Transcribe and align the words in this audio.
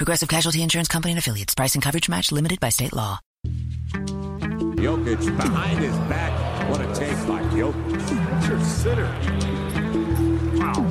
Progressive 0.00 0.30
Casualty 0.30 0.62
Insurance 0.62 0.88
Company 0.88 1.12
and 1.12 1.18
affiliates. 1.18 1.54
Price 1.54 1.74
and 1.74 1.84
coverage 1.84 2.08
match 2.08 2.32
limited 2.32 2.58
by 2.58 2.70
state 2.70 2.94
law. 2.94 3.20
Jokic 3.44 5.36
behind 5.36 5.78
his 5.78 5.94
back. 6.08 6.70
What 6.70 6.80
a 6.80 6.86
take 6.94 7.18
by 7.28 7.42
Jokic. 7.52 8.08
That's 8.08 8.48
your 8.48 8.60
sitter. 8.60 9.04
Wow. 10.56 10.86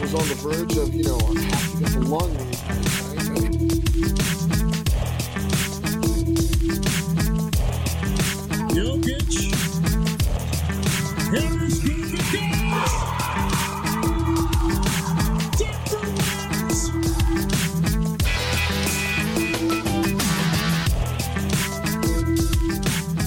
was 0.00 0.14
on 0.14 0.28
the 0.28 0.36
verge 0.44 0.76
of, 0.76 0.94
you 0.94 1.02
know, 1.02 1.18
half 1.50 1.92
to 1.92 1.98
lung 1.98 2.30
Jokic. 8.70 9.50
Harris 11.32 11.78
goes 11.80 12.12
the 12.12 13.21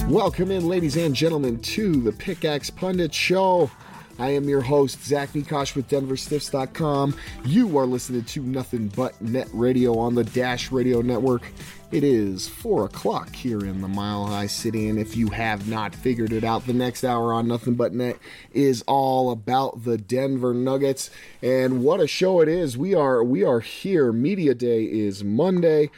Welcome 0.08 0.52
in, 0.52 0.68
ladies 0.68 0.96
and 0.96 1.16
gentlemen, 1.16 1.58
to 1.62 2.00
the 2.00 2.12
Pickaxe 2.12 2.70
Pundit 2.70 3.12
Show. 3.12 3.68
I 4.20 4.30
am 4.30 4.48
your 4.48 4.60
host, 4.60 5.04
Zach 5.04 5.30
Mikash 5.30 5.74
with 5.74 5.88
DenverStiffs.com. 5.88 7.16
You 7.44 7.76
are 7.76 7.86
listening 7.86 8.22
to 8.22 8.40
Nothing 8.40 8.86
But 8.86 9.20
Net 9.20 9.48
Radio 9.52 9.98
on 9.98 10.14
the 10.14 10.22
Dash 10.22 10.70
Radio 10.70 11.00
Network. 11.00 11.42
It 11.90 12.04
is 12.04 12.46
4 12.46 12.84
o'clock 12.84 13.34
here 13.34 13.58
in 13.58 13.80
the 13.80 13.88
Mile 13.88 14.26
High 14.26 14.46
City, 14.46 14.88
and 14.88 14.96
if 14.96 15.16
you 15.16 15.26
have 15.30 15.68
not 15.68 15.92
figured 15.92 16.32
it 16.32 16.44
out, 16.44 16.66
the 16.66 16.72
next 16.72 17.02
hour 17.02 17.32
on 17.32 17.48
Nothing 17.48 17.74
But 17.74 17.92
Net 17.92 18.16
is 18.52 18.84
all 18.86 19.32
about 19.32 19.82
the 19.82 19.98
Denver 19.98 20.54
Nuggets. 20.54 21.10
And 21.42 21.82
what 21.82 22.00
a 22.00 22.06
show 22.06 22.40
it 22.40 22.48
is. 22.48 22.78
We 22.78 22.94
are 22.94 23.24
we 23.24 23.42
are 23.42 23.58
here. 23.58 24.12
Media 24.12 24.54
Day 24.54 24.84
is 24.84 25.24
Monday. 25.24 25.90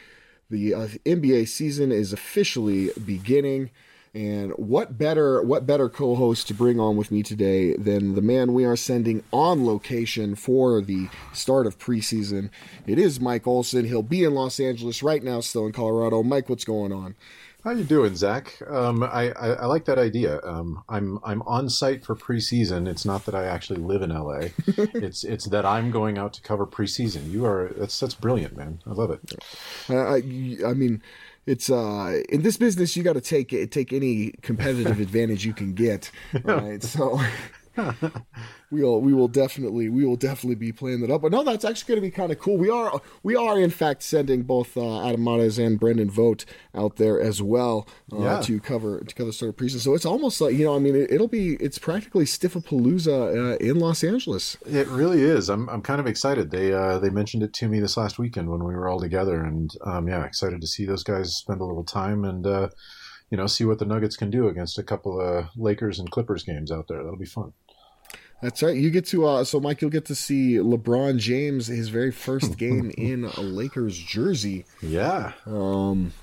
The 0.49 0.73
uh, 0.73 0.87
NBA 1.05 1.47
season 1.47 1.91
is 1.91 2.11
officially 2.11 2.89
beginning. 3.05 3.69
And 4.13 4.53
what 4.53 4.97
better 4.97 5.41
what 5.41 5.67
better 5.67 5.87
co-host 5.87 6.47
to 6.47 6.53
bring 6.53 6.79
on 6.79 6.97
with 6.97 7.11
me 7.11 7.21
today 7.21 7.75
than 7.75 8.15
the 8.15 8.21
man 8.21 8.53
we 8.53 8.65
are 8.65 8.75
sending 8.75 9.23
on 9.31 9.65
location 9.65 10.33
for 10.35 10.81
the 10.81 11.09
start 11.31 11.67
of 11.67 11.77
preseason? 11.77 12.49
It 12.87 12.97
is 12.97 13.19
Mike 13.19 13.45
Olson. 13.45 13.85
He'll 13.85 14.01
be 14.01 14.23
in 14.23 14.33
Los 14.33 14.59
Angeles 14.59 15.03
right 15.03 15.23
now, 15.23 15.41
still 15.41 15.67
in 15.67 15.73
Colorado. 15.73 16.23
Mike, 16.23 16.49
what's 16.49 16.65
going 16.65 16.91
on? 16.91 17.15
How 17.63 17.71
you 17.71 17.83
doing, 17.83 18.15
Zach? 18.15 18.57
Um, 18.69 19.03
I, 19.03 19.31
I, 19.31 19.47
I 19.49 19.65
like 19.65 19.83
that 19.85 19.99
idea. 19.99 20.39
Um, 20.45 20.81
I'm 20.87 21.19
I'm 21.25 21.41
on 21.41 21.69
site 21.69 22.05
for 22.05 22.15
preseason. 22.15 22.87
It's 22.87 23.03
not 23.03 23.25
that 23.25 23.35
I 23.35 23.45
actually 23.45 23.81
live 23.81 24.01
in 24.01 24.11
LA. 24.11 24.47
it's 24.67 25.25
it's 25.25 25.45
that 25.47 25.65
I'm 25.65 25.91
going 25.91 26.17
out 26.17 26.31
to 26.33 26.41
cover 26.41 26.65
preseason. 26.65 27.29
You 27.29 27.45
are 27.45 27.69
that's 27.75 27.99
that's 27.99 28.15
brilliant, 28.15 28.55
man. 28.55 28.81
I 28.87 28.91
love 28.91 29.11
it. 29.11 29.19
Uh, 29.89 29.97
I, 29.97 30.69
I 30.69 30.73
mean, 30.73 31.03
it's 31.49 31.69
uh 31.71 32.21
in 32.29 32.43
this 32.43 32.57
business 32.57 32.95
you 32.95 33.01
got 33.01 33.13
to 33.13 33.21
take 33.21 33.51
it 33.51 33.71
take 33.71 33.91
any 33.91 34.31
competitive 34.43 34.99
advantage 34.99 35.45
you 35.45 35.53
can 35.53 35.73
get. 35.73 36.11
Right, 36.43 36.81
so. 36.81 37.19
we'll 38.71 39.01
we 39.01 39.13
will 39.13 39.27
definitely 39.27 39.89
we 39.89 40.05
will 40.05 40.15
definitely 40.15 40.55
be 40.55 40.71
playing 40.71 41.01
that 41.01 41.11
up. 41.11 41.21
But 41.21 41.31
no, 41.31 41.43
that's 41.43 41.65
actually 41.65 41.87
going 41.95 42.01
to 42.03 42.07
be 42.07 42.11
kind 42.11 42.31
of 42.31 42.39
cool. 42.39 42.57
We 42.57 42.69
are 42.69 43.01
we 43.23 43.35
are 43.35 43.59
in 43.59 43.69
fact 43.69 44.03
sending 44.03 44.43
both 44.43 44.75
uh, 44.77 45.07
Adam 45.07 45.23
Mares 45.23 45.57
and 45.57 45.79
Brendan 45.79 46.09
Vogt 46.09 46.45
out 46.75 46.97
there 46.97 47.19
as 47.19 47.41
well 47.41 47.87
uh, 48.13 48.19
Yeah. 48.19 48.41
to 48.41 48.59
cover 48.59 49.01
to 49.01 49.15
cover 49.15 49.31
start 49.31 49.49
of 49.49 49.55
preseason. 49.55 49.79
So 49.79 49.93
it's 49.95 50.05
almost 50.05 50.39
like 50.41 50.55
you 50.55 50.65
know 50.65 50.75
I 50.75 50.79
mean 50.79 50.95
it, 50.95 51.11
it'll 51.11 51.27
be 51.27 51.53
it's 51.55 51.77
practically 51.77 52.25
Stiffapalooza 52.25 53.53
uh, 53.53 53.57
in 53.57 53.79
Los 53.79 54.03
Angeles. 54.03 54.57
It 54.65 54.87
really 54.87 55.21
is. 55.23 55.49
I'm 55.49 55.69
I'm 55.69 55.81
kind 55.81 55.99
of 55.99 56.07
excited. 56.07 56.51
They 56.51 56.73
uh, 56.73 56.99
they 56.99 57.09
mentioned 57.09 57.43
it 57.43 57.53
to 57.53 57.67
me 57.67 57.79
this 57.79 57.97
last 57.97 58.19
weekend 58.19 58.49
when 58.49 58.63
we 58.63 58.75
were 58.75 58.87
all 58.87 58.99
together, 58.99 59.43
and 59.43 59.71
um, 59.85 60.07
yeah, 60.07 60.23
excited 60.23 60.61
to 60.61 60.67
see 60.67 60.85
those 60.85 61.03
guys 61.03 61.35
spend 61.35 61.61
a 61.61 61.65
little 61.65 61.83
time 61.83 62.23
and. 62.23 62.45
Uh, 62.45 62.69
you 63.31 63.37
know, 63.37 63.45
see 63.45 63.63
what 63.63 63.77
the 63.77 63.85
Nuggets 63.85 64.17
can 64.17 64.31
do 64.31 64.47
against 64.47 64.79
a 64.79 64.83
couple 64.83 65.21
of 65.21 65.45
Lakers 65.55 65.99
and 65.99 66.09
Clippers 66.09 66.41
games 66.41 66.71
out 66.71 66.87
there. 66.87 66.97
That'll 67.03 67.15
be 67.15 67.25
fun. 67.27 67.53
That's 68.41 68.63
right. 68.63 68.75
You 68.75 68.89
get 68.89 69.05
to 69.07 69.25
uh, 69.25 69.43
so 69.43 69.59
Mike, 69.59 69.81
you'll 69.81 69.91
get 69.91 70.05
to 70.05 70.15
see 70.15 70.55
LeBron 70.55 71.17
James 71.17 71.67
his 71.67 71.89
very 71.89 72.11
first 72.11 72.57
game 72.57 72.91
in 72.97 73.25
a 73.25 73.41
Lakers 73.41 73.97
jersey. 73.97 74.65
Yeah, 74.81 75.33
Um, 75.45 76.13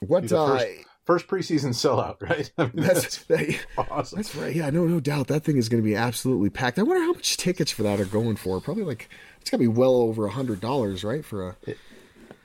what 0.00 0.32
uh, 0.32 0.58
first, 0.58 0.66
first 1.04 1.26
preseason 1.26 1.70
sellout, 1.70 2.16
right? 2.28 2.50
I 2.56 2.64
mean, 2.64 2.86
that's 2.86 3.24
that, 3.24 3.58
awesome. 3.76 4.16
That's 4.16 4.34
right. 4.34 4.54
Yeah, 4.54 4.70
no, 4.70 4.86
no 4.86 5.00
doubt. 5.00 5.26
That 5.28 5.44
thing 5.44 5.58
is 5.58 5.68
going 5.68 5.82
to 5.82 5.86
be 5.88 5.96
absolutely 5.96 6.50
packed. 6.50 6.78
I 6.78 6.82
wonder 6.82 7.02
how 7.02 7.12
much 7.12 7.36
tickets 7.36 7.70
for 7.70 7.82
that 7.82 8.00
are 8.00 8.06
going 8.06 8.36
for. 8.36 8.60
Probably 8.60 8.84
like 8.84 9.10
it's 9.40 9.50
got 9.50 9.58
to 9.58 9.62
be 9.62 9.68
well 9.68 9.96
over 9.96 10.26
a 10.26 10.30
hundred 10.30 10.60
dollars, 10.60 11.04
right? 11.04 11.24
For 11.24 11.50
a 11.50 11.56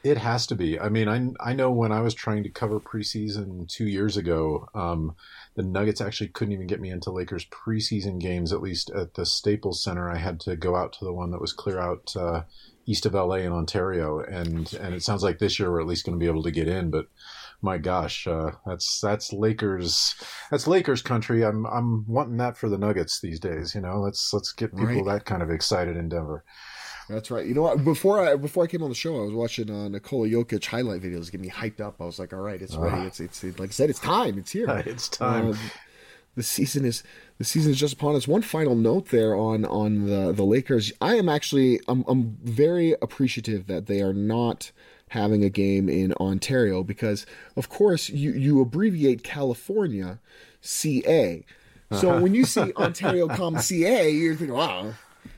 It 0.04 0.18
has 0.18 0.46
to 0.48 0.56
be. 0.56 0.80
I 0.80 0.90
mean, 0.90 1.08
I 1.08 1.50
I 1.50 1.54
know 1.54 1.72
when 1.72 1.92
I 1.94 2.02
was 2.02 2.14
trying 2.14 2.44
to 2.44 2.50
cover 2.50 2.80
preseason 2.80 3.68
two 3.70 3.88
years 3.88 4.18
ago, 4.18 4.68
um, 4.76 5.16
the 5.56 5.64
Nuggets 5.64 6.02
actually 6.02 6.28
couldn't 6.30 6.54
even 6.54 6.68
get 6.68 6.82
me 6.82 6.90
into 6.90 7.12
Lakers 7.12 7.46
preseason 7.46 8.20
games. 8.20 8.52
At 8.52 8.62
least 8.62 8.90
at 8.92 9.14
the 9.14 9.26
Staples 9.26 9.84
Center, 9.84 10.10
I 10.10 10.18
had 10.18 10.40
to 10.42 10.56
go 10.56 10.76
out 10.76 10.94
to 10.94 11.06
the 11.06 11.14
one 11.14 11.32
that 11.32 11.42
was 11.42 11.54
clear 11.54 11.80
out 11.80 12.14
uh, 12.16 12.44
east 12.86 13.06
of 13.06 13.14
LA 13.14 13.36
in 13.38 13.52
Ontario, 13.54 14.20
and 14.20 14.72
and 14.74 14.94
it 14.94 15.04
sounds 15.04 15.24
like 15.24 15.40
this 15.40 15.58
year 15.60 15.72
we're 15.72 15.82
at 15.82 15.88
least 15.88 16.06
going 16.06 16.18
to 16.18 16.24
be 16.24 16.30
able 16.30 16.44
to 16.44 16.52
get 16.52 16.68
in. 16.68 16.92
But 16.92 17.06
my 17.62 17.78
gosh, 17.78 18.28
uh, 18.28 18.52
that's 18.66 19.00
that's 19.02 19.32
Lakers 19.34 20.14
that's 20.52 20.68
Lakers 20.68 21.02
country. 21.02 21.44
I'm 21.44 21.66
I'm 21.66 22.06
wanting 22.08 22.38
that 22.38 22.58
for 22.58 22.70
the 22.70 22.78
Nuggets 22.78 23.20
these 23.22 23.40
days. 23.40 23.74
You 23.74 23.82
know, 23.82 24.00
let's 24.02 24.32
let's 24.34 24.52
get 24.52 24.76
people 24.76 25.04
Right. 25.04 25.06
that 25.20 25.26
kind 25.26 25.42
of 25.42 25.50
excited 25.50 25.96
in 25.96 26.10
Denver. 26.10 26.44
That's 27.10 27.30
right. 27.30 27.46
You 27.46 27.54
know 27.54 27.62
what? 27.64 27.84
Before 27.84 28.20
I 28.20 28.36
before 28.36 28.64
I 28.64 28.68
came 28.68 28.82
on 28.82 28.90
the 28.90 28.96
show, 28.96 29.16
I 29.18 29.26
was 29.26 29.34
watching 29.34 29.70
uh, 29.70 29.88
Nikola 29.90 30.28
Jokic 30.28 30.66
highlight 30.66 31.02
videos, 31.02 31.26
getting 31.26 31.42
me 31.42 31.50
hyped 31.50 31.80
up. 31.80 32.02
I 32.02 32.06
was 32.06 32.20
like, 32.20 32.34
all 32.34 32.40
right, 32.40 32.62
it's 32.62 32.76
ready. 32.76 33.06
It's 33.06 33.20
it's 33.20 33.44
like 33.44 33.70
I 33.70 33.72
said, 33.72 33.90
it's 33.90 34.00
time. 34.00 34.38
It's 34.38 34.52
here. 34.52 34.68
It's 34.86 35.08
time. 35.08 35.52
Uh, 35.52 35.56
the 36.36 36.44
season 36.44 36.86
is 36.86 37.04
the 37.38 37.46
season 37.46 37.72
is 37.72 37.80
just 37.80 37.94
upon 37.94 38.16
us. 38.16 38.28
One 38.28 38.42
final 38.42 38.76
note 38.76 39.10
there 39.10 39.36
on 39.36 39.66
on 39.66 40.08
the 40.08 40.32
the 40.32 40.44
Lakers. 40.44 40.92
I 41.00 41.16
am 41.16 41.30
actually 41.30 41.80
I'm 41.88 42.04
I'm 42.08 42.38
very 42.44 42.94
appreciative 43.02 43.68
that 43.68 43.86
they 43.86 44.02
are 44.02 44.14
not 44.14 44.72
having 45.10 45.44
a 45.44 45.50
game 45.50 45.88
in 45.88 46.14
Ontario 46.14 46.84
because 46.84 47.26
of 47.56 47.70
course 47.70 48.10
you 48.10 48.32
you 48.32 48.62
abbreviate 48.62 49.24
California 49.24 50.20
CA. 50.62 51.46
So 51.92 52.20
when 52.20 52.34
you 52.34 52.46
see 52.46 52.74
Ontario 52.78 53.28
come 53.28 53.60
CA, 53.60 54.10
you're 54.10 54.36
thinking, 54.36 54.56
wow, 54.56 54.94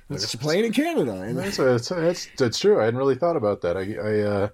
that's 0.09 0.35
playing 0.35 0.65
in 0.65 0.73
Canada. 0.73 1.21
And 1.21 1.37
That's, 1.37 1.57
that's 1.57 1.89
that's 1.89 2.27
that's 2.37 2.59
true. 2.59 2.79
I 2.79 2.85
hadn't 2.85 2.99
really 2.99 3.15
thought 3.15 3.35
about 3.35 3.61
that. 3.61 3.77
I 3.77 3.95
I, 3.95 4.19
uh, 4.21 4.49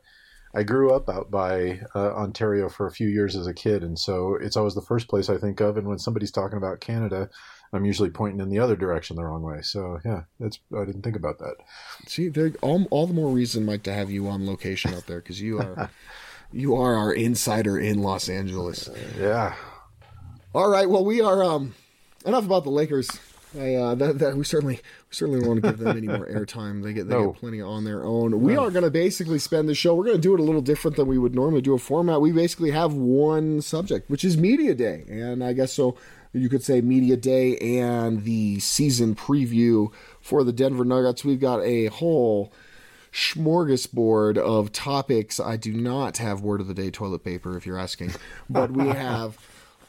I 0.56 0.64
grew 0.64 0.94
up 0.94 1.10
out 1.10 1.32
by 1.32 1.82
uh, 1.96 2.14
Ontario 2.14 2.70
for 2.70 2.86
a 2.88 2.92
few 2.92 3.08
years 3.08 3.36
as 3.36 3.48
a 3.48 3.54
kid, 3.54 3.84
and 3.84 3.98
so 3.98 4.36
it's 4.36 4.56
always 4.58 4.76
the 4.76 4.82
first 4.82 5.08
place 5.08 5.30
I 5.30 5.38
think 5.38 5.60
of. 5.62 5.78
And 5.78 5.88
when 5.88 6.00
somebody's 6.00 6.32
talking 6.32 6.58
about 6.58 6.80
Canada, 6.80 7.30
I'm 7.72 7.86
usually 7.86 8.12
pointing 8.12 8.40
in 8.40 8.50
the 8.50 8.60
other 8.60 8.76
direction 8.76 9.16
the 9.16 9.24
wrong 9.24 9.42
way. 9.42 9.62
So 9.62 10.00
yeah, 10.06 10.24
that's 10.40 10.60
I 10.76 10.86
didn't 10.86 11.02
think 11.02 11.16
about 11.16 11.40
that. 11.40 11.56
See, 12.08 12.30
there 12.30 12.52
all, 12.62 12.86
all 12.92 13.08
the 13.08 13.14
more 13.14 13.32
reason, 13.32 13.66
Mike, 13.66 13.84
to 13.84 13.94
have 13.94 14.12
you 14.12 14.28
on 14.28 14.46
location 14.46 14.94
out 14.94 15.08
there 15.08 15.22
because 15.22 15.42
you 15.42 15.60
are 15.60 15.90
you 16.52 16.76
are 16.76 16.96
our 16.96 17.14
insider 17.14 17.80
in 17.80 18.02
Los 18.02 18.30
Angeles. 18.30 18.90
Yeah, 19.20 19.56
All 20.54 20.70
right, 20.70 20.88
well, 20.88 21.04
we 21.04 21.20
are 21.22 21.44
um 21.44 21.74
enough 22.26 22.46
about 22.46 22.64
the 22.64 22.70
Lakers. 22.70 23.10
I, 23.58 23.76
uh, 23.76 23.96
that, 23.96 24.20
that 24.20 24.36
we 24.36 24.44
certainly 24.44 24.76
we 24.76 24.82
certainly 25.12 25.40
don't 25.42 25.50
want 25.50 25.64
to 25.64 25.70
give 25.70 25.80
them 25.80 25.98
any 25.98 26.08
more 26.08 26.26
airtime. 26.32 26.84
They 26.84 26.94
get 26.94 27.08
they 27.08 27.16
No. 27.16 27.32
get 27.32 27.40
plenty 27.40 27.62
on 27.62 27.84
their 27.84 28.04
own. 28.04 28.42
We 28.42 28.58
are 28.58 28.72
going 28.72 28.84
to 28.84 28.90
basically 28.92 29.40
spend 29.40 29.70
the 29.70 29.76
show. 29.76 29.94
We're 29.96 30.06
going 30.06 30.16
to 30.18 30.22
do 30.22 30.34
it 30.34 30.40
a 30.40 30.44
little 30.44 30.62
different 30.62 30.98
than 30.98 31.08
we 31.08 31.18
would 31.18 31.36
normally 31.36 31.62
do 31.62 31.74
a 31.74 31.80
format. 31.80 32.20
We 32.22 32.32
basically 32.32 32.72
have 32.72 32.94
one 32.94 33.62
subject, 33.62 34.10
which 34.10 34.26
is 34.26 34.38
media 34.38 34.74
day, 34.74 35.06
and 35.08 35.44
I 35.44 35.54
guess 35.54 35.72
so. 35.74 35.96
You 36.36 36.50
could 36.50 36.64
say 36.64 36.82
media 36.82 37.16
day 37.16 37.58
and 37.80 38.24
the 38.24 38.60
season 38.60 39.14
preview 39.14 39.92
for 40.20 40.44
the 40.44 40.52
Denver 40.52 40.84
Nuggets. 40.84 41.24
We've 41.24 41.40
got 41.40 41.62
a 41.62 41.86
whole 41.88 42.52
smorgasbord 43.12 44.38
of 44.38 44.72
topics. 44.72 45.40
I 45.40 45.58
do 45.58 45.74
not 45.74 46.18
have 46.18 46.42
word 46.42 46.62
of 46.62 46.68
the 46.68 46.74
day 46.74 46.90
toilet 46.90 47.24
paper, 47.24 47.56
if 47.58 47.66
you're 47.66 47.78
asking, 47.78 48.12
but 48.50 48.72
we 48.72 48.88
have 48.90 49.38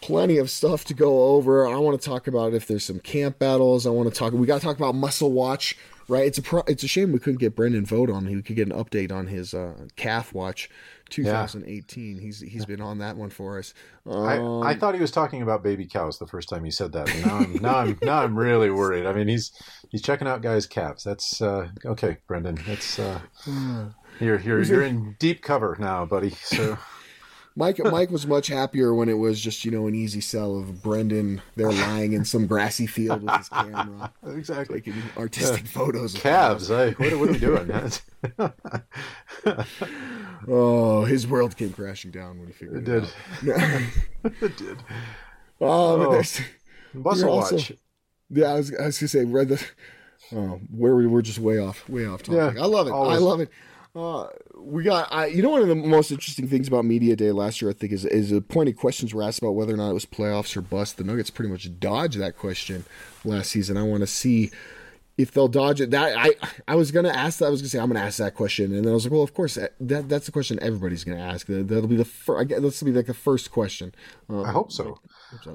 plenty 0.04 0.36
of 0.36 0.50
stuff 0.50 0.84
to 0.84 0.92
go 0.92 1.24
over. 1.30 1.66
I 1.66 1.76
want 1.76 1.98
to 1.98 2.08
talk 2.08 2.26
about 2.26 2.52
if 2.52 2.66
there's 2.66 2.84
some 2.84 3.00
camp 3.00 3.38
battles. 3.38 3.86
I 3.86 3.90
want 3.90 4.12
to 4.12 4.14
talk. 4.14 4.34
We 4.34 4.46
got 4.46 4.60
to 4.60 4.66
talk 4.66 4.76
about 4.76 4.94
Muscle 4.94 5.32
Watch, 5.32 5.78
right? 6.08 6.26
It's 6.26 6.36
a 6.36 6.42
pro, 6.42 6.60
it's 6.66 6.82
a 6.84 6.88
shame 6.88 7.10
we 7.10 7.18
couldn't 7.18 7.40
get 7.40 7.56
Brendan 7.56 7.86
Vogt 7.86 8.10
on. 8.10 8.26
He 8.26 8.42
could 8.42 8.54
get 8.54 8.68
an 8.68 8.74
update 8.74 9.10
on 9.10 9.28
his 9.28 9.54
uh, 9.54 9.86
calf 9.96 10.34
watch. 10.34 10.68
2018. 11.10 12.18
He's 12.18 12.40
he's 12.40 12.66
been 12.66 12.80
on 12.80 12.98
that 12.98 13.16
one 13.16 13.30
for 13.30 13.58
us. 13.58 13.72
I, 14.06 14.38
Um, 14.38 14.62
I 14.62 14.74
thought 14.74 14.94
he 14.94 15.00
was 15.00 15.10
talking 15.10 15.42
about 15.42 15.62
baby 15.62 15.86
cows 15.86 16.18
the 16.18 16.26
first 16.26 16.48
time 16.48 16.64
he 16.64 16.70
said 16.70 16.92
that. 16.92 17.06
Now 17.24 17.36
I'm 17.36 17.52
now 17.62 17.76
I'm 17.76 17.98
now 18.02 18.22
I'm 18.22 18.38
really 18.38 18.70
worried. 18.70 19.06
I 19.06 19.12
mean, 19.12 19.28
he's 19.28 19.52
he's 19.90 20.02
checking 20.02 20.26
out 20.26 20.42
guys' 20.42 20.66
calves. 20.66 21.04
That's 21.04 21.40
uh, 21.40 21.68
okay, 21.84 22.18
Brendan. 22.26 22.58
That's 22.66 22.98
uh, 22.98 23.20
you're 24.20 24.40
you're 24.40 24.62
you're 24.62 24.82
in 24.82 25.16
deep 25.18 25.42
cover 25.42 25.76
now, 25.78 26.04
buddy. 26.04 26.30
So 26.30 26.78
Mike 27.56 27.78
Mike 27.84 28.10
was 28.10 28.26
much 28.26 28.48
happier 28.48 28.92
when 28.92 29.08
it 29.08 29.14
was 29.18 29.40
just 29.40 29.64
you 29.64 29.70
know 29.70 29.86
an 29.86 29.94
easy 29.94 30.20
sell 30.20 30.56
of 30.58 30.82
Brendan 30.82 31.40
there 31.54 31.70
lying 31.70 32.12
in 32.12 32.24
some 32.24 32.46
grassy 32.48 32.86
field 32.86 33.22
with 33.22 33.36
his 33.36 33.48
camera, 33.48 34.12
exactly. 34.26 34.80
taking 34.80 35.00
artistic 35.16 35.66
photos 35.66 36.14
of 36.16 36.20
Calves. 36.20 36.70
I, 36.70 36.90
what, 36.92 37.12
are- 37.12 37.18
what 37.18 37.28
are 37.28 37.32
we 37.32 37.38
doing? 37.38 37.92
Oh, 40.46 41.04
his 41.04 41.26
world 41.26 41.56
came 41.56 41.72
crashing 41.72 42.10
down 42.10 42.38
when 42.38 42.48
he 42.48 42.52
figured 42.52 42.86
It 42.88 42.94
it, 43.04 43.14
did. 43.44 43.62
it 44.42 44.56
did. 44.56 44.78
Oh, 45.60 46.02
Oh. 46.12 46.22
Muscle 46.92 47.30
also- 47.30 47.56
watch. 47.56 47.72
Yeah, 48.30 48.46
I 48.46 48.54
was, 48.56 48.74
I 48.74 48.86
was 48.86 48.98
gonna 48.98 49.08
say 49.08 49.24
read 49.24 49.48
the 49.48 49.64
oh, 50.34 50.60
where 50.70 50.96
we 50.96 51.06
were 51.06 51.22
just 51.22 51.38
way 51.38 51.58
off, 51.58 51.88
way 51.88 52.04
off 52.06 52.22
topic. 52.24 52.56
Yeah, 52.56 52.62
I 52.62 52.66
love 52.66 52.88
it. 52.88 52.90
I 52.92 53.16
love 53.18 53.40
it. 53.40 53.50
Uh, 53.94 54.26
we 54.56 54.82
got, 54.82 55.06
I, 55.12 55.26
you 55.26 55.40
know, 55.40 55.50
one 55.50 55.62
of 55.62 55.68
the 55.68 55.74
most 55.76 56.10
interesting 56.10 56.48
things 56.48 56.66
about 56.66 56.84
media 56.84 57.14
day 57.14 57.30
last 57.30 57.62
year, 57.62 57.70
I 57.70 57.74
think, 57.74 57.92
is 57.92 58.04
is 58.04 58.32
a 58.32 58.40
pointed 58.40 58.76
questions 58.76 59.14
were 59.14 59.22
asked 59.22 59.38
about 59.38 59.52
whether 59.52 59.72
or 59.72 59.76
not 59.76 59.90
it 59.90 59.94
was 59.94 60.04
playoffs 60.04 60.56
or 60.56 60.62
bust. 60.62 60.96
The 60.96 61.04
Nuggets 61.04 61.30
pretty 61.30 61.50
much 61.50 61.68
dodged 61.78 62.18
that 62.18 62.36
question 62.36 62.84
last 63.24 63.50
season. 63.50 63.76
I 63.76 63.84
want 63.84 64.00
to 64.00 64.08
see 64.08 64.50
if 65.16 65.32
they'll 65.32 65.48
dodge 65.48 65.80
it. 65.80 65.90
That 65.90 66.16
I, 66.16 66.34
I 66.66 66.74
was 66.74 66.90
gonna 66.90 67.10
ask 67.10 67.38
that. 67.38 67.46
I 67.46 67.50
was 67.50 67.60
gonna 67.62 67.68
say 67.68 67.78
I'm 67.78 67.88
gonna 67.88 68.04
ask 68.04 68.18
that 68.18 68.34
question, 68.34 68.74
and 68.74 68.84
then 68.84 68.90
I 68.90 68.94
was 68.94 69.04
like, 69.04 69.12
well, 69.12 69.22
of 69.22 69.34
course, 69.34 69.54
that 69.54 70.08
that's 70.08 70.26
the 70.26 70.32
question 70.32 70.58
everybody's 70.60 71.04
gonna 71.04 71.20
ask. 71.20 71.46
That, 71.46 71.68
that'll 71.68 71.88
be 71.88 71.96
the 71.96 72.04
first. 72.04 72.50
Will 72.50 72.70
be 72.86 72.92
like 72.92 73.06
the 73.06 73.14
first 73.14 73.50
question. 73.50 73.94
Uh, 74.28 74.42
I 74.42 74.50
hope 74.50 74.72
so. 74.72 74.98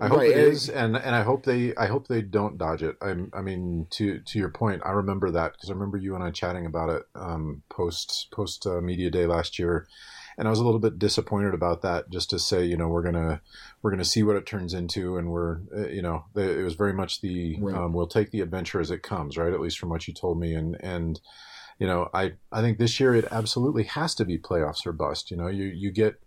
I 0.02 0.08
hope 0.08 0.20
Right, 0.20 0.32
it 0.32 0.38
is, 0.38 0.70
and 0.70 0.96
and 0.98 1.16
I 1.16 1.24
hope 1.24 1.46
they 1.46 1.76
I 1.76 1.88
hope 1.88 2.08
they 2.08 2.22
don't 2.22 2.58
dodge 2.58 2.84
it. 2.84 2.98
I 3.02 3.16
I 3.34 3.42
mean 3.42 3.88
to 3.92 4.20
to 4.20 4.40
your 4.40 4.50
point, 4.50 4.82
I 4.86 4.92
remember 4.92 5.32
that 5.32 5.54
because 5.54 5.70
I 5.70 5.74
remember 5.74 5.98
you 5.98 6.16
and 6.16 6.24
I 6.24 6.32
chatting 6.32 6.66
about 6.66 6.90
it 6.90 7.04
um, 7.16 7.64
post 7.70 8.28
post 8.32 8.66
uh, 8.66 8.82
media 8.82 9.10
day 9.10 9.26
last 9.26 9.58
year, 9.58 9.88
and 10.40 10.48
I 10.48 10.52
was 10.52 10.60
a 10.60 10.64
little 10.64 10.80
bit 10.80 10.98
disappointed 10.98 11.54
about 11.54 11.82
that. 11.82 12.10
Just 12.10 12.30
to 12.30 12.40
say, 12.40 12.64
you 12.64 12.78
know, 12.78 12.88
we're 12.88 13.04
gonna 13.04 13.42
we're 13.82 13.92
gonna 13.92 14.06
see 14.06 14.24
what 14.24 14.38
it 14.38 14.46
turns 14.46 14.74
into, 14.74 15.18
and 15.18 15.30
we're 15.30 15.60
uh, 15.76 15.90
you 15.90 16.02
know 16.02 16.24
it 16.34 16.64
was 16.64 16.76
very 16.76 16.94
much 16.94 17.20
the 17.20 17.58
Right. 17.60 17.76
um, 17.76 17.92
we'll 17.92 18.08
take 18.08 18.32
the 18.32 18.40
adventure 18.40 18.80
as 18.80 18.90
it 18.90 19.04
comes, 19.04 19.38
right? 19.38 19.52
At 19.52 19.60
least 19.60 19.78
from 19.78 19.90
what 19.90 20.08
you 20.08 20.14
told 20.14 20.40
me, 20.40 20.54
and 20.54 20.78
and 20.80 21.20
you 21.78 21.86
know 21.86 22.10
I 22.14 22.34
I 22.54 22.62
think 22.62 22.78
this 22.78 23.02
year 23.02 23.14
it 23.14 23.28
absolutely 23.30 23.84
has 23.84 24.16
to 24.16 24.26
be 24.26 24.38
playoffs 24.38 24.86
or 24.86 24.94
bust. 24.94 25.30
You 25.30 25.36
know, 25.36 25.48
you 25.48 25.66
you 25.66 25.92
get 25.92 26.22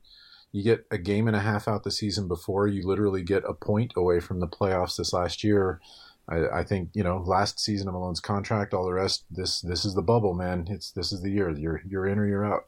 you 0.52 0.62
get 0.62 0.84
a 0.90 0.98
game 0.98 1.26
and 1.26 1.34
a 1.34 1.40
half 1.40 1.66
out 1.66 1.82
the 1.82 1.90
season 1.90 2.28
before 2.28 2.66
you 2.66 2.86
literally 2.86 3.22
get 3.22 3.44
a 3.48 3.54
point 3.54 3.94
away 3.96 4.20
from 4.20 4.40
the 4.40 4.46
playoffs 4.46 4.98
this 4.98 5.14
last 5.14 5.42
year 5.42 5.80
I, 6.28 6.60
I 6.60 6.64
think 6.64 6.90
you 6.92 7.02
know 7.02 7.22
last 7.26 7.58
season 7.58 7.88
of 7.88 7.94
Malone's 7.94 8.20
contract 8.20 8.74
all 8.74 8.84
the 8.84 8.92
rest 8.92 9.24
this 9.30 9.60
this 9.62 9.84
is 9.84 9.94
the 9.94 10.02
bubble 10.02 10.34
man 10.34 10.66
it's 10.68 10.92
this 10.92 11.10
is 11.12 11.22
the 11.22 11.30
year 11.30 11.50
you're 11.50 11.82
you're 11.88 12.06
in 12.06 12.18
or 12.18 12.26
you're 12.26 12.44
out 12.44 12.66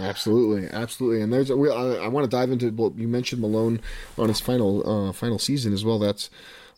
Absolutely, 0.00 0.68
absolutely, 0.70 1.22
and 1.22 1.32
there's 1.32 1.50
a, 1.50 1.56
we, 1.56 1.70
I, 1.70 2.04
I 2.04 2.08
want 2.08 2.24
to 2.24 2.30
dive 2.30 2.50
into. 2.50 2.70
Well, 2.70 2.92
you 2.96 3.06
mentioned 3.06 3.40
Malone 3.42 3.80
on 4.18 4.28
his 4.28 4.40
final 4.40 5.08
uh, 5.08 5.12
final 5.12 5.38
season 5.38 5.72
as 5.72 5.84
well. 5.84 5.98
That's 5.98 6.30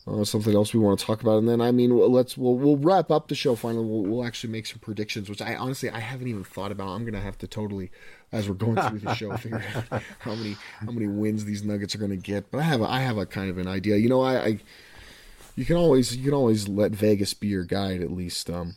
uh, 0.07 0.23
something 0.23 0.53
else 0.53 0.73
we 0.73 0.79
want 0.79 0.99
to 0.99 1.05
talk 1.05 1.21
about. 1.21 1.37
And 1.37 1.47
then, 1.47 1.61
I 1.61 1.71
mean, 1.71 1.97
let's 1.97 2.37
we'll, 2.37 2.55
we'll 2.55 2.77
wrap 2.77 3.09
up 3.09 3.27
the 3.27 3.35
show. 3.35 3.55
Finally, 3.55 3.85
we'll, 3.85 4.01
we'll 4.01 4.25
actually 4.25 4.51
make 4.51 4.65
some 4.65 4.79
predictions, 4.79 5.29
which 5.29 5.41
I 5.41 5.55
honestly 5.55 5.89
I 5.89 5.99
haven't 5.99 6.27
even 6.27 6.43
thought 6.43 6.71
about. 6.71 6.89
I'm 6.89 7.05
gonna 7.05 7.21
have 7.21 7.37
to 7.39 7.47
totally, 7.47 7.91
as 8.31 8.49
we're 8.49 8.55
going 8.55 8.75
through 8.75 8.99
the 8.99 9.13
show, 9.13 9.35
figure 9.37 9.63
out 9.91 10.01
how 10.19 10.35
many 10.35 10.57
how 10.85 10.91
many 10.91 11.07
wins 11.07 11.45
these 11.45 11.63
Nuggets 11.63 11.95
are 11.95 11.99
gonna 11.99 12.17
get. 12.17 12.51
But 12.51 12.59
I 12.59 12.63
have 12.63 12.81
a, 12.81 12.89
I 12.89 12.99
have 12.99 13.17
a 13.17 13.25
kind 13.25 13.49
of 13.49 13.57
an 13.57 13.67
idea. 13.67 13.95
You 13.97 14.09
know, 14.09 14.21
I, 14.21 14.45
I 14.45 14.59
you 15.55 15.65
can 15.65 15.77
always 15.77 16.15
you 16.15 16.23
can 16.25 16.33
always 16.33 16.67
let 16.67 16.91
Vegas 16.91 17.33
be 17.33 17.47
your 17.47 17.63
guide 17.63 18.01
at 18.01 18.11
least. 18.11 18.49
Um, 18.49 18.75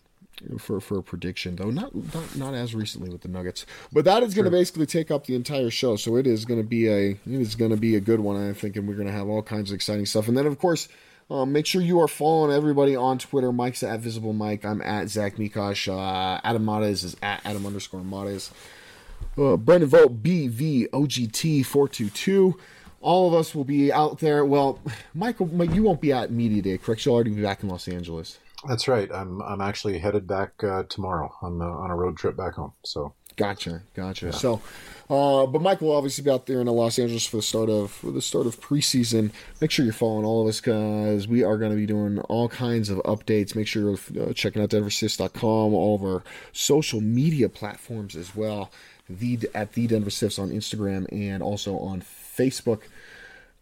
for 0.59 0.81
for 0.81 0.99
a 0.99 1.03
prediction 1.03 1.57
though 1.57 1.71
not 1.71 1.95
not, 2.15 2.37
not 2.37 2.55
as 2.55 2.75
recently 2.75 3.09
with 3.09 3.23
the 3.23 3.29
nuggets 3.29 3.65
but 3.93 4.05
that 4.05 4.23
is 4.23 4.35
going 4.35 4.45
to 4.45 4.51
basically 4.51 4.87
take 4.87 5.11
up 5.11 5.27
the 5.27 5.35
entire 5.35 5.71
show 5.71 5.97
so 5.97 6.17
it 6.17 6.27
is 6.27 6.45
going 6.45 6.61
to 6.61 6.67
be 6.67 6.89
a 6.89 7.11
it 7.11 7.19
is 7.27 7.55
going 7.55 7.71
to 7.71 7.77
be 7.77 7.97
a 7.97 8.01
good 8.01 8.21
one 8.21 8.37
i 8.37 8.53
think 8.53 8.77
and 8.77 8.87
we're 8.87 8.95
going 8.95 9.07
to 9.07 9.13
have 9.13 9.29
all 9.29 9.43
kinds 9.43 9.71
of 9.71 9.75
exciting 9.75 10.05
stuff 10.05 10.29
and 10.29 10.37
then 10.37 10.47
of 10.47 10.59
course 10.59 10.89
um, 11.29 11.53
make 11.53 11.67
sure 11.67 11.83
you 11.83 12.01
are 12.01 12.07
following 12.07 12.55
everybody 12.55 12.95
on 12.95 13.19
Twitter. 13.19 13.51
Mike's 13.51 13.83
at 13.83 13.99
Visible 13.99 14.33
Mike. 14.33 14.65
I'm 14.65 14.81
at 14.81 15.09
Zach 15.09 15.35
Mikash. 15.37 15.89
Uh, 15.89 16.41
Adam 16.45 16.65
Mares 16.65 17.03
is 17.03 17.17
at 17.21 17.41
Adam 17.45 17.67
underscore 17.67 18.05
Mares. 18.05 18.53
Uh, 19.37 19.57
Brendan 19.57 19.89
Vogt, 19.89 20.23
BVOGT422. 20.23 22.55
All 23.01 23.29
of 23.29 23.35
us 23.35 23.57
will 23.57 23.65
be 23.65 23.93
out 23.93 24.21
there. 24.21 24.45
Well, 24.45 24.79
Michael, 25.15 25.49
you 25.65 25.83
won't 25.83 26.01
be 26.01 26.13
at 26.13 26.31
Media 26.31 26.63
Day, 26.63 26.79
correct? 26.79 27.05
You'll 27.05 27.17
already 27.17 27.31
be 27.31 27.43
back 27.43 27.65
in 27.65 27.69
Los 27.69 27.89
Angeles. 27.89 28.39
That's 28.67 28.89
right 28.89 29.11
i'm 29.13 29.43
i'm 29.43 29.61
actually 29.61 29.99
headed 29.99 30.27
back 30.27 30.63
uh, 30.65 30.85
tomorrow 30.89 31.35
on 31.43 31.59
the, 31.59 31.67
on 31.67 31.91
a 31.91 31.97
road 31.97 32.17
trip 32.17 32.37
back 32.37 32.55
home 32.55 32.73
so 32.85 33.15
Gotcha, 33.37 33.83
gotcha. 33.95 34.33
So, 34.33 34.63
uh, 35.11 35.45
but 35.47 35.61
Mike 35.61 35.83
will 35.83 35.95
obviously 35.95 36.25
be 36.25 36.31
out 36.31 36.47
there 36.47 36.63
in 36.63 36.67
Los 36.67 36.99
Angeles 36.99 37.27
for 37.27 37.37
the 37.37 37.43
start 37.43 37.69
of 37.69 37.91
for 37.91 38.11
the 38.11 38.23
start 38.23 38.47
of 38.47 38.59
preseason. 38.61 39.31
Make 39.61 39.71
sure 39.71 39.85
you're 39.85 39.93
following 39.93 40.25
all 40.25 40.43
of 40.43 40.49
us 40.49 40.59
because 40.59 41.29
we 41.29 41.45
are 41.45 41.59
going 41.59 41.71
to 41.71 41.77
be 41.77 41.85
doing 41.85 42.19
all 42.21 42.49
kinds 42.49 42.89
of 42.89 42.99
updates. 43.01 43.55
Make 43.55 43.67
sure 43.67 43.83
you're 43.83 44.29
uh, 44.29 44.33
checking 44.33 44.63
out 44.63 44.71
DenverStiffs.com, 44.71 45.75
all 45.75 45.97
of 45.97 46.03
our 46.03 46.23
social 46.53 47.03
media 47.03 47.51
platforms 47.51 48.17
as 48.17 48.35
well. 48.35 48.71
The 49.09 49.39
at 49.55 49.75
the 49.75 49.87
Denver 49.87 50.11
Stiffs 50.11 50.39
on 50.39 50.51
Instagram 50.51 51.07
and 51.13 51.43
also 51.43 51.79
on 51.79 52.01
Facebook 52.01 52.81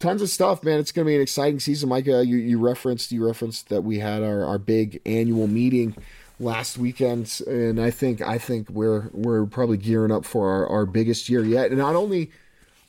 tons 0.05 0.23
of 0.23 0.29
stuff, 0.29 0.63
man. 0.63 0.79
It's 0.79 0.93
going 0.93 1.07
to 1.07 1.11
be 1.11 1.17
an 1.17 1.23
exciting 1.23 1.59
season. 1.59 1.89
Mike, 1.89 2.07
uh, 2.07 2.19
you, 2.19 2.37
you 2.37 2.59
referenced 2.59 3.11
you 3.11 3.27
referenced 3.27 3.71
that 3.71 3.83
we 3.83 3.99
had 3.99 4.23
our, 4.23 4.45
our 4.45 4.59
big 4.59 5.01
annual 5.07 5.47
meeting 5.47 5.97
last 6.39 6.77
weekend, 6.77 7.41
and 7.47 7.81
I 7.81 7.91
think 7.91 8.21
I 8.21 8.39
think 8.39 8.69
we're 8.69 9.09
we're 9.13 9.47
probably 9.47 9.79
gearing 9.79 10.13
up 10.13 10.25
for 10.25 10.51
our, 10.51 10.67
our 10.69 10.87
biggest 10.87 11.29
year 11.29 11.43
yet. 11.45 11.69
And 11.71 11.79
not 11.79 11.97
only 11.97 12.31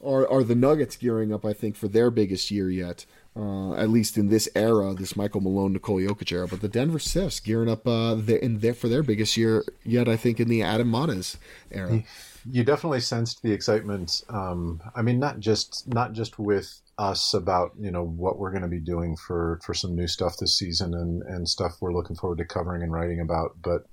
are 0.04 0.30
are 0.30 0.44
the 0.44 0.56
Nuggets 0.56 0.98
gearing 0.98 1.34
up, 1.34 1.46
I 1.46 1.54
think, 1.54 1.76
for 1.78 1.88
their 1.88 2.12
biggest 2.12 2.52
year 2.52 2.70
yet. 2.70 3.06
Uh, 3.38 3.74
at 3.74 3.90
least 3.90 4.18
in 4.18 4.30
this 4.30 4.48
era, 4.56 4.94
this 4.94 5.18
Michael 5.18 5.42
Malone, 5.42 5.74
Nikola 5.74 6.04
Jokic 6.04 6.32
era, 6.32 6.48
but 6.48 6.62
the 6.62 6.70
Denver 6.70 7.00
Stiffs 7.00 7.42
gearing 7.42 7.70
up 7.70 7.86
uh, 7.86 8.16
in 8.30 8.60
there 8.60 8.74
for 8.74 8.88
their 8.88 9.04
biggest 9.04 9.36
year 9.36 9.66
yet. 9.84 10.08
I 10.08 10.16
think 10.16 10.40
in 10.40 10.48
the 10.48 10.62
Adam 10.62 10.90
Mares 10.90 11.38
era. 11.70 12.02
you 12.50 12.64
definitely 12.64 13.02
sensed 13.02 13.42
the 13.42 13.52
excitement 13.52 14.24
um, 14.30 14.80
i 14.96 15.02
mean 15.02 15.20
not 15.20 15.40
just 15.40 15.88
not 15.88 16.14
just 16.14 16.38
with 16.38 16.80
us 16.98 17.34
about 17.34 17.72
you 17.80 17.92
know 17.92 18.06
what 18.06 18.40
we're 18.40 18.52
going 18.52 18.62
to 18.62 18.70
be 18.70 18.80
doing 18.80 19.18
for 19.18 19.60
for 19.64 19.74
some 19.74 19.96
new 19.96 20.08
stuff 20.08 20.38
this 20.40 20.58
season 20.58 20.94
and 20.94 21.24
and 21.24 21.48
stuff 21.48 21.74
we're 21.82 21.94
looking 21.94 22.16
forward 22.16 22.38
to 22.38 22.46
covering 22.46 22.82
and 22.82 22.94
writing 22.94 23.20
about. 23.20 23.58
But 23.62 23.84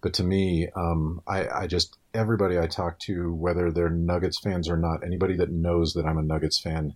but 0.00 0.14
to 0.14 0.24
me 0.24 0.68
um, 0.74 1.20
I, 1.26 1.46
I 1.48 1.66
just 1.66 1.96
everybody 2.12 2.58
i 2.58 2.66
talk 2.66 2.98
to 2.98 3.32
whether 3.34 3.70
they're 3.70 3.90
nuggets 3.90 4.40
fans 4.40 4.68
or 4.68 4.76
not 4.76 5.04
anybody 5.04 5.36
that 5.36 5.50
knows 5.50 5.92
that 5.92 6.06
i'm 6.06 6.18
a 6.18 6.22
nuggets 6.22 6.60
fan 6.60 6.94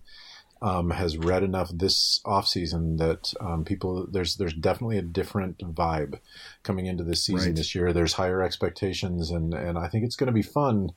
um, 0.65 0.89
has 0.89 1.15
read 1.17 1.43
enough 1.43 1.69
this 1.71 2.19
offseason 2.25 2.97
that 2.97 3.33
um, 3.39 3.63
people 3.63 4.07
there's 4.11 4.35
there's 4.37 4.53
definitely 4.53 4.97
a 4.97 5.01
different 5.03 5.59
vibe 5.59 6.19
coming 6.63 6.87
into 6.87 7.03
this 7.03 7.23
season 7.23 7.49
Right. 7.49 7.55
this 7.55 7.75
year. 7.75 7.93
There's 7.93 8.13
higher 8.13 8.41
expectations, 8.41 9.29
and 9.29 9.53
and 9.53 9.77
I 9.77 9.87
think 9.87 10.03
it's 10.05 10.15
going 10.15 10.27
to 10.27 10.33
be 10.33 10.41
fun. 10.41 10.89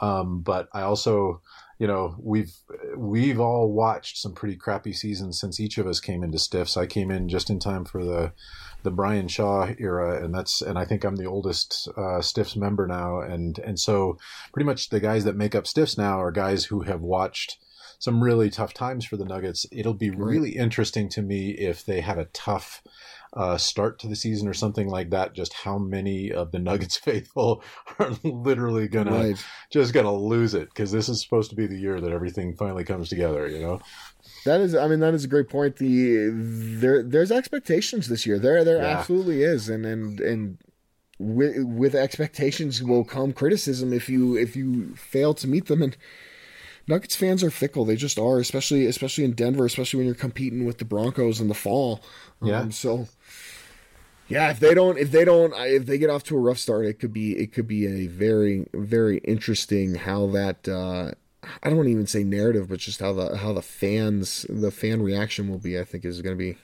Um, 0.00 0.40
but 0.40 0.68
I 0.74 0.82
also, 0.82 1.40
you 1.78 1.86
know, 1.86 2.14
we've 2.18 2.52
we've 2.96 3.40
all 3.40 3.72
watched 3.72 4.18
some 4.18 4.34
pretty 4.34 4.56
crappy 4.56 4.92
seasons 4.92 5.40
since 5.40 5.58
each 5.58 5.78
of 5.78 5.86
us 5.86 6.00
came 6.00 6.22
into 6.22 6.38
Stiffs. 6.38 6.76
I 6.76 6.86
came 6.86 7.10
in 7.10 7.28
just 7.30 7.48
in 7.48 7.58
time 7.58 7.86
for 7.86 8.04
the 8.04 8.32
the 8.82 8.90
Brian 8.90 9.28
Shaw 9.28 9.72
era, 9.78 10.22
and 10.22 10.34
that's 10.34 10.60
and 10.60 10.78
I 10.78 10.84
think 10.84 11.02
I'm 11.02 11.16
the 11.16 11.24
oldest 11.24 11.88
uh, 11.96 12.20
Stiffs 12.20 12.56
member 12.56 12.86
now, 12.86 13.20
and 13.20 13.58
and 13.60 13.80
so 13.80 14.18
pretty 14.52 14.66
much 14.66 14.90
the 14.90 15.00
guys 15.00 15.24
that 15.24 15.34
make 15.36 15.54
up 15.54 15.66
Stiffs 15.66 15.96
now 15.96 16.20
are 16.20 16.30
guys 16.30 16.66
who 16.66 16.82
have 16.82 17.00
watched 17.00 17.56
some 18.04 18.22
really 18.22 18.50
tough 18.50 18.74
times 18.74 19.04
for 19.06 19.16
the 19.16 19.24
Nuggets. 19.24 19.64
It'll 19.72 19.94
be 19.94 20.10
really 20.10 20.50
interesting 20.56 21.08
to 21.10 21.22
me 21.22 21.50
if 21.52 21.84
they 21.84 22.00
have 22.02 22.18
a 22.18 22.26
tough 22.26 22.82
uh, 23.32 23.56
start 23.56 23.98
to 23.98 24.06
the 24.06 24.14
season 24.14 24.46
or 24.46 24.54
something 24.54 24.88
like 24.88 25.10
that. 25.10 25.32
Just 25.32 25.52
how 25.54 25.78
many 25.78 26.30
of 26.30 26.52
the 26.52 26.58
Nuggets 26.58 26.96
faithful 27.08 27.62
are 27.98 28.12
literally 28.22 28.86
gonna 28.88 29.10
Right. 29.10 29.44
just 29.72 29.92
gonna 29.92 30.14
lose 30.14 30.54
it 30.54 30.68
because 30.68 30.92
this 30.92 31.08
is 31.08 31.20
supposed 31.22 31.50
to 31.50 31.56
be 31.56 31.66
the 31.66 31.78
year 31.78 32.00
that 32.00 32.12
everything 32.12 32.54
finally 32.54 32.84
comes 32.84 33.08
together. 33.08 33.48
You 33.48 33.60
know? 33.60 33.80
That 34.44 34.60
is, 34.60 34.74
I 34.74 34.86
mean, 34.88 35.00
that 35.00 35.14
is 35.14 35.24
a 35.24 35.28
great 35.28 35.48
point. 35.48 35.76
The 35.76 36.28
there, 36.32 37.02
there's 37.02 37.32
expectations 37.32 38.08
this 38.08 38.26
year. 38.26 38.38
There, 38.38 38.62
there 38.64 38.76
Yeah. 38.82 38.98
absolutely 38.98 39.42
is, 39.42 39.68
and 39.70 39.84
and 39.86 40.20
and 40.20 40.58
with 41.18 41.56
with 41.64 41.94
expectations 41.94 42.82
will 42.82 43.04
come 43.04 43.32
criticism 43.32 43.92
if 43.92 44.08
you 44.08 44.36
if 44.36 44.54
you 44.54 44.94
fail 44.96 45.32
to 45.34 45.48
meet 45.48 45.66
them. 45.66 45.80
And 45.82 45.96
Nuggets 46.86 47.16
fans 47.16 47.42
are 47.42 47.50
fickle; 47.50 47.84
they 47.84 47.96
just 47.96 48.18
are, 48.18 48.38
especially 48.38 48.86
especially 48.86 49.24
in 49.24 49.32
Denver, 49.32 49.64
especially 49.64 49.98
when 49.98 50.06
you're 50.06 50.14
competing 50.14 50.64
with 50.64 50.78
the 50.78 50.84
Broncos 50.84 51.40
in 51.40 51.48
the 51.48 51.54
fall. 51.54 52.02
Yeah. 52.42 52.60
Um, 52.60 52.72
so. 52.72 53.08
Yeah, 54.26 54.50
if 54.50 54.58
they 54.58 54.72
don't, 54.72 54.96
if 54.96 55.10
they 55.10 55.24
don't, 55.26 55.52
if 55.54 55.84
they 55.84 55.98
get 55.98 56.08
off 56.08 56.24
to 56.24 56.36
a 56.36 56.40
rough 56.40 56.58
start, 56.58 56.86
it 56.86 56.94
could 56.94 57.12
be, 57.12 57.36
it 57.36 57.52
could 57.52 57.68
be 57.68 57.86
a 57.86 58.06
very, 58.06 58.66
very 58.72 59.18
interesting 59.18 59.96
how 59.96 60.26
that. 60.28 60.66
uh 60.68 61.12
I 61.62 61.68
don't 61.68 61.76
want 61.76 61.88
to 61.88 61.92
even 61.92 62.06
say 62.06 62.24
narrative, 62.24 62.70
but 62.70 62.78
just 62.78 63.00
how 63.00 63.12
the 63.12 63.36
how 63.36 63.52
the 63.52 63.60
fans, 63.60 64.46
the 64.48 64.70
fan 64.70 65.02
reaction 65.02 65.50
will 65.50 65.58
be. 65.58 65.78
I 65.78 65.84
think 65.84 66.06
is 66.06 66.22
going 66.22 66.38
to 66.38 66.42
be. 66.42 66.56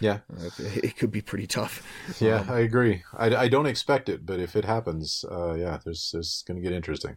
Yeah. 0.00 0.20
it, 0.58 0.84
it 0.84 0.96
could 0.96 1.10
be 1.10 1.20
pretty 1.20 1.46
tough. 1.46 1.82
Yeah, 2.20 2.46
I 2.48 2.60
agree. 2.60 3.02
I, 3.16 3.34
I 3.34 3.48
don't 3.48 3.66
expect 3.66 4.08
it, 4.08 4.24
but 4.24 4.40
if 4.40 4.56
it 4.56 4.64
happens, 4.64 5.24
uh, 5.30 5.54
yeah, 5.54 5.78
there's 5.84 6.10
there's 6.12 6.42
going 6.46 6.56
to 6.56 6.62
get 6.62 6.74
interesting. 6.74 7.16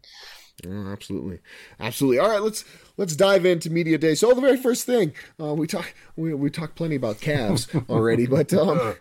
Oh, 0.68 0.92
absolutely, 0.92 1.40
absolutely. 1.80 2.20
All 2.20 2.30
right, 2.30 2.42
let's 2.42 2.64
let's 2.96 3.16
dive 3.16 3.46
into 3.46 3.70
media 3.70 3.98
day. 3.98 4.14
So 4.16 4.34
the 4.34 4.42
very 4.42 4.56
first 4.56 4.86
thing 4.86 5.14
uh, 5.42 5.54
we 5.54 5.68
talk 5.68 5.94
we 6.16 6.34
we 6.34 6.50
talked 6.50 6.76
plenty 6.76 6.96
about 6.96 7.20
calves 7.20 7.68
already, 7.90 8.28
but 8.28 8.54
um, 8.54 8.96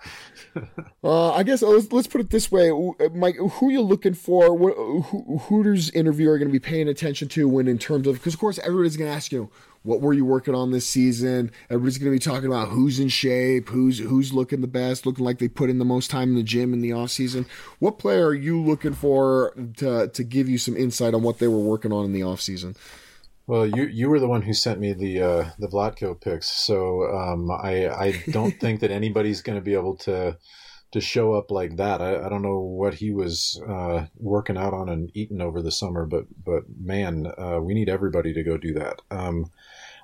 uh, 1.04 1.32
I 1.32 1.42
guess 1.42 1.62
let's, 1.62 1.92
let's 1.92 2.09
put 2.09 2.21
it 2.21 2.30
this 2.30 2.50
way, 2.50 2.73
Mike. 3.14 3.37
Who 3.37 3.68
are 3.68 3.71
you 3.71 3.82
looking 3.82 4.14
for? 4.14 4.54
What 4.54 4.75
who, 4.75 5.38
Hooters 5.38 5.90
interview 5.90 6.30
are 6.30 6.38
going 6.38 6.49
to 6.49 6.52
be 6.52 6.59
paying 6.59 6.88
attention 6.88 7.28
to 7.28 7.49
when 7.49 7.68
in 7.68 7.78
terms 7.78 8.06
of 8.06 8.14
because 8.14 8.35
of 8.35 8.40
course 8.40 8.59
everybody's 8.59 8.97
going 8.97 9.11
to 9.11 9.16
ask 9.16 9.30
you 9.30 9.50
what 9.82 10.00
were 10.00 10.12
you 10.12 10.24
working 10.24 10.54
on 10.54 10.70
this 10.70 10.86
season. 10.86 11.50
Everybody's 11.68 11.98
going 11.98 12.12
to 12.12 12.14
be 12.14 12.18
talking 12.18 12.46
about 12.46 12.68
who's 12.68 13.00
in 13.00 13.08
shape, 13.08 13.68
who's 13.68 13.98
who's 13.98 14.32
looking 14.32 14.60
the 14.60 14.66
best, 14.66 15.06
looking 15.06 15.24
like 15.24 15.38
they 15.38 15.48
put 15.48 15.70
in 15.70 15.78
the 15.78 15.84
most 15.84 16.10
time 16.10 16.30
in 16.30 16.34
the 16.36 16.42
gym 16.42 16.72
in 16.72 16.80
the 16.80 16.92
off 16.92 17.10
season. 17.10 17.46
What 17.78 17.98
player 17.98 18.28
are 18.28 18.34
you 18.34 18.62
looking 18.62 18.94
for 18.94 19.54
to 19.78 20.08
to 20.08 20.24
give 20.24 20.48
you 20.48 20.58
some 20.58 20.76
insight 20.76 21.14
on 21.14 21.22
what 21.22 21.38
they 21.38 21.48
were 21.48 21.58
working 21.58 21.92
on 21.92 22.04
in 22.04 22.12
the 22.12 22.22
off 22.22 22.40
season? 22.40 22.76
Well, 23.46 23.66
you 23.66 23.86
you 23.86 24.08
were 24.08 24.20
the 24.20 24.28
one 24.28 24.42
who 24.42 24.54
sent 24.54 24.78
me 24.78 24.92
the 24.92 25.20
uh, 25.20 25.50
the 25.58 25.68
Vlatko 25.68 26.20
picks, 26.20 26.48
so 26.48 27.02
um, 27.12 27.50
I 27.50 27.88
I 27.88 28.22
don't 28.30 28.58
think 28.60 28.80
that 28.80 28.92
anybody's 28.92 29.42
going 29.42 29.58
to 29.58 29.64
be 29.64 29.74
able 29.74 29.96
to 29.98 30.36
to 30.92 31.00
show 31.00 31.34
up 31.34 31.50
like 31.50 31.76
that. 31.76 32.00
I, 32.00 32.26
I 32.26 32.28
don't 32.28 32.42
know 32.42 32.58
what 32.58 32.94
he 32.94 33.11
was 33.11 33.61
uh, 33.66 34.06
working 34.16 34.56
out 34.56 34.75
on 34.75 34.88
and 34.88 35.11
eating 35.14 35.40
over 35.40 35.61
the 35.61 35.72
summer, 35.72 36.06
but 36.06 36.26
but 36.44 36.64
man, 36.80 37.32
uh, 37.37 37.58
we 37.61 37.75
need 37.75 37.88
everybody 37.88 38.32
to 38.34 38.42
go 38.42 38.56
do 38.56 38.75
that. 38.75 39.02
Um, 39.11 39.50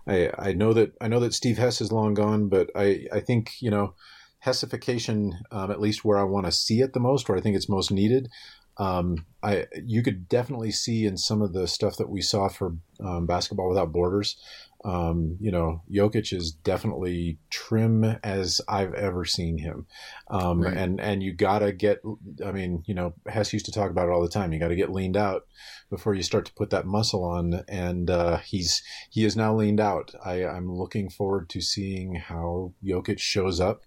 I 0.06 0.30
I 0.38 0.52
know 0.52 0.72
that 0.72 0.94
I 1.00 1.08
know 1.08 1.20
that 1.20 1.34
Steve 1.34 1.58
Hess 1.58 1.80
is 1.80 1.92
long 1.92 2.14
gone, 2.14 2.48
but 2.48 2.70
I 2.74 3.06
I 3.12 3.20
think 3.20 3.60
you 3.60 3.70
know 3.70 3.94
Hessification, 4.40 5.34
um, 5.50 5.70
at 5.70 5.80
least 5.80 6.04
where 6.04 6.18
I 6.18 6.24
want 6.24 6.46
to 6.46 6.52
see 6.52 6.80
it 6.80 6.92
the 6.92 7.00
most, 7.00 7.28
where 7.28 7.36
I 7.36 7.40
think 7.40 7.56
it's 7.56 7.68
most 7.68 7.90
needed. 7.90 8.30
Um, 8.78 9.26
I 9.42 9.66
you 9.84 10.02
could 10.02 10.28
definitely 10.28 10.70
see 10.70 11.04
in 11.04 11.16
some 11.16 11.42
of 11.42 11.52
the 11.52 11.66
stuff 11.66 11.96
that 11.96 12.08
we 12.08 12.22
saw 12.22 12.48
for 12.48 12.76
um, 13.00 13.26
basketball 13.26 13.68
without 13.68 13.92
borders. 13.92 14.36
Um, 14.84 15.36
you 15.40 15.50
know, 15.50 15.82
Jokic 15.90 16.32
is 16.32 16.52
definitely 16.52 17.38
trim 17.50 18.04
as 18.22 18.60
I've 18.68 18.94
ever 18.94 19.24
seen 19.24 19.58
him, 19.58 19.86
um, 20.30 20.60
Right. 20.62 20.76
and 20.76 21.00
and 21.00 21.20
you 21.22 21.32
gotta 21.32 21.72
get. 21.72 22.00
I 22.46 22.52
mean, 22.52 22.84
you 22.86 22.94
know, 22.94 23.14
Hess 23.26 23.52
used 23.52 23.66
to 23.66 23.72
talk 23.72 23.90
about 23.90 24.08
it 24.08 24.12
all 24.12 24.22
the 24.22 24.28
time. 24.28 24.52
You 24.52 24.60
got 24.60 24.68
to 24.68 24.76
get 24.76 24.92
leaned 24.92 25.16
out 25.16 25.46
before 25.90 26.14
you 26.14 26.22
start 26.22 26.46
to 26.46 26.54
put 26.54 26.70
that 26.70 26.86
muscle 26.86 27.24
on, 27.24 27.64
and 27.68 28.08
uh, 28.08 28.36
he's 28.38 28.82
he 29.10 29.24
is 29.24 29.36
now 29.36 29.52
leaned 29.54 29.80
out. 29.80 30.14
I, 30.24 30.44
I'm 30.46 30.72
looking 30.72 31.10
forward 31.10 31.48
to 31.50 31.60
seeing 31.60 32.14
how 32.14 32.72
Jokic 32.84 33.18
shows 33.18 33.58
up, 33.60 33.82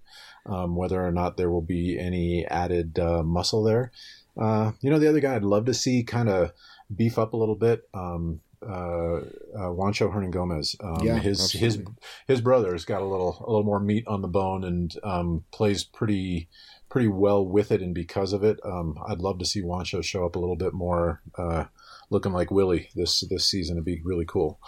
um, 0.45 0.75
whether 0.75 1.01
or 1.01 1.11
not 1.11 1.37
there 1.37 1.49
will 1.49 1.61
be 1.61 1.97
any 1.97 2.45
added 2.47 2.99
uh, 2.99 3.23
muscle 3.23 3.63
there. 3.63 3.93
Uh, 4.37 4.73
you 4.81 4.89
know, 4.89 4.99
the 4.99 5.07
other 5.07 5.19
guy 5.21 5.35
I'd 5.35 5.43
love 5.43 5.65
to 5.65 5.73
see 5.73 6.03
kind 6.03 6.27
of 6.27 6.51
beef 6.93 7.17
up 7.17 7.31
a 7.33 7.37
little 7.37 7.55
bit. 7.55 7.83
Um, 7.93 8.41
uh, 8.61 9.15
uh, 9.15 9.69
Juancho 9.71 10.13
Hernangomez. 10.13 10.75
Um, 10.83 11.05
Yeah, 11.05 11.17
his 11.19 11.51
his 11.51 11.75
absolutely. 11.75 11.93
his 12.27 12.41
brother's 12.41 12.85
got 12.85 13.01
a 13.01 13.05
little 13.05 13.43
a 13.45 13.49
little 13.49 13.65
more 13.65 13.79
meat 13.79 14.05
on 14.07 14.21
the 14.21 14.27
bone 14.27 14.63
and 14.63 14.93
um, 15.03 15.43
plays 15.51 15.83
pretty 15.83 16.49
pretty 16.89 17.07
well 17.07 17.45
with 17.45 17.71
it 17.71 17.81
and 17.81 17.95
because 17.95 18.33
of 18.33 18.43
it. 18.43 18.59
Um, 18.65 18.97
I'd 19.07 19.19
love 19.19 19.39
to 19.39 19.45
see 19.45 19.61
Juancho 19.61 20.03
show 20.03 20.25
up 20.25 20.35
a 20.35 20.39
little 20.39 20.57
bit 20.57 20.73
more, 20.73 21.21
uh, 21.37 21.65
looking 22.09 22.33
like 22.33 22.51
Willy 22.51 22.89
this 22.95 23.21
this 23.29 23.45
season. 23.45 23.77
It'd 23.77 23.85
be 23.85 24.01
really 24.03 24.25
cool. 24.25 24.59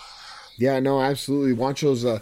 Yeah, 0.57 0.79
no, 0.79 1.01
absolutely. 1.01 1.55
Juancho's 1.55 2.05
a 2.05 2.21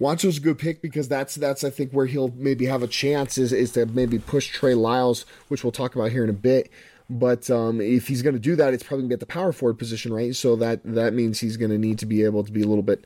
Juancho's 0.00 0.38
a 0.38 0.40
good 0.40 0.58
pick 0.58 0.82
because 0.82 1.08
that's 1.08 1.34
that's 1.36 1.62
I 1.62 1.70
think 1.70 1.92
where 1.92 2.06
he'll 2.06 2.32
maybe 2.36 2.66
have 2.66 2.82
a 2.82 2.88
chance 2.88 3.38
is 3.38 3.52
is 3.52 3.72
to 3.72 3.86
maybe 3.86 4.18
push 4.18 4.48
Trey 4.48 4.74
Lyles, 4.74 5.24
which 5.48 5.62
we'll 5.62 5.72
talk 5.72 5.94
about 5.94 6.10
here 6.10 6.24
in 6.24 6.30
a 6.30 6.34
bit. 6.34 6.70
But 7.10 7.50
um, 7.50 7.82
if 7.82 8.08
he's 8.08 8.22
going 8.22 8.34
to 8.34 8.40
do 8.40 8.56
that, 8.56 8.72
it's 8.72 8.82
probably 8.82 9.02
going 9.02 9.10
to 9.10 9.16
get 9.16 9.20
the 9.20 9.26
power 9.26 9.52
forward 9.52 9.78
position, 9.78 10.10
right? 10.10 10.34
So 10.34 10.56
that 10.56 10.80
that 10.84 11.12
means 11.12 11.38
he's 11.38 11.58
going 11.58 11.70
to 11.70 11.76
need 11.76 11.98
to 11.98 12.06
be 12.06 12.22
able 12.22 12.44
to 12.44 12.50
be 12.50 12.62
a 12.62 12.66
little 12.66 12.82
bit, 12.82 13.04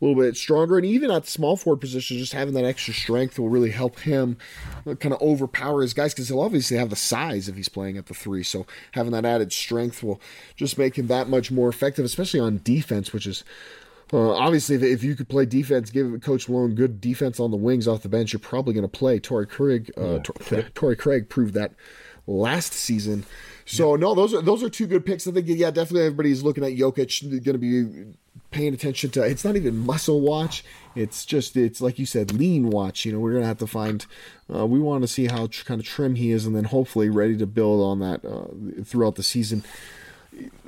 a 0.00 0.04
little 0.04 0.20
bit 0.20 0.36
stronger, 0.36 0.76
and 0.76 0.86
even 0.86 1.10
at 1.10 1.24
the 1.24 1.30
small 1.30 1.56
forward 1.56 1.80
position, 1.80 2.16
just 2.18 2.32
having 2.32 2.54
that 2.54 2.64
extra 2.64 2.94
strength 2.94 3.38
will 3.40 3.48
really 3.48 3.72
help 3.72 3.98
him 4.00 4.38
kind 4.84 5.12
of 5.12 5.20
overpower 5.20 5.82
his 5.82 5.94
guys 5.94 6.14
because 6.14 6.28
he'll 6.28 6.40
obviously 6.40 6.76
have 6.76 6.90
the 6.90 6.96
size 6.96 7.48
if 7.48 7.56
he's 7.56 7.68
playing 7.68 7.96
at 7.96 8.06
the 8.06 8.14
three. 8.14 8.44
So 8.44 8.66
having 8.92 9.12
that 9.12 9.24
added 9.24 9.52
strength 9.52 10.02
will 10.04 10.20
just 10.54 10.78
make 10.78 10.96
him 10.96 11.08
that 11.08 11.28
much 11.28 11.50
more 11.50 11.68
effective, 11.68 12.04
especially 12.04 12.40
on 12.40 12.60
defense, 12.62 13.12
which 13.12 13.26
is 13.26 13.42
uh, 14.12 14.30
obviously, 14.32 14.76
if, 14.76 14.82
if 14.82 15.04
you 15.04 15.14
could 15.14 15.28
play 15.28 15.46
defense, 15.46 15.90
give 15.90 16.20
Coach 16.22 16.48
Malone 16.48 16.74
good 16.74 17.00
defense 17.00 17.38
on 17.38 17.50
the 17.50 17.56
wings 17.56 17.86
off 17.86 18.02
the 18.02 18.08
bench, 18.08 18.32
you're 18.32 18.40
probably 18.40 18.74
going 18.74 18.88
to 18.88 18.88
play. 18.88 19.18
Torrey 19.18 19.46
Craig, 19.46 19.90
uh, 19.96 20.18
Tor- 20.74 20.96
Craig 20.96 21.28
proved 21.28 21.54
that 21.54 21.72
last 22.30 22.72
season. 22.72 23.24
So 23.66 23.96
no, 23.96 24.14
those 24.14 24.34
are 24.34 24.42
those 24.42 24.62
are 24.62 24.68
two 24.68 24.86
good 24.86 25.06
picks. 25.06 25.26
I 25.26 25.32
think 25.32 25.46
yeah, 25.48 25.70
definitely 25.70 26.06
everybody's 26.06 26.42
looking 26.42 26.64
at 26.64 26.72
Jokic, 26.72 27.44
going 27.44 27.44
to 27.44 27.58
be 27.58 28.16
paying 28.50 28.74
attention 28.74 29.10
to. 29.10 29.22
It's 29.22 29.44
not 29.44 29.56
even 29.56 29.78
muscle 29.78 30.20
watch. 30.20 30.64
It's 30.96 31.24
just 31.24 31.56
it's 31.56 31.80
like 31.80 31.98
you 31.98 32.06
said, 32.06 32.32
lean 32.32 32.70
watch. 32.70 33.04
You 33.04 33.12
know, 33.12 33.20
we're 33.20 33.32
going 33.32 33.42
to 33.42 33.48
have 33.48 33.58
to 33.58 33.66
find. 33.66 34.04
Uh, 34.52 34.66
we 34.66 34.80
want 34.80 35.02
to 35.02 35.08
see 35.08 35.26
how 35.26 35.46
tr- 35.46 35.64
kind 35.64 35.80
of 35.80 35.86
trim 35.86 36.16
he 36.16 36.32
is, 36.32 36.46
and 36.46 36.56
then 36.56 36.64
hopefully 36.64 37.08
ready 37.10 37.36
to 37.36 37.46
build 37.46 37.80
on 37.80 38.00
that 38.00 38.24
uh, 38.24 38.82
throughout 38.84 39.14
the 39.14 39.22
season 39.22 39.62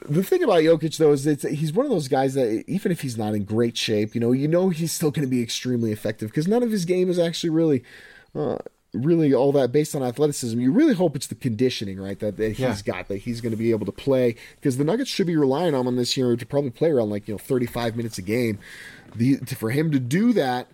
the 0.08 0.22
thing 0.22 0.42
about 0.42 0.62
Jokic 0.62 0.96
though 0.96 1.12
is 1.12 1.24
that 1.24 1.42
he's 1.42 1.72
one 1.72 1.86
of 1.86 1.92
those 1.92 2.08
guys 2.08 2.34
that 2.34 2.64
even 2.66 2.92
if 2.92 3.00
he's 3.00 3.16
not 3.16 3.34
in 3.34 3.44
great 3.44 3.76
shape, 3.76 4.14
you 4.14 4.20
know, 4.20 4.32
you 4.32 4.48
know 4.48 4.68
he's 4.70 4.92
still 4.92 5.10
going 5.10 5.26
to 5.26 5.30
be 5.30 5.42
extremely 5.42 5.92
effective 5.92 6.30
because 6.30 6.48
none 6.48 6.62
of 6.62 6.70
his 6.70 6.84
game 6.84 7.08
is 7.08 7.18
actually 7.18 7.50
really, 7.50 7.84
uh, 8.34 8.58
really 8.94 9.32
all 9.32 9.52
that 9.52 9.72
based 9.72 9.94
on 9.94 10.02
athleticism. 10.02 10.60
You 10.60 10.70
really 10.72 10.94
hope 10.94 11.16
it's 11.16 11.26
the 11.26 11.34
conditioning, 11.34 11.98
right? 11.98 12.18
That, 12.20 12.36
that 12.36 12.48
he's 12.50 12.58
Yeah. 12.60 12.76
got 12.84 13.08
that 13.08 13.18
he's 13.18 13.40
going 13.40 13.52
to 13.52 13.56
be 13.56 13.70
able 13.70 13.86
to 13.86 13.92
play 13.92 14.36
because 14.56 14.76
the 14.76 14.84
Nuggets 14.84 15.10
should 15.10 15.26
be 15.26 15.36
relying 15.36 15.74
on 15.74 15.86
him 15.86 15.96
this 15.96 16.16
year 16.16 16.36
to 16.36 16.46
probably 16.46 16.70
play 16.70 16.90
around 16.90 17.10
like 17.10 17.26
you 17.26 17.34
know 17.34 17.38
35 17.38 17.96
minutes 17.96 18.18
a 18.18 18.22
game. 18.22 18.58
The 19.16 19.38
to, 19.38 19.56
for 19.56 19.70
him 19.70 19.90
to 19.92 19.98
do 19.98 20.32
that. 20.34 20.68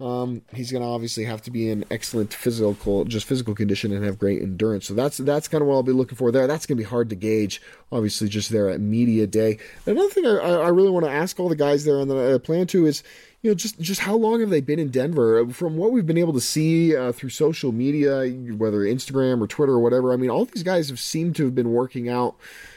Um, 0.00 0.42
he's 0.52 0.72
going 0.72 0.82
to 0.82 0.88
obviously 0.88 1.24
have 1.26 1.42
to 1.42 1.52
be 1.52 1.70
in 1.70 1.84
excellent 1.88 2.34
physical, 2.34 3.04
just 3.04 3.24
physical 3.24 3.54
condition 3.54 3.92
and 3.92 4.04
have 4.04 4.18
great 4.18 4.42
endurance. 4.42 4.84
So 4.88 4.94
that's 4.94 5.18
that's 5.18 5.46
kind 5.46 5.62
of 5.62 5.68
what 5.68 5.74
I'll 5.74 5.82
be 5.84 5.92
looking 5.92 6.16
for 6.16 6.32
there. 6.32 6.48
That's 6.48 6.66
going 6.66 6.76
to 6.76 6.82
be 6.82 6.88
hard 6.88 7.08
to 7.10 7.14
gauge, 7.14 7.62
obviously, 7.92 8.28
just 8.28 8.50
there 8.50 8.68
at 8.68 8.80
media 8.80 9.28
day. 9.28 9.58
Another 9.86 10.08
thing 10.08 10.26
I, 10.26 10.38
I 10.38 10.68
really 10.70 10.90
want 10.90 11.04
to 11.06 11.10
ask 11.12 11.38
all 11.38 11.48
the 11.48 11.54
guys 11.54 11.84
there 11.84 12.00
and 12.00 12.10
that 12.10 12.34
I 12.34 12.38
plan 12.38 12.66
to 12.68 12.84
is, 12.86 13.04
you 13.42 13.50
know, 13.50 13.54
just 13.54 13.80
just 13.80 14.00
how 14.00 14.14
long 14.14 14.40
have 14.40 14.50
they 14.50 14.60
been 14.60 14.78
in 14.78 14.90
Denver? 14.90 15.46
From 15.48 15.76
what 15.76 15.90
we've 15.90 16.06
been 16.06 16.18
able 16.18 16.32
to 16.32 16.40
see 16.40 16.96
uh, 16.96 17.10
through 17.10 17.30
social 17.30 17.72
media, 17.72 18.28
whether 18.56 18.80
Instagram 18.80 19.42
or 19.42 19.48
Twitter 19.48 19.72
or 19.72 19.80
whatever, 19.80 20.12
I 20.12 20.16
mean, 20.16 20.30
all 20.30 20.44
these 20.44 20.62
guys 20.62 20.88
have 20.88 21.00
seemed 21.00 21.36
to 21.36 21.44
have 21.46 21.54
been 21.54 21.72
working 21.72 22.08
out 22.08 22.36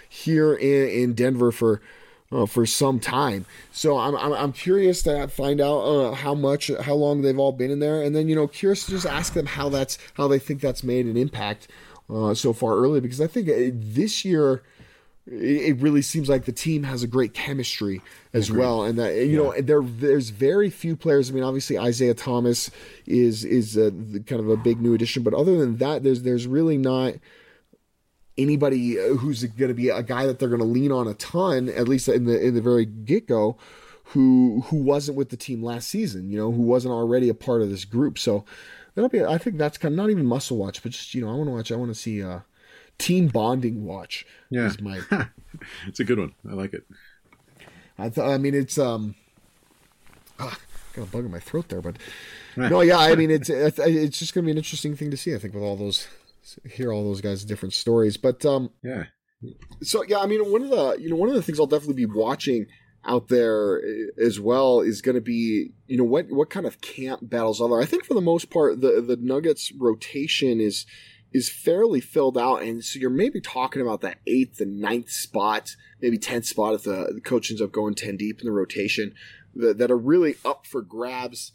here 0.10 0.56
in, 0.56 0.90
in 0.90 1.14
Denver 1.14 1.52
for 1.52 1.82
uh, 2.32 2.48
for 2.48 2.66
some 2.66 3.00
time. 3.00 3.46
So 3.72 3.98
I'm, 4.00 4.16
I'm, 4.16 4.34
I'm 4.34 4.52
curious 4.54 5.04
to 5.04 5.28
find 5.28 5.62
out 5.62 5.80
uh, 5.82 6.12
how 6.14 6.34
much, 6.34 6.72
how 6.82 6.96
long 6.96 7.22
they've 7.22 7.38
all 7.38 7.52
been 7.52 7.70
in 7.70 7.80
there, 7.80 8.02
and 8.02 8.16
then 8.16 8.28
you 8.28 8.36
know, 8.36 8.48
curious 8.48 8.86
to 8.86 8.92
just 8.92 9.06
ask 9.06 9.34
them 9.34 9.46
how 9.46 9.70
that's 9.70 10.00
how 10.16 10.28
they 10.28 10.40
think 10.40 10.62
that's 10.62 10.84
made 10.84 11.06
an 11.06 11.16
impact 11.16 11.68
uh, 12.10 12.34
so 12.34 12.54
far 12.54 12.76
early 12.76 13.00
because 13.00 13.22
I 13.22 13.28
think 13.28 13.50
uh, 13.50 13.72
this 13.74 14.26
year 14.26 14.64
it 15.28 15.78
really 15.78 16.04
seems 16.04 16.30
like 16.30 16.46
the 16.46 16.52
team 16.52 16.84
has 16.84 17.02
a 17.02 17.08
great 17.08 17.34
chemistry 17.34 18.02
as 18.32 18.52
well, 18.52 18.84
and 18.84 19.00
that 19.00 19.16
you 19.16 19.38
know 19.38 19.60
there 19.60 19.82
there's 19.82 20.30
very 20.30 20.70
few 20.70 20.96
players. 20.96 21.32
I 21.32 21.34
mean, 21.34 21.44
obviously 21.44 21.80
Isaiah 21.80 22.14
Thomas 22.14 22.70
is 23.08 23.44
is 23.44 23.76
a, 23.76 23.90
the, 23.90 24.20
kind 24.20 24.40
of 24.40 24.50
a 24.50 24.58
big 24.58 24.80
new 24.80 24.94
addition, 24.94 25.24
but 25.24 25.34
other 25.34 25.58
than 25.58 25.78
that, 25.78 26.04
there's 26.04 26.22
there's 26.22 26.46
really 26.46 26.78
not 26.78 27.16
anybody 28.38 29.00
uh, 29.00 29.16
who's 29.16 29.44
going 29.44 29.70
to 29.70 29.74
be 29.74 29.90
a 29.90 30.04
guy 30.04 30.28
that 30.28 30.38
they're 30.38 30.50
going 30.50 30.62
to 30.62 30.68
lean 30.68 30.92
on 30.92 31.08
a 31.08 31.16
ton, 31.16 31.70
at 31.70 31.88
least 31.88 32.08
in 32.08 32.26
the 32.26 32.40
in 32.40 32.54
the 32.54 32.62
very 32.62 32.86
get 32.86 33.28
go, 33.28 33.58
who 34.04 34.62
who 34.68 34.78
wasn't 34.78 35.18
with 35.18 35.30
the 35.30 35.38
team 35.38 35.64
last 35.64 35.88
season, 35.88 36.30
you 36.30 36.38
know, 36.38 36.52
who 36.52 36.62
wasn't 36.62 36.94
already 36.94 37.30
a 37.30 37.34
part 37.34 37.64
of 37.64 37.70
this 37.70 37.86
group. 37.86 38.20
So 38.20 38.46
that'll 38.94 39.10
be 39.10 39.24
I 39.24 39.40
think 39.40 39.58
that's 39.58 39.80
kind 39.80 39.94
of 39.94 39.98
not 39.98 40.12
even 40.12 40.28
muscle 40.28 40.58
watch, 40.58 40.84
but 40.84 40.92
just 40.92 41.16
you 41.16 41.22
know, 41.22 41.32
I 41.32 41.36
want 41.36 41.48
to 41.48 41.52
watch 41.52 41.72
I 41.72 41.76
want 41.76 41.90
to 41.90 42.00
see 42.00 42.22
uh 42.22 42.42
team 42.98 43.28
bonding 43.28 43.84
watch. 43.86 44.26
Yeah. 44.50 44.68
is 44.68 44.82
my 44.82 45.02
it's 45.88 46.00
a 46.00 46.04
good 46.04 46.20
one. 46.20 46.34
I 46.50 46.54
like 46.54 46.74
it. 46.74 46.86
I 47.98 48.10
thought 48.10 48.30
I 48.30 48.38
mean 48.38 48.54
it's 48.54 48.78
um 48.78 49.16
ah, 50.40 50.58
got 50.94 51.04
a 51.04 51.12
bug 51.12 51.26
in 51.26 51.32
my 51.32 51.40
throat 51.40 51.70
there, 51.70 51.82
but 51.82 51.98
no, 52.58 52.82
yeah, 52.82 52.98
I 53.00 53.16
mean 53.16 53.32
it's 53.32 53.50
it's 53.50 53.80
it's 53.80 54.20
just 54.20 54.34
gonna 54.34 54.46
be 54.46 54.52
an 54.52 54.58
interesting 54.58 54.96
thing 54.96 55.12
to 55.12 55.18
see. 55.18 55.34
I 55.34 55.38
think 55.38 55.54
with 55.54 55.64
all 55.64 55.76
those 55.78 56.08
hear 56.70 56.94
all 56.94 57.04
those 57.04 57.22
guys' 57.22 57.44
different 57.44 57.74
stories, 57.74 58.18
but 58.18 58.46
um 58.46 58.70
Yeah. 58.84 59.06
so 59.82 60.04
yeah, 60.08 60.20
I 60.20 60.26
mean 60.28 60.52
one 60.52 60.64
of 60.64 60.70
the 60.70 60.98
you 61.00 61.10
know 61.10 61.16
one 61.16 61.30
of 61.30 61.36
the 61.36 61.42
things 61.42 61.60
I'll 61.60 61.68
definitely 61.68 62.06
be 62.06 62.12
watching 62.12 62.68
out 63.08 63.28
there 63.28 63.82
eh, 63.86 64.24
as 64.26 64.40
well 64.40 64.82
is 64.82 65.02
going 65.02 65.14
to 65.16 65.22
be 65.22 65.72
you 65.88 65.98
know 65.98 66.04
what 66.04 66.26
what 66.32 66.50
kind 66.50 66.66
of 66.66 66.82
camp 66.82 67.20
battles 67.24 67.62
are 67.62 67.70
there. 67.70 67.80
I 67.82 67.86
think 67.86 68.04
for 68.06 68.14
the 68.16 68.22
most 68.22 68.50
part 68.50 68.82
the 68.82 69.02
the 69.02 69.18
Nuggets 69.20 69.72
rotation 69.78 70.60
is 70.60 70.86
is 71.36 71.50
fairly 71.50 72.00
filled 72.00 72.38
out, 72.38 72.62
and 72.62 72.84
so 72.84 72.98
you're 72.98 73.10
maybe 73.10 73.42
talking 73.42 73.82
about 73.82 74.00
that 74.02 74.20
eighth 74.26 74.62
and 74.62 74.80
ninth 74.80 75.10
spot, 75.10 75.76
maybe 76.02 76.18
tenth 76.18 76.46
spot 76.46 76.74
if 76.74 76.84
the, 76.84 77.12
the 77.14 77.22
coach 77.22 77.52
ends 77.52 77.62
up 77.62 77.74
going 77.74 77.94
ten 77.94 78.16
deep 78.16 78.40
in 78.40 78.46
the 78.46 78.54
rotation 78.54 79.14
that, 79.54 79.78
that 79.78 79.92
are 79.92 79.98
really 79.98 80.38
up 80.46 80.66
for 80.66 80.82
grabs. 80.82 81.52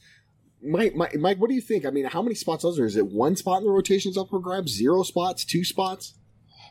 Mike, 0.62 0.94
Mike, 0.94 1.16
Mike, 1.16 1.38
what 1.38 1.48
do 1.48 1.54
you 1.54 1.62
think? 1.62 1.86
I 1.86 1.90
mean, 1.90 2.04
how 2.04 2.20
many 2.20 2.34
spots 2.34 2.64
are 2.66 2.74
there? 2.74 2.84
Is 2.84 2.96
it 2.96 3.06
one 3.06 3.36
spot 3.36 3.60
in 3.60 3.64
the 3.64 3.70
rotations 3.70 4.18
up 4.18 4.28
for 4.28 4.38
grabs? 4.38 4.72
Zero 4.72 5.02
spots? 5.02 5.46
Two 5.46 5.64
spots? 5.64 6.18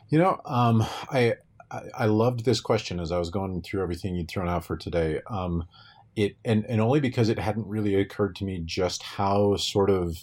You 0.08 0.18
know, 0.20 0.40
um, 0.44 0.86
I, 1.10 1.34
I 1.70 1.80
I 1.98 2.06
loved 2.06 2.44
this 2.44 2.60
question 2.60 3.00
as 3.00 3.10
I 3.10 3.18
was 3.18 3.30
going 3.30 3.62
through 3.62 3.82
everything 3.82 4.14
you'd 4.14 4.30
thrown 4.30 4.48
out 4.48 4.64
for 4.64 4.76
today. 4.76 5.20
Um, 5.28 5.64
it 6.14 6.36
and 6.44 6.64
and 6.66 6.80
only 6.80 7.00
because 7.00 7.28
it 7.28 7.38
hadn't 7.38 7.66
really 7.66 7.96
occurred 7.96 8.36
to 8.36 8.44
me 8.44 8.62
just 8.64 9.02
how 9.02 9.56
sort 9.56 9.90
of, 9.90 10.16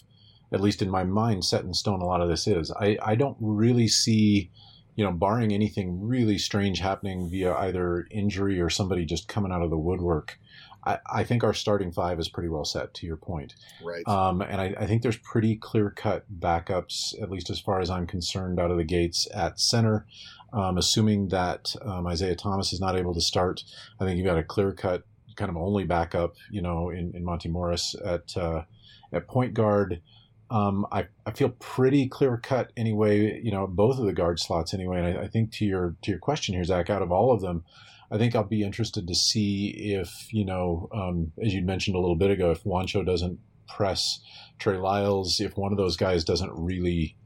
at 0.51 0.61
least 0.61 0.81
in 0.81 0.89
my 0.89 1.03
mind, 1.03 1.45
set 1.45 1.63
in 1.63 1.73
stone 1.73 2.01
a 2.01 2.05
lot 2.05 2.21
of 2.21 2.29
this 2.29 2.47
is. 2.47 2.71
I 2.71 2.97
I 3.01 3.15
don't 3.15 3.37
really 3.39 3.87
see, 3.87 4.51
you 4.95 5.03
know, 5.03 5.11
barring 5.11 5.53
anything 5.53 6.07
really 6.07 6.37
strange 6.37 6.79
happening 6.79 7.29
via 7.29 7.53
either 7.55 8.07
injury 8.11 8.59
or 8.59 8.69
somebody 8.69 9.05
just 9.05 9.27
coming 9.27 9.51
out 9.51 9.61
of 9.61 9.69
the 9.69 9.77
woodwork. 9.77 10.39
I, 10.85 10.99
I 11.11 11.23
think 11.25 11.43
our 11.43 11.53
starting 11.53 11.91
five 11.91 12.19
is 12.19 12.29
pretty 12.29 12.49
well 12.49 12.63
set. 12.63 12.93
To 12.95 13.05
your 13.05 13.17
point, 13.17 13.55
Right. 13.83 14.07
um, 14.07 14.41
and 14.41 14.61
I, 14.61 14.73
I 14.79 14.87
think 14.87 15.01
there's 15.01 15.17
pretty 15.17 15.55
clear 15.57 15.89
cut 15.89 16.23
backups, 16.39 17.21
at 17.21 17.29
least 17.29 17.49
as 17.49 17.59
far 17.59 17.81
as 17.81 17.89
I'm 17.89 18.07
concerned, 18.07 18.59
out 18.59 18.71
of 18.71 18.77
the 18.77 18.83
gates 18.85 19.27
at 19.33 19.59
center. 19.59 20.05
Um, 20.53 20.77
assuming 20.77 21.27
that 21.27 21.75
um, 21.81 22.07
Isaiah 22.07 22.35
Thomas 22.35 22.71
is 22.71 22.79
not 22.79 22.95
able 22.97 23.13
to 23.13 23.19
start, 23.19 23.63
I 23.99 24.05
think 24.05 24.17
you've 24.17 24.25
got 24.25 24.37
a 24.37 24.43
clear 24.43 24.71
cut 24.71 25.03
kind 25.35 25.49
of 25.49 25.57
only 25.57 25.83
backup, 25.83 26.35
you 26.49 26.61
know, 26.61 26.89
in, 26.89 27.11
in 27.13 27.23
Monte 27.23 27.49
Morris 27.49 27.95
at 28.03 28.35
uh, 28.37 28.63
at 29.11 29.27
point 29.27 29.53
guard. 29.53 30.01
Um, 30.49 30.85
I, 30.91 31.07
I 31.25 31.31
feel 31.31 31.49
pretty 31.49 32.07
clear 32.07 32.37
cut 32.37 32.71
anyway, 32.77 33.41
you 33.43 33.51
know, 33.51 33.67
both 33.67 33.99
of 33.99 34.05
the 34.05 34.13
guard 34.13 34.39
slots 34.39 34.73
anyway. 34.73 34.99
And 34.99 35.19
I, 35.19 35.23
I 35.23 35.27
think 35.27 35.51
to 35.53 35.65
your 35.65 35.95
to 36.03 36.11
your 36.11 36.19
question 36.19 36.55
here, 36.55 36.63
Zach, 36.63 36.89
out 36.89 37.01
of 37.01 37.11
all 37.11 37.33
of 37.33 37.41
them, 37.41 37.65
I 38.11 38.17
think 38.17 38.33
I'll 38.35 38.43
be 38.45 38.63
interested 38.63 39.07
to 39.07 39.15
see 39.15 39.75
if, 39.93 40.31
you 40.31 40.45
know, 40.45 40.87
um, 40.93 41.33
as 41.43 41.53
you 41.53 41.61
mentioned 41.61 41.97
a 41.97 41.99
little 41.99 42.15
bit 42.15 42.31
ago, 42.31 42.51
if 42.51 42.63
Juancho 42.63 43.05
doesn't 43.05 43.39
press 43.67 44.21
Trey 44.59 44.77
Lyles, 44.77 45.41
if 45.41 45.57
one 45.57 45.73
of 45.73 45.77
those 45.77 45.97
guys 45.97 46.23
doesn't 46.23 46.51
really 46.53 47.17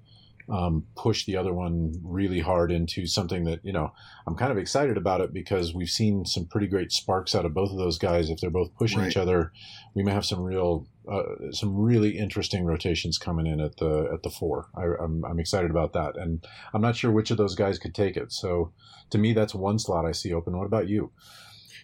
um, 0.49 0.85
push 0.97 1.25
the 1.25 1.37
other 1.37 1.53
one 1.53 1.93
really 2.03 2.39
hard 2.39 2.71
into 2.71 3.05
something 3.05 3.45
that, 3.45 3.59
you 3.63 3.71
know, 3.71 3.91
I'm 4.25 4.35
kind 4.35 4.51
of 4.51 4.57
excited 4.57 4.97
about 4.97 5.21
it 5.21 5.31
because 5.31 5.73
we've 5.73 5.87
seen 5.87 6.25
some 6.25 6.47
pretty 6.47 6.67
great 6.67 6.91
sparks 6.91 7.35
out 7.35 7.45
of 7.45 7.53
both 7.53 7.69
of 7.71 7.77
those 7.77 7.99
guys. 7.99 8.29
If 8.31 8.41
they're 8.41 8.49
both 8.49 8.75
pushing 8.75 8.99
Right. 8.99 9.09
each 9.11 9.17
other, 9.17 9.51
we 9.93 10.03
may 10.03 10.11
have 10.11 10.25
some 10.25 10.41
real, 10.41 10.87
uh, 11.09 11.51
some 11.51 11.75
really 11.75 12.17
interesting 12.17 12.65
rotations 12.65 13.17
coming 13.17 13.47
in 13.47 13.59
at 13.59 13.77
the 13.77 14.09
at 14.13 14.23
the 14.23 14.29
four. 14.29 14.67
I, 14.75 14.83
I'm 15.03 15.23
I'm 15.25 15.39
excited 15.39 15.71
about 15.71 15.93
that, 15.93 16.17
and 16.17 16.45
I'm 16.73 16.81
not 16.81 16.95
sure 16.95 17.11
which 17.11 17.31
of 17.31 17.37
those 17.37 17.55
guys 17.55 17.79
could 17.79 17.95
take 17.95 18.17
it. 18.17 18.31
So 18.31 18.71
to 19.09 19.17
me, 19.17 19.33
that's 19.33 19.55
one 19.55 19.79
slot 19.79 20.05
I 20.05 20.11
see 20.11 20.33
open. 20.33 20.57
What 20.57 20.65
about 20.65 20.87
you? 20.87 21.11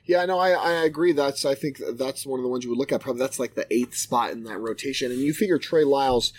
Yeah, 0.06 0.24
no, 0.26 0.40
I, 0.40 0.52
I 0.52 0.72
agree. 0.86 1.12
That's 1.12 1.44
I 1.44 1.54
think 1.54 1.82
that's 1.98 2.26
one 2.26 2.40
of 2.40 2.44
the 2.44 2.50
ones 2.50 2.64
you 2.64 2.70
would 2.70 2.80
look 2.80 2.92
at. 2.92 3.02
Probably 3.02 3.20
that's 3.20 3.40
like 3.40 3.56
the 3.56 3.72
eighth 3.74 3.96
spot 3.96 4.32
in 4.32 4.44
that 4.44 4.60
rotation. 4.60 5.12
And 5.12 5.20
you 5.20 5.34
figure 5.34 5.58
Trey 5.58 5.84
Lyles 5.84 6.32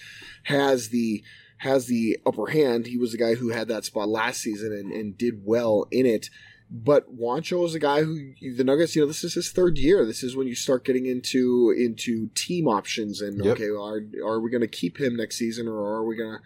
has 0.45 0.89
the 0.89 1.23
has 1.59 1.87
the 1.87 2.19
upper 2.25 2.47
hand. 2.47 2.87
He 2.87 2.97
was 2.97 3.13
the 3.13 3.19
guy 3.19 3.35
who 3.35 3.51
had 3.51 3.69
that 3.69 3.85
spot 3.85 4.09
last 4.09 4.41
season 4.41 4.73
and, 4.73 4.93
and 4.93 5.19
did 5.19 5.43
well 5.45 5.87
in 5.91 6.07
it. 6.07 6.31
But 6.71 7.17
Juancho 7.17 7.65
is 7.65 7.75
a 7.75 7.79
guy 7.79 8.03
who 8.03 8.33
the 8.55 8.65
Nuggets, 8.65 8.95
you 8.95 9.03
know, 9.03 9.09
this 9.09 9.25
is 9.25 9.35
his 9.35 9.51
third 9.51 9.79
year. 9.79 10.05
This 10.05 10.23
is 10.23 10.37
when 10.37 10.47
you 10.47 10.55
start 10.55 10.85
getting 10.85 11.07
into 11.07 11.75
into 11.77 12.29
team 12.35 12.69
options 12.69 13.23
and 13.23 13.43
Yep. 13.43 13.57
okay, 13.57 13.69
are 13.69 14.03
are 14.23 14.41
we 14.41 14.51
going 14.51 14.61
to 14.61 14.69
keep 14.69 15.01
him 15.01 15.17
next 15.17 15.37
season 15.37 15.67
or 15.67 15.79
are 15.79 16.05
we 16.05 16.17
going 16.17 16.37
to 16.37 16.43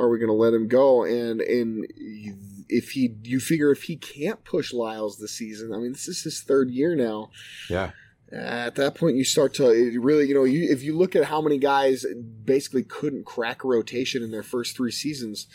are 0.00 0.08
we 0.08 0.18
going 0.18 0.28
to 0.28 0.34
let 0.34 0.54
him 0.54 0.68
go? 0.68 1.04
And 1.04 1.40
and 1.40 1.86
if 2.68 2.90
he, 2.90 3.14
you 3.22 3.40
figure 3.40 3.70
if 3.70 3.84
he 3.84 3.96
can't 3.96 4.44
push 4.44 4.72
Lyles 4.72 5.18
this 5.18 5.32
season, 5.32 5.72
I 5.72 5.78
mean, 5.78 5.92
this 5.92 6.08
is 6.08 6.22
his 6.22 6.40
third 6.42 6.70
year 6.70 6.94
now. 6.94 7.30
Yeah, 7.70 7.92
At 8.30 8.74
that 8.74 8.94
point, 8.94 9.16
you 9.16 9.24
start 9.24 9.54
to 9.54 9.70
it 9.70 9.98
really, 10.00 10.26
you 10.28 10.34
know, 10.34 10.44
you, 10.44 10.70
if 10.70 10.82
you 10.82 10.96
look 10.96 11.16
at 11.16 11.24
how 11.24 11.40
many 11.40 11.58
guys 11.58 12.04
basically 12.44 12.82
couldn't 12.82 13.24
crack 13.24 13.64
a 13.64 13.68
rotation 13.68 14.22
in 14.22 14.30
their 14.32 14.42
first 14.42 14.76
three 14.76 14.90
seasons, 14.90 15.46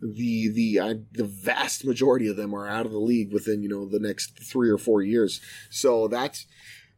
the 0.00 0.48
the 0.48 1.04
the 1.12 1.24
vast 1.24 1.84
majority 1.84 2.28
of 2.28 2.36
them 2.36 2.54
are 2.54 2.68
out 2.68 2.86
of 2.86 2.92
the 2.92 2.98
league 2.98 3.32
within 3.32 3.62
you 3.62 3.68
know 3.68 3.86
the 3.86 3.98
next 3.98 4.38
three 4.42 4.70
or 4.70 4.78
four 4.78 5.02
years. 5.02 5.40
So 5.70 6.08
that's 6.08 6.46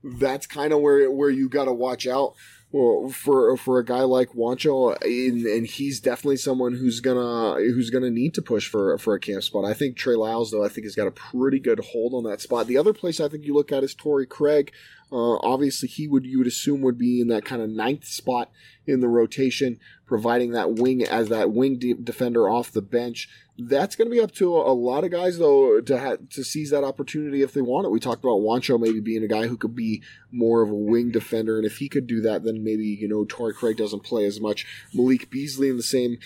that's 0.02 0.46
kind 0.46 0.72
of 0.72 0.80
where 0.80 1.10
where 1.10 1.30
you 1.30 1.48
got 1.48 1.64
to 1.64 1.72
watch 1.72 2.06
out 2.06 2.34
for 2.70 3.56
for 3.56 3.78
a 3.78 3.84
guy 3.84 4.02
like 4.02 4.30
Juancho, 4.30 4.96
and, 5.02 5.44
and 5.44 5.66
he's 5.66 5.98
definitely 5.98 6.36
someone 6.36 6.74
who's 6.74 7.00
gonna 7.00 7.54
who's 7.54 7.90
gonna 7.90 8.10
need 8.10 8.34
to 8.34 8.42
push 8.42 8.68
for 8.68 8.96
for 8.98 9.14
a 9.14 9.20
camp 9.20 9.42
spot. 9.42 9.64
I 9.64 9.74
think 9.74 9.96
Trey 9.96 10.14
Lyles, 10.14 10.50
though, 10.50 10.64
I 10.64 10.68
think 10.68 10.84
has 10.84 10.94
got 10.94 11.08
a 11.08 11.12
pretty 11.12 11.58
good 11.58 11.80
hold 11.80 12.14
on 12.14 12.30
that 12.30 12.40
spot. 12.40 12.68
The 12.68 12.78
other 12.78 12.92
place 12.92 13.18
I 13.20 13.28
think 13.28 13.44
you 13.44 13.54
look 13.54 13.72
at 13.72 13.82
is 13.82 13.94
Torrey 13.94 14.26
Craig. 14.26 14.72
Uh, 15.12 15.36
obviously, 15.38 15.88
he 15.88 16.06
would 16.06 16.24
you 16.24 16.38
would 16.38 16.46
assume 16.46 16.82
would 16.82 16.98
be 16.98 17.20
in 17.20 17.28
that 17.28 17.44
kind 17.44 17.60
of 17.60 17.68
ninth 17.68 18.04
spot 18.04 18.50
in 18.86 19.00
the 19.00 19.08
rotation, 19.08 19.78
providing 20.06 20.52
that 20.52 20.74
wing 20.74 21.02
as 21.02 21.28
that 21.28 21.50
wing 21.50 21.78
de- 21.78 21.94
defender 21.94 22.48
off 22.48 22.70
the 22.70 22.82
bench. 22.82 23.28
That's 23.58 23.96
going 23.96 24.08
to 24.08 24.14
be 24.14 24.22
up 24.22 24.32
to 24.36 24.56
a, 24.56 24.72
lot 24.72 25.04
of 25.04 25.10
guys 25.10 25.38
though 25.38 25.80
to 25.80 26.00
ha- 26.00 26.16
to 26.30 26.44
seize 26.44 26.70
that 26.70 26.84
opportunity 26.84 27.42
if 27.42 27.52
they 27.52 27.60
want 27.60 27.86
it. 27.86 27.90
We 27.90 28.00
talked 28.00 28.24
about 28.24 28.40
Juancho 28.40 28.80
maybe 28.80 29.00
being 29.00 29.24
a 29.24 29.28
guy 29.28 29.48
who 29.48 29.56
could 29.56 29.74
be 29.74 30.02
more 30.30 30.62
of 30.62 30.70
a 30.70 30.74
wing 30.74 31.10
defender, 31.10 31.56
and 31.56 31.66
if 31.66 31.78
he 31.78 31.88
could 31.88 32.06
do 32.06 32.20
that, 32.22 32.44
then 32.44 32.62
maybe 32.62 32.86
you 32.86 33.08
know 33.08 33.24
Torrey 33.28 33.52
Craig 33.52 33.76
doesn't 33.76 34.04
play 34.04 34.24
as 34.24 34.40
much. 34.40 34.64
Malik 34.94 35.28
Beasley 35.28 35.68
in 35.68 35.76
the 35.76 35.82
same 35.82 36.18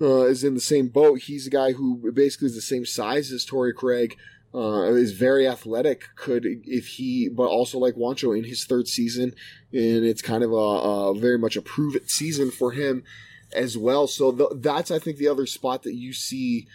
uh, 0.00 0.22
is 0.22 0.42
in 0.44 0.54
the 0.54 0.60
same 0.60 0.88
boat. 0.88 1.20
He's 1.20 1.46
a 1.46 1.50
guy 1.50 1.72
who 1.72 2.10
basically 2.12 2.46
is 2.46 2.54
the 2.54 2.62
same 2.62 2.86
size 2.86 3.32
as 3.32 3.44
Torrey 3.44 3.74
Craig. 3.74 4.16
Uh, 4.52 4.94
is 4.94 5.12
very 5.12 5.46
athletic. 5.46 6.08
Could 6.16 6.44
if 6.44 6.86
he, 6.88 7.28
but 7.28 7.44
also 7.44 7.78
like 7.78 7.94
Juancho 7.94 8.36
in 8.36 8.42
his 8.42 8.64
third 8.64 8.88
season, 8.88 9.32
and 9.72 10.04
it's 10.04 10.22
kind 10.22 10.42
of 10.42 10.50
a, 10.50 10.54
a 10.54 11.14
very 11.14 11.38
much 11.38 11.56
a 11.56 11.62
prove 11.62 11.94
it 11.94 12.10
season 12.10 12.50
for 12.50 12.72
him 12.72 13.04
as 13.52 13.78
well. 13.78 14.08
So 14.08 14.32
th- 14.32 14.50
that's 14.56 14.90
I 14.90 14.98
think 14.98 15.18
the 15.18 15.28
other 15.28 15.46
spot 15.46 15.84
that 15.84 15.94
you 15.94 16.12
see 16.12 16.66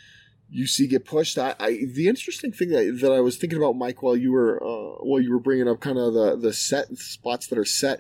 you 0.50 0.68
see 0.68 0.88
get 0.88 1.06
pushed. 1.06 1.38
I, 1.38 1.56
I 1.60 1.80
the 1.86 2.08
interesting 2.08 2.52
thing 2.52 2.70
that, 2.70 3.00
that 3.02 3.12
I 3.12 3.20
was 3.20 3.38
thinking 3.38 3.58
about 3.58 3.76
Mike 3.76 4.02
while 4.02 4.16
you 4.16 4.32
were 4.32 4.62
uh, 4.64 5.04
while 5.04 5.22
you 5.22 5.32
were 5.32 5.40
bringing 5.40 5.68
up 5.68 5.80
kind 5.80 5.98
of 5.98 6.14
the 6.14 6.36
the 6.36 6.54
set 6.54 6.98
spots 6.98 7.48
that 7.48 7.58
are 7.58 7.66
set. 7.66 8.00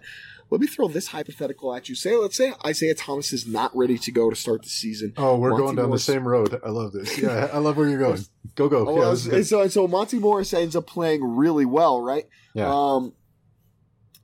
Let 0.51 0.61
me 0.61 0.67
throw 0.67 0.87
this 0.87 1.07
hypothetical 1.07 1.73
at 1.75 1.89
you. 1.89 1.95
Say, 1.95 2.15
let's 2.15 2.37
say 2.37 2.53
Isaiah 2.65 2.93
Thomas 2.93 3.33
is 3.33 3.47
not 3.47 3.75
ready 3.75 3.97
to 3.97 4.11
go 4.11 4.29
to 4.29 4.35
start 4.35 4.61
the 4.63 4.69
season. 4.69 5.13
Oh, 5.17 5.37
we're 5.37 5.49
Monte 5.49 5.63
going 5.63 5.75
down 5.75 5.87
Morris- 5.87 6.05
the 6.05 6.11
same 6.13 6.27
road. 6.27 6.61
I 6.63 6.69
love 6.69 6.91
this. 6.91 7.17
Yeah, 7.17 7.49
I 7.51 7.57
love 7.57 7.77
where 7.77 7.89
you're 7.89 7.99
going. 7.99 8.21
Go, 8.55 8.69
go. 8.69 8.87
Oh, 8.87 8.93
yeah, 8.93 8.99
well, 8.99 9.11
this 9.11 9.21
is 9.21 9.27
good. 9.27 9.35
and 9.37 9.47
so, 9.47 9.61
and 9.61 9.71
so 9.71 9.87
Monte 9.87 10.19
Morris 10.19 10.53
ends 10.53 10.75
up 10.75 10.85
playing 10.85 11.23
really 11.35 11.65
well, 11.65 11.99
right? 12.01 12.25
Yeah. 12.53 12.71
Um, 12.71 13.13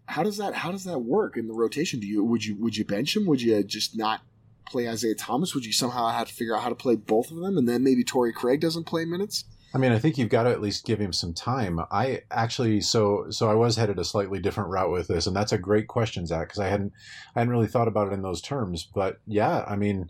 how 0.06 0.24
does 0.24 0.38
that 0.38 0.54
how 0.54 0.72
does 0.72 0.84
that 0.84 1.00
work 1.00 1.38
in 1.38 1.48
the 1.48 1.54
rotation? 1.54 2.00
Do 2.00 2.08
you 2.08 2.24
would 2.24 2.46
you 2.46 2.56
would 2.58 2.76
you 2.78 2.86
bench 2.86 3.16
him? 3.16 3.26
Would 3.26 3.42
you 3.42 3.64
just 3.64 3.98
not 3.98 4.22
play 4.68 4.88
Isaiah 4.88 5.16
Thomas? 5.16 5.56
Would 5.56 5.66
you 5.66 5.74
somehow 5.74 6.08
have 6.10 6.28
to 6.28 6.34
figure 6.34 6.56
out 6.56 6.62
how 6.64 6.70
to 6.70 6.76
play 6.76 6.96
both 6.96 7.32
of 7.32 7.38
them, 7.38 7.58
and 7.58 7.68
then 7.68 7.84
maybe 7.84 8.04
Torrey 8.04 8.34
Craig 8.34 8.60
doesn't 8.62 8.84
play 8.86 9.06
minutes? 9.06 9.46
I 9.74 9.78
mean, 9.78 9.92
I 9.92 10.00
think 10.00 10.18
you've 10.18 10.30
got 10.30 10.44
to 10.44 10.50
at 10.50 10.62
least 10.62 10.86
give 10.86 11.00
him 11.00 11.14
some 11.14 11.34
time. 11.34 11.80
I 11.92 12.22
actually, 12.30 12.82
so 12.82 13.28
so 13.30 13.50
I 13.50 13.54
was 13.54 13.78
headed 13.78 14.00
a 14.00 14.04
slightly 14.04 14.40
different 14.40 14.70
route 14.70 14.92
with 14.92 15.08
this, 15.08 15.28
and 15.28 15.36
that's 15.36 15.54
a 15.54 15.58
great 15.58 15.88
question, 15.88 16.26
Zach, 16.26 16.50
because 16.50 16.60
I 16.60 16.68
hadn't 16.68 16.92
I 17.36 17.40
hadn't 17.40 17.54
really 17.54 17.68
thought 17.68 17.88
about 17.88 18.08
it 18.08 18.14
in 18.14 18.22
those 18.22 18.42
terms. 18.42 18.88
But 18.94 19.20
yeah, 19.26 19.64
I 19.68 19.78
mean, 19.78 20.10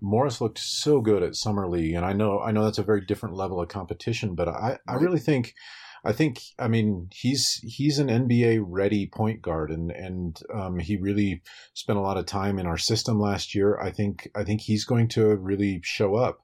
Morris 0.00 0.40
looked 0.40 0.58
so 0.58 1.00
good 1.00 1.22
at 1.22 1.34
summer 1.34 1.68
league, 1.68 1.94
and 1.94 2.06
I 2.06 2.12
know 2.12 2.40
I 2.40 2.52
know 2.52 2.64
that's 2.64 2.78
a 2.78 2.84
very 2.84 3.00
different 3.00 3.34
level 3.34 3.60
of 3.60 3.68
competition, 3.68 4.34
but 4.34 4.48
I 4.48 4.78
I 4.86 4.94
really 4.94 5.20
think. 5.20 5.54
I 6.02 6.12
think, 6.12 6.40
I 6.58 6.66
mean, 6.66 7.10
he's 7.12 7.60
he's 7.62 7.98
an 7.98 8.08
NBA 8.08 8.64
ready 8.66 9.06
point 9.06 9.42
guard, 9.42 9.70
and 9.70 9.90
and 9.90 10.40
um, 10.50 10.78
he 10.78 10.96
really 10.96 11.42
spent 11.74 11.98
a 11.98 12.02
lot 12.02 12.16
of 12.16 12.24
time 12.24 12.58
in 12.58 12.64
our 12.64 12.78
system 12.78 13.20
last 13.20 13.54
year. 13.54 13.78
I 13.78 13.90
think 13.90 14.30
I 14.34 14.42
think 14.42 14.62
he's 14.62 14.86
going 14.86 15.08
to 15.08 15.36
really 15.36 15.82
show 15.84 16.14
up. 16.14 16.40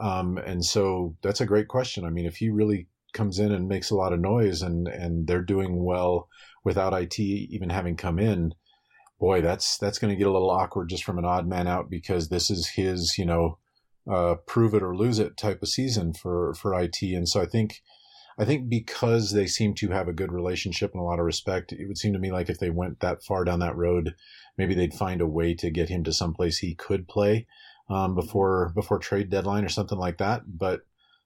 Um, 0.00 0.38
and 0.38 0.64
so 0.64 1.14
that's 1.22 1.40
a 1.40 1.46
great 1.46 1.68
question. 1.68 2.04
I 2.04 2.10
mean, 2.10 2.26
if 2.26 2.36
he 2.36 2.48
really 2.48 2.88
comes 3.12 3.38
in 3.38 3.52
and 3.52 3.68
makes 3.68 3.90
a 3.90 3.96
lot 3.96 4.12
of 4.12 4.20
noise, 4.20 4.62
and 4.62 4.88
and 4.88 5.26
they're 5.26 5.42
doing 5.42 5.84
well 5.84 6.28
without 6.64 6.94
it 6.94 7.18
even 7.18 7.70
having 7.70 7.96
come 7.96 8.18
in. 8.18 8.54
Boy, 9.18 9.42
that's 9.42 9.76
that's 9.78 9.98
going 9.98 10.12
to 10.12 10.16
get 10.16 10.26
a 10.26 10.32
little 10.32 10.50
awkward 10.50 10.88
just 10.88 11.04
from 11.04 11.18
an 11.18 11.24
odd 11.24 11.46
man 11.46 11.66
out 11.66 11.90
because 11.90 12.28
this 12.28 12.50
is 12.50 12.68
his, 12.68 13.18
you 13.18 13.26
know, 13.26 13.58
uh, 14.10 14.36
prove 14.46 14.74
it 14.74 14.82
or 14.82 14.96
lose 14.96 15.18
it 15.18 15.36
type 15.36 15.62
of 15.62 15.68
season 15.68 16.14
for 16.14 16.54
for 16.54 16.78
it, 16.80 16.96
and 17.02 17.28
so 17.28 17.40
I 17.40 17.46
think. 17.46 17.82
I 18.38 18.46
think 18.46 18.70
because 18.70 19.32
they 19.32 19.46
seem 19.46 19.74
to 19.74 19.90
have 19.90 20.08
a 20.08 20.14
good 20.14 20.32
relationship 20.32 20.92
and 20.94 21.00
a 21.02 21.04
lot 21.04 21.18
of 21.18 21.26
respect, 21.26 21.72
it 21.72 21.86
would 21.86 21.98
seem 21.98 22.14
to 22.14 22.18
me 22.18 22.32
like 22.32 22.48
if 22.48 22.58
they 22.58 22.70
went 22.70 23.00
that 23.00 23.22
far 23.22 23.44
down 23.44 23.58
that 23.58 23.76
road, 23.76 24.14
maybe 24.56 24.72
they'd 24.72 24.94
find 24.94 25.20
a 25.20 25.26
way 25.26 25.52
to 25.56 25.68
get 25.68 25.90
him 25.90 26.04
to 26.04 26.12
someplace 26.14 26.56
he 26.56 26.74
could 26.74 27.06
play 27.06 27.46
um, 27.90 28.14
before 28.14 28.72
before 28.74 28.98
trade 28.98 29.30
deadline 29.30 29.64
or 29.64 29.68
something 29.68 29.98
like 29.98 30.18
that. 30.18 30.42
But 30.46 30.80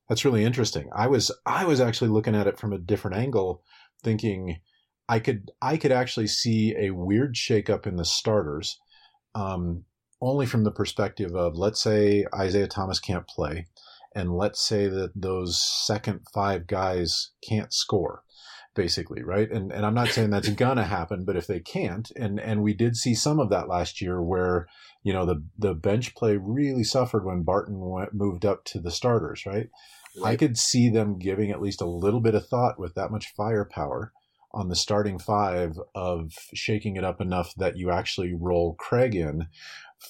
that's 0.08 0.24
really 0.24 0.44
interesting. 0.44 0.88
I 0.94 1.06
was 1.06 1.30
I 1.46 1.64
was 1.64 1.80
actually 1.80 2.10
looking 2.10 2.34
at 2.34 2.46
it 2.46 2.58
from 2.58 2.72
a 2.72 2.78
different 2.78 3.16
angle, 3.16 3.62
thinking 4.02 4.56
I 5.08 5.18
could 5.18 5.50
I 5.62 5.76
could 5.76 5.92
actually 5.92 6.26
see 6.26 6.74
a 6.76 6.90
weird 6.90 7.34
shakeup 7.34 7.86
in 7.86 7.96
the 7.96 8.04
starters, 8.04 8.80
um, 9.34 9.84
only 10.20 10.46
from 10.46 10.64
the 10.64 10.72
perspective 10.72 11.34
of 11.34 11.56
let's 11.56 11.82
say 11.82 12.24
Isaiah 12.34 12.66
Thomas 12.66 12.98
can't 12.98 13.26
play, 13.28 13.66
and 14.14 14.34
let's 14.34 14.60
say 14.60 14.88
that 14.88 15.12
those 15.14 15.62
second 15.62 16.20
five 16.32 16.66
guys 16.66 17.32
can't 17.46 17.72
score 17.72 18.22
basically, 18.74 19.22
right? 19.22 19.50
And 19.50 19.72
and 19.72 19.86
I'm 19.86 19.94
not 19.94 20.08
saying 20.08 20.30
that's 20.30 20.48
gonna 20.50 20.84
happen, 20.84 21.24
but 21.24 21.36
if 21.36 21.46
they 21.46 21.60
can't, 21.60 22.10
and 22.16 22.38
and 22.40 22.62
we 22.62 22.74
did 22.74 22.96
see 22.96 23.14
some 23.14 23.40
of 23.40 23.50
that 23.50 23.68
last 23.68 24.00
year 24.00 24.22
where 24.22 24.66
you 25.02 25.12
know 25.12 25.24
the 25.24 25.44
the 25.58 25.74
bench 25.74 26.14
play 26.14 26.36
really 26.36 26.84
suffered 26.84 27.24
when 27.24 27.42
Barton 27.42 27.80
went, 27.80 28.14
moved 28.14 28.44
up 28.44 28.64
to 28.66 28.80
the 28.80 28.90
starters, 28.90 29.46
right? 29.46 29.68
right? 30.20 30.32
I 30.32 30.36
could 30.36 30.58
see 30.58 30.88
them 30.88 31.18
giving 31.18 31.50
at 31.50 31.62
least 31.62 31.80
a 31.80 31.86
little 31.86 32.20
bit 32.20 32.34
of 32.34 32.46
thought 32.46 32.78
with 32.78 32.94
that 32.94 33.10
much 33.10 33.32
firepower 33.36 34.12
on 34.52 34.68
the 34.68 34.76
starting 34.76 35.18
five 35.18 35.78
of 35.94 36.32
shaking 36.54 36.96
it 36.96 37.04
up 37.04 37.20
enough 37.20 37.52
that 37.56 37.76
you 37.76 37.90
actually 37.90 38.32
roll 38.32 38.74
Craig 38.74 39.14
in 39.14 39.48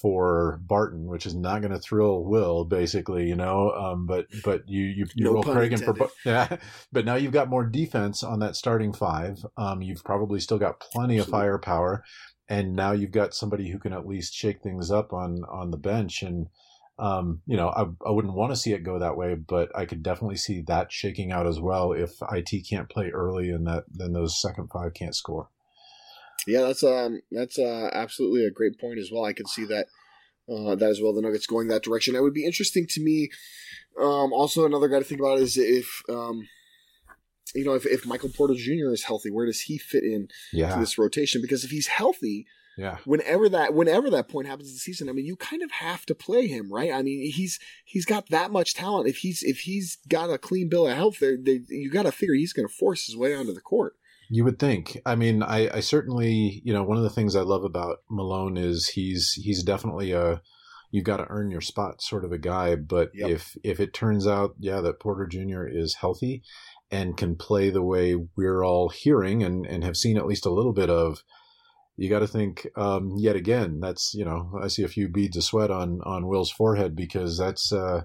for 0.01 0.59
Barton, 0.63 1.07
which 1.07 1.25
is 1.25 1.35
not 1.35 1.61
going 1.61 1.71
to 1.71 1.79
thrill 1.79 2.23
Will, 2.23 2.65
basically, 2.65 3.27
you 3.27 3.35
know. 3.35 3.71
Um, 3.71 4.05
but 4.05 4.27
but 4.43 4.67
you 4.67 4.83
you, 4.83 5.05
you 5.15 5.25
No 5.25 5.33
roll 5.33 5.43
Craig 5.43 5.73
in 5.73 5.79
for 5.79 6.09
yeah. 6.25 6.57
But 6.91 7.05
now 7.05 7.15
you've 7.15 7.31
got 7.31 7.49
more 7.49 7.65
defense 7.65 8.23
on 8.23 8.39
that 8.39 8.55
starting 8.55 8.93
five. 8.93 9.45
Um, 9.57 9.81
you've 9.81 10.03
probably 10.03 10.39
still 10.39 10.59
got 10.59 10.79
plenty 10.79 11.17
of 11.17 11.27
firepower, 11.27 12.03
and 12.47 12.75
now 12.75 12.91
you've 12.91 13.11
got 13.11 13.33
somebody 13.33 13.69
who 13.69 13.79
can 13.79 13.93
at 13.93 14.07
least 14.07 14.33
shake 14.33 14.61
things 14.61 14.91
up 14.91 15.13
on 15.13 15.43
on 15.49 15.71
the 15.71 15.77
bench. 15.77 16.21
And 16.21 16.47
um, 16.97 17.41
you 17.45 17.57
know, 17.57 17.69
I 17.69 17.83
I 18.07 18.11
wouldn't 18.11 18.35
want 18.35 18.51
to 18.51 18.57
see 18.57 18.73
it 18.73 18.83
go 18.83 18.99
that 18.99 19.17
way, 19.17 19.35
but 19.35 19.69
I 19.75 19.85
could 19.85 20.03
definitely 20.03 20.37
see 20.37 20.61
that 20.67 20.91
shaking 20.91 21.31
out 21.31 21.47
as 21.47 21.59
well 21.59 21.91
if 21.91 22.11
it 22.21 22.67
can't 22.69 22.89
play 22.89 23.09
early 23.09 23.49
and 23.49 23.67
that 23.67 23.85
then 23.89 24.13
those 24.13 24.41
second 24.41 24.69
five 24.71 24.93
can't 24.93 25.15
score. 25.15 25.49
Yeah, 26.47 26.61
that's 26.61 26.83
um 26.83 27.21
that's 27.31 27.57
uh, 27.57 27.89
absolutely 27.93 28.45
a 28.45 28.51
great 28.51 28.79
point 28.79 28.99
as 28.99 29.09
well. 29.11 29.25
I 29.25 29.33
could 29.33 29.47
see 29.47 29.65
that 29.65 29.87
uh, 30.49 30.75
that 30.75 30.89
as 30.89 31.01
well. 31.01 31.13
The 31.13 31.21
Nuggets 31.21 31.47
going 31.47 31.67
that 31.69 31.83
direction. 31.83 32.15
It 32.15 32.21
would 32.21 32.33
be 32.33 32.45
interesting 32.45 32.85
to 32.89 33.01
me. 33.01 33.29
Um, 33.99 34.33
also, 34.33 34.65
another 34.65 34.87
guy 34.87 34.99
to 34.99 35.05
think 35.05 35.21
about 35.21 35.39
is 35.39 35.57
if 35.57 36.03
um, 36.09 36.47
you 37.53 37.65
know 37.65 37.73
if, 37.73 37.85
if 37.85 38.05
Michael 38.05 38.29
Porter 38.29 38.53
Jr. 38.55 38.91
is 38.91 39.03
healthy, 39.03 39.31
where 39.31 39.45
does 39.45 39.61
he 39.61 39.77
fit 39.77 40.03
in 40.03 40.27
yeah. 40.53 40.73
to 40.73 40.79
this 40.79 40.97
rotation? 40.97 41.41
Because 41.41 41.63
if 41.63 41.71
he's 41.71 41.87
healthy, 41.87 42.45
yeah. 42.77 42.97
whenever 43.05 43.49
that 43.49 43.73
whenever 43.73 44.09
that 44.11 44.27
point 44.27 44.47
happens 44.47 44.69
in 44.69 44.75
the 44.75 44.79
season, 44.79 45.09
I 45.09 45.13
mean, 45.13 45.25
you 45.25 45.35
kind 45.35 45.63
of 45.63 45.71
have 45.71 46.05
to 46.07 46.15
play 46.15 46.47
him, 46.47 46.71
right? 46.71 46.91
I 46.91 47.01
mean, 47.01 47.31
he's 47.31 47.59
he's 47.85 48.05
got 48.05 48.29
that 48.29 48.51
much 48.51 48.73
talent. 48.73 49.07
If 49.07 49.17
he's 49.17 49.41
if 49.41 49.61
he's 49.61 49.97
got 50.07 50.29
a 50.29 50.37
clean 50.37 50.69
bill 50.69 50.87
of 50.87 50.95
health, 50.95 51.19
they, 51.19 51.61
you 51.69 51.89
got 51.89 52.03
to 52.03 52.11
figure 52.11 52.35
he's 52.35 52.53
going 52.53 52.67
to 52.67 52.73
force 52.73 53.05
his 53.05 53.17
way 53.17 53.33
onto 53.33 53.53
the 53.53 53.61
court. 53.61 53.95
You 54.29 54.43
would 54.43 54.59
think. 54.59 54.99
I 55.05 55.15
mean, 55.15 55.43
I, 55.43 55.69
I 55.77 55.79
certainly, 55.81 56.61
you 56.63 56.73
know, 56.73 56.83
one 56.83 56.97
of 56.97 57.03
the 57.03 57.09
things 57.09 57.35
I 57.35 57.41
love 57.41 57.63
about 57.63 57.97
Malone 58.09 58.57
is 58.57 58.87
he's 58.89 59.33
he's 59.33 59.63
definitely 59.63 60.11
a 60.11 60.41
you've 60.91 61.03
got 61.03 61.17
to 61.17 61.27
earn 61.29 61.51
your 61.51 61.61
spot 61.61 62.01
sort 62.01 62.23
of 62.25 62.31
a 62.31 62.37
guy. 62.37 62.75
But 62.75 63.11
Yep. 63.13 63.29
if 63.29 63.57
if 63.63 63.79
it 63.79 63.93
turns 63.93 64.25
out, 64.25 64.55
yeah, 64.59 64.81
that 64.81 64.99
Porter 64.99 65.27
Jr. 65.27 65.67
is 65.67 65.95
healthy 65.95 66.41
and 66.89 67.17
can 67.17 67.35
play 67.35 67.69
the 67.69 67.83
way 67.83 68.15
we're 68.35 68.63
all 68.63 68.89
hearing 68.89 69.43
and 69.43 69.65
and 69.65 69.83
have 69.83 69.97
seen 69.97 70.17
at 70.17 70.25
least 70.25 70.45
a 70.45 70.51
little 70.53 70.73
bit 70.73 70.89
of, 70.89 71.23
you 71.97 72.09
got 72.09 72.19
to 72.19 72.27
think 72.27 72.67
um, 72.75 73.13
yet 73.17 73.35
again. 73.35 73.79
That's 73.79 74.13
you 74.13 74.25
know, 74.25 74.57
I 74.61 74.67
see 74.69 74.83
a 74.83 74.87
few 74.87 75.07
beads 75.07 75.37
of 75.37 75.43
sweat 75.43 75.69
on 75.69 75.99
on 76.03 76.27
Will's 76.27 76.51
forehead 76.51 76.95
because 76.95 77.37
that's 77.37 77.71
uh, 77.71 78.03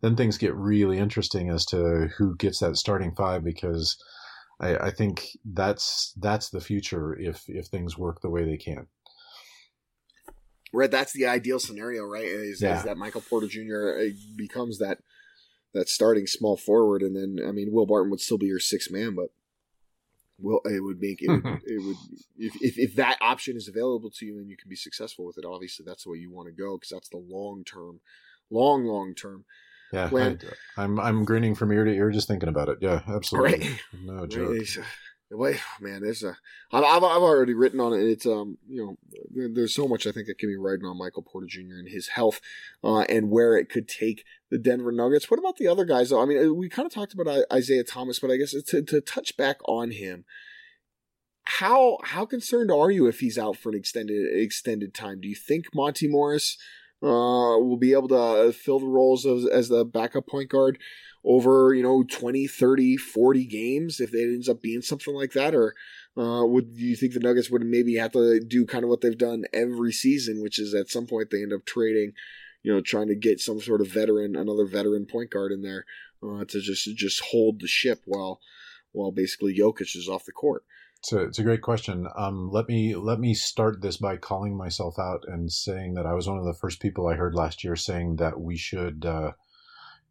then 0.00 0.16
things 0.16 0.38
get 0.38 0.54
really 0.54 0.98
interesting 0.98 1.50
as 1.50 1.66
to 1.66 2.08
who 2.18 2.36
gets 2.36 2.60
that 2.60 2.76
starting 2.76 3.14
five 3.16 3.44
because. 3.44 3.96
I, 4.60 4.76
I 4.76 4.90
think 4.90 5.38
that's 5.44 6.12
that's 6.16 6.50
the 6.50 6.60
future 6.60 7.16
if 7.18 7.48
if 7.48 7.66
things 7.66 7.96
work 7.96 8.20
the 8.20 8.30
way 8.30 8.44
they 8.44 8.56
can. 8.56 8.86
Right, 10.72 10.90
that's 10.90 11.12
the 11.12 11.26
ideal 11.26 11.58
scenario, 11.58 12.04
right? 12.04 12.26
Is, 12.26 12.60
Yeah. 12.60 12.76
is 12.76 12.84
that 12.84 12.98
Michael 12.98 13.22
Porter 13.22 13.46
Jr. 13.46 13.98
uh, 13.98 14.10
becomes 14.36 14.78
that 14.78 14.98
that 15.74 15.88
starting 15.88 16.26
small 16.26 16.56
forward, 16.56 17.02
and 17.02 17.14
then 17.16 17.44
I 17.46 17.52
mean, 17.52 17.72
Will 17.72 17.86
Barton 17.86 18.10
would 18.10 18.20
still 18.20 18.38
be 18.38 18.46
your 18.46 18.60
sixth 18.60 18.90
man, 18.90 19.14
but 19.14 19.30
Will 20.40 20.60
it 20.64 20.82
would 20.82 21.00
make 21.00 21.22
it 21.22 21.28
would, 21.28 21.44
it 21.66 21.82
would 21.84 21.96
if, 22.38 22.54
if 22.60 22.78
if 22.78 22.94
that 22.96 23.18
option 23.20 23.56
is 23.56 23.68
available 23.68 24.10
to 24.10 24.26
you 24.26 24.38
and 24.38 24.48
you 24.48 24.56
can 24.56 24.68
be 24.68 24.76
successful 24.76 25.24
with 25.24 25.38
it. 25.38 25.44
Obviously, 25.44 25.84
that's 25.86 26.04
the 26.04 26.10
way 26.10 26.18
you 26.18 26.30
want 26.30 26.48
to 26.48 26.52
go 26.52 26.76
because 26.76 26.90
that's 26.90 27.08
the 27.08 27.16
long 27.16 27.64
term, 27.64 28.00
long 28.50 28.84
long 28.84 29.14
term. 29.14 29.44
Yeah, 29.92 30.10
When- 30.10 30.40
I, 30.76 30.84
am 30.84 31.00
I'm 31.00 31.24
grinning 31.24 31.54
from 31.54 31.72
ear 31.72 31.84
to 31.84 31.92
ear 31.92 32.10
just 32.10 32.28
thinking 32.28 32.48
about 32.48 32.68
it. 32.68 32.78
Yeah, 32.80 33.00
absolutely. 33.08 33.68
Right. 33.68 33.80
No 34.02 34.26
joke. 34.28 34.56
it's, 34.56 34.76
uh, 34.76 34.84
man, 35.80 36.02
there's 36.02 36.22
a 36.22 36.36
I've, 36.72 36.84
I've 36.84 37.04
I've 37.04 37.22
already 37.22 37.54
written 37.54 37.80
on 37.80 37.92
it. 37.92 38.02
It's 38.02 38.26
um 38.26 38.58
you 38.68 38.84
know 38.84 39.48
there's 39.54 39.74
so 39.74 39.86
much 39.86 40.06
I 40.06 40.12
think 40.12 40.26
that 40.26 40.38
can 40.38 40.48
be 40.48 40.56
writing 40.56 40.86
on 40.86 40.98
Michael 40.98 41.22
Porter 41.22 41.46
Jr. 41.46 41.78
and 41.78 41.88
his 41.88 42.08
health, 42.08 42.40
uh, 42.82 43.00
and 43.00 43.30
where 43.30 43.56
it 43.56 43.68
could 43.68 43.88
take 43.88 44.24
the 44.50 44.58
Denver 44.58 44.92
Nuggets. 44.92 45.30
What 45.30 45.38
about 45.40 45.56
the 45.56 45.68
other 45.68 45.84
guys 45.84 46.10
though? 46.10 46.22
I 46.22 46.26
mean, 46.26 46.46
uh, 46.46 46.52
we 46.52 46.68
kind 46.68 46.86
of 46.86 46.92
talked 46.92 47.14
about 47.14 47.44
Isaiah 47.52 47.84
Thomas, 47.84 48.18
but 48.18 48.30
I 48.30 48.36
guess 48.36 48.52
to 48.52 48.82
to 48.82 49.00
touch 49.00 49.36
back 49.36 49.58
on 49.66 49.90
him. 49.90 50.24
How 51.44 51.98
how 52.04 52.26
concerned 52.26 52.70
are 52.70 52.90
you 52.90 53.06
if 53.06 53.20
he's 53.20 53.38
out 53.38 53.56
for 53.56 53.70
an 53.70 53.74
extended 53.74 54.34
extended 54.34 54.94
time? 54.94 55.20
Do 55.20 55.28
you 55.28 55.36
think 55.36 55.66
Monte 55.74 56.06
Morris 56.08 56.58
uh, 57.02 57.58
will 57.58 57.78
be 57.78 57.92
able 57.92 58.08
to 58.08 58.16
uh, 58.16 58.52
fill 58.52 58.80
the 58.80 58.86
roles 58.86 59.24
of, 59.24 59.44
as 59.46 59.68
the 59.68 59.84
backup 59.84 60.26
point 60.26 60.50
guard 60.50 60.78
over 61.24 61.74
you 61.74 61.82
know 61.82 62.04
20 62.04 62.46
30 62.46 62.96
40 62.96 63.44
games 63.44 64.00
if 64.00 64.14
it 64.14 64.22
ends 64.22 64.48
up 64.48 64.62
being 64.62 64.82
something 64.82 65.14
like 65.14 65.32
that 65.32 65.54
or 65.54 65.74
uh, 66.16 66.44
would 66.44 66.70
you 66.74 66.96
think 66.96 67.12
the 67.12 67.20
nuggets 67.20 67.50
would 67.50 67.62
maybe 67.62 67.96
have 67.96 68.12
to 68.12 68.40
do 68.40 68.64
kind 68.64 68.84
of 68.84 68.90
what 68.90 69.00
they've 69.00 69.18
done 69.18 69.44
every 69.52 69.92
season 69.92 70.40
which 70.42 70.58
is 70.58 70.74
at 70.74 70.88
some 70.88 71.06
point 71.06 71.30
they 71.30 71.42
end 71.42 71.52
up 71.52 71.64
trading 71.66 72.12
you 72.62 72.72
know 72.72 72.80
trying 72.80 73.08
to 73.08 73.14
get 73.14 73.40
some 73.40 73.60
sort 73.60 73.80
of 73.80 73.88
veteran 73.88 74.36
another 74.36 74.64
veteran 74.64 75.06
point 75.06 75.30
guard 75.30 75.52
in 75.52 75.62
there 75.62 75.84
uh, 76.22 76.44
to 76.44 76.60
just 76.60 76.84
just 76.96 77.20
hold 77.30 77.60
the 77.60 77.68
ship 77.68 78.02
while 78.04 78.40
while 78.92 79.12
basically 79.12 79.56
Jokic 79.56 79.96
is 79.96 80.08
off 80.08 80.24
the 80.24 80.32
court 80.32 80.64
It's 81.00 81.12
a, 81.12 81.20
it's 81.20 81.38
a 81.38 81.44
great 81.44 81.62
question. 81.62 82.08
Um, 82.16 82.50
let 82.50 82.68
me 82.68 82.96
let 82.96 83.20
me 83.20 83.32
start 83.34 83.80
this 83.80 83.96
by 83.96 84.16
calling 84.16 84.56
myself 84.56 84.98
out 84.98 85.24
and 85.28 85.50
saying 85.50 85.94
that 85.94 86.06
I 86.06 86.14
was 86.14 86.28
one 86.28 86.38
of 86.38 86.44
the 86.44 86.54
first 86.54 86.80
people 86.80 87.06
I 87.06 87.14
heard 87.14 87.34
last 87.34 87.62
year 87.62 87.76
saying 87.76 88.16
that 88.16 88.40
we 88.40 88.56
should 88.56 89.06
uh, 89.06 89.32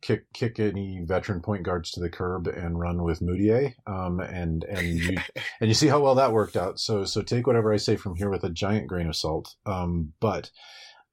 kick 0.01 0.31
kick 0.33 0.59
any 0.59 1.03
veteran 1.03 1.41
point 1.41 1.63
guards 1.63 1.91
to 1.91 1.99
the 1.99 2.09
curb 2.09 2.47
and 2.47 2.79
run 2.79 3.03
with 3.03 3.19
Mudiay. 3.19 3.73
Um, 3.85 4.19
and 4.21 4.63
and 4.63 4.87
you 4.87 5.17
and 5.59 5.69
you 5.69 5.73
see 5.73 5.87
how 5.87 5.99
well 5.99 6.15
that 6.15 6.31
worked 6.31 6.55
out. 6.55 6.79
So 6.79 7.03
so 7.03 7.21
take 7.21 7.47
whatever 7.47 7.73
I 7.73 7.77
say 7.77 7.95
from 7.95 8.15
here 8.15 8.29
with 8.29 8.43
a 8.43 8.49
giant 8.49 8.87
grain 8.87 9.07
of 9.07 9.15
salt. 9.15 9.55
Um, 9.65 10.13
but 10.19 10.51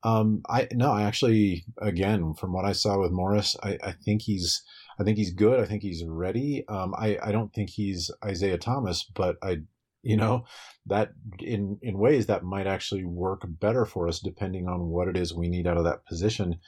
um, 0.05 0.43
I 0.49 0.69
no, 0.73 0.93
I 0.93 1.03
actually 1.03 1.65
again 1.79 2.35
from 2.35 2.53
what 2.53 2.65
I 2.65 2.73
saw 2.73 3.01
with 3.01 3.11
Morris, 3.11 3.57
I, 3.63 3.79
I 3.83 3.93
think 3.93 4.23
he's 4.23 4.63
I 4.99 5.05
think 5.05 5.19
he's 5.19 5.33
good. 5.33 5.61
I 5.61 5.65
think 5.65 5.83
he's 5.83 6.05
ready. 6.05 6.65
Um, 6.69 6.95
I 6.97 7.19
I 7.23 7.33
don't 7.33 7.53
think 7.53 7.71
he's 7.71 8.11
Isaiah 8.25 8.59
Thomas, 8.59 9.05
but 9.05 9.37
I 9.43 9.59
you 10.03 10.17
know 10.17 10.45
that 10.87 11.13
in 11.41 11.79
in 11.83 11.99
ways 11.99 12.27
that 12.27 12.45
might 12.45 12.67
actually 12.67 13.05
work 13.05 13.43
better 13.47 13.85
for 13.87 14.07
us 14.07 14.21
depending 14.21 14.69
on 14.69 14.89
what 14.89 15.09
it 15.09 15.17
is 15.17 15.35
we 15.35 15.49
need 15.49 15.67
out 15.67 15.79
of 15.79 15.85
that 15.85 16.05
position. 16.07 16.61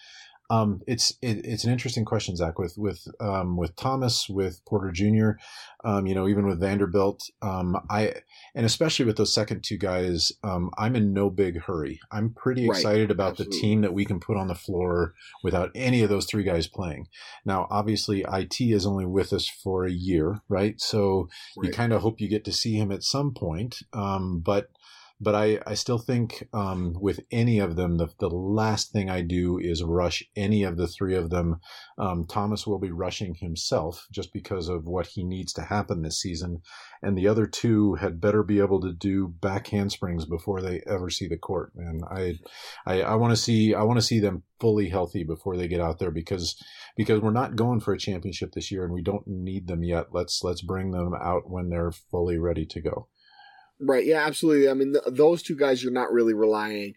Um, 0.48 0.82
it's 0.86 1.12
it, 1.22 1.44
it's 1.44 1.64
an 1.64 1.72
interesting 1.72 2.04
question, 2.04 2.36
Zach. 2.36 2.58
With 2.58 2.76
with 2.78 3.06
um, 3.20 3.56
with 3.56 3.74
Thomas, 3.76 4.28
with 4.28 4.64
Porter 4.64 4.90
Jr., 4.92 5.30
um, 5.84 6.06
you 6.06 6.14
know, 6.14 6.28
even 6.28 6.46
with 6.46 6.60
Vanderbilt, 6.60 7.28
um, 7.42 7.76
I 7.90 8.14
and 8.54 8.64
especially 8.64 9.06
with 9.06 9.16
those 9.16 9.34
second 9.34 9.62
two 9.64 9.76
guys, 9.78 10.32
um, 10.44 10.70
I'm 10.78 10.96
in 10.96 11.12
no 11.12 11.30
big 11.30 11.62
hurry. 11.62 12.00
I'm 12.10 12.30
pretty 12.30 12.68
Right. 12.68 12.76
excited 12.78 13.10
about 13.10 13.32
Absolutely. 13.32 13.56
the 13.56 13.60
team 13.60 13.80
that 13.82 13.94
we 13.94 14.04
can 14.04 14.20
put 14.20 14.36
on 14.36 14.48
the 14.48 14.54
floor 14.54 15.14
without 15.42 15.70
any 15.74 16.02
of 16.02 16.08
those 16.08 16.26
three 16.26 16.44
guys 16.44 16.66
playing. 16.66 17.08
Now, 17.44 17.66
obviously, 17.70 18.24
it 18.28 18.60
is 18.60 18.86
only 18.86 19.06
with 19.06 19.32
us 19.32 19.48
for 19.48 19.84
a 19.84 19.92
year, 19.92 20.40
right? 20.48 20.80
So 20.80 21.28
you 21.62 21.70
kind 21.70 21.92
of 21.92 22.02
hope 22.02 22.20
you 22.20 22.28
get 22.28 22.44
to 22.44 22.52
see 22.52 22.74
him 22.76 22.90
at 22.92 23.02
some 23.02 23.34
point. 23.34 23.82
Um, 23.92 24.40
but 24.40 24.70
but 25.18 25.34
I, 25.34 25.58
I 25.66 25.74
still 25.74 25.98
think 25.98 26.46
um, 26.52 26.94
with 27.00 27.20
any 27.30 27.58
of 27.58 27.76
them, 27.76 27.96
the, 27.96 28.08
the 28.18 28.28
last 28.28 28.92
thing 28.92 29.08
I 29.08 29.22
do 29.22 29.58
is 29.58 29.82
rush 29.82 30.22
any 30.36 30.62
of 30.62 30.76
the 30.76 30.86
three 30.86 31.14
of 31.14 31.30
them. 31.30 31.56
Um, 31.98 32.26
Thomas 32.26 32.66
will 32.66 32.78
be 32.78 32.90
rushing 32.90 33.34
himself 33.34 34.06
just 34.12 34.32
because 34.34 34.68
of 34.68 34.84
what 34.84 35.06
he 35.06 35.24
needs 35.24 35.54
to 35.54 35.62
happen 35.62 36.02
this 36.02 36.20
season. 36.20 36.60
And 37.02 37.16
the 37.16 37.28
other 37.28 37.46
two 37.46 37.94
had 37.94 38.20
better 38.20 38.42
be 38.42 38.58
able 38.58 38.80
to 38.82 38.92
do 38.92 39.28
back 39.28 39.68
handsprings 39.68 40.26
before 40.26 40.60
they 40.60 40.82
ever 40.86 41.08
see 41.08 41.28
the 41.28 41.38
court. 41.38 41.72
And 41.76 42.02
I, 42.10 42.34
I, 42.84 43.02
I 43.02 43.14
want 43.14 43.32
to 43.32 43.36
see, 43.36 43.74
I 43.74 43.84
want 43.84 43.98
to 43.98 44.06
see 44.06 44.20
them 44.20 44.42
fully 44.60 44.90
healthy 44.90 45.24
before 45.24 45.56
they 45.56 45.68
get 45.68 45.80
out 45.80 45.98
there 45.98 46.10
because, 46.10 46.62
because 46.94 47.22
we're 47.22 47.30
not 47.30 47.56
going 47.56 47.80
for 47.80 47.94
a 47.94 47.98
championship 47.98 48.52
this 48.52 48.70
year 48.70 48.84
and 48.84 48.92
we 48.92 49.02
don't 49.02 49.26
need 49.26 49.66
them 49.66 49.82
yet. 49.82 50.08
Let's, 50.12 50.42
let's 50.44 50.60
bring 50.60 50.90
them 50.90 51.14
out 51.14 51.48
when 51.48 51.70
they're 51.70 51.92
fully 51.92 52.36
ready 52.36 52.66
to 52.66 52.82
go. 52.82 53.08
Right. 53.80 54.04
Yeah, 54.06 54.24
absolutely. 54.26 54.68
I 54.68 54.74
mean, 54.74 54.92
th- 54.92 55.04
those 55.16 55.42
two 55.42 55.56
guys 55.56 55.82
you're 55.82 55.92
not 55.92 56.12
really 56.12 56.34
relying 56.34 56.94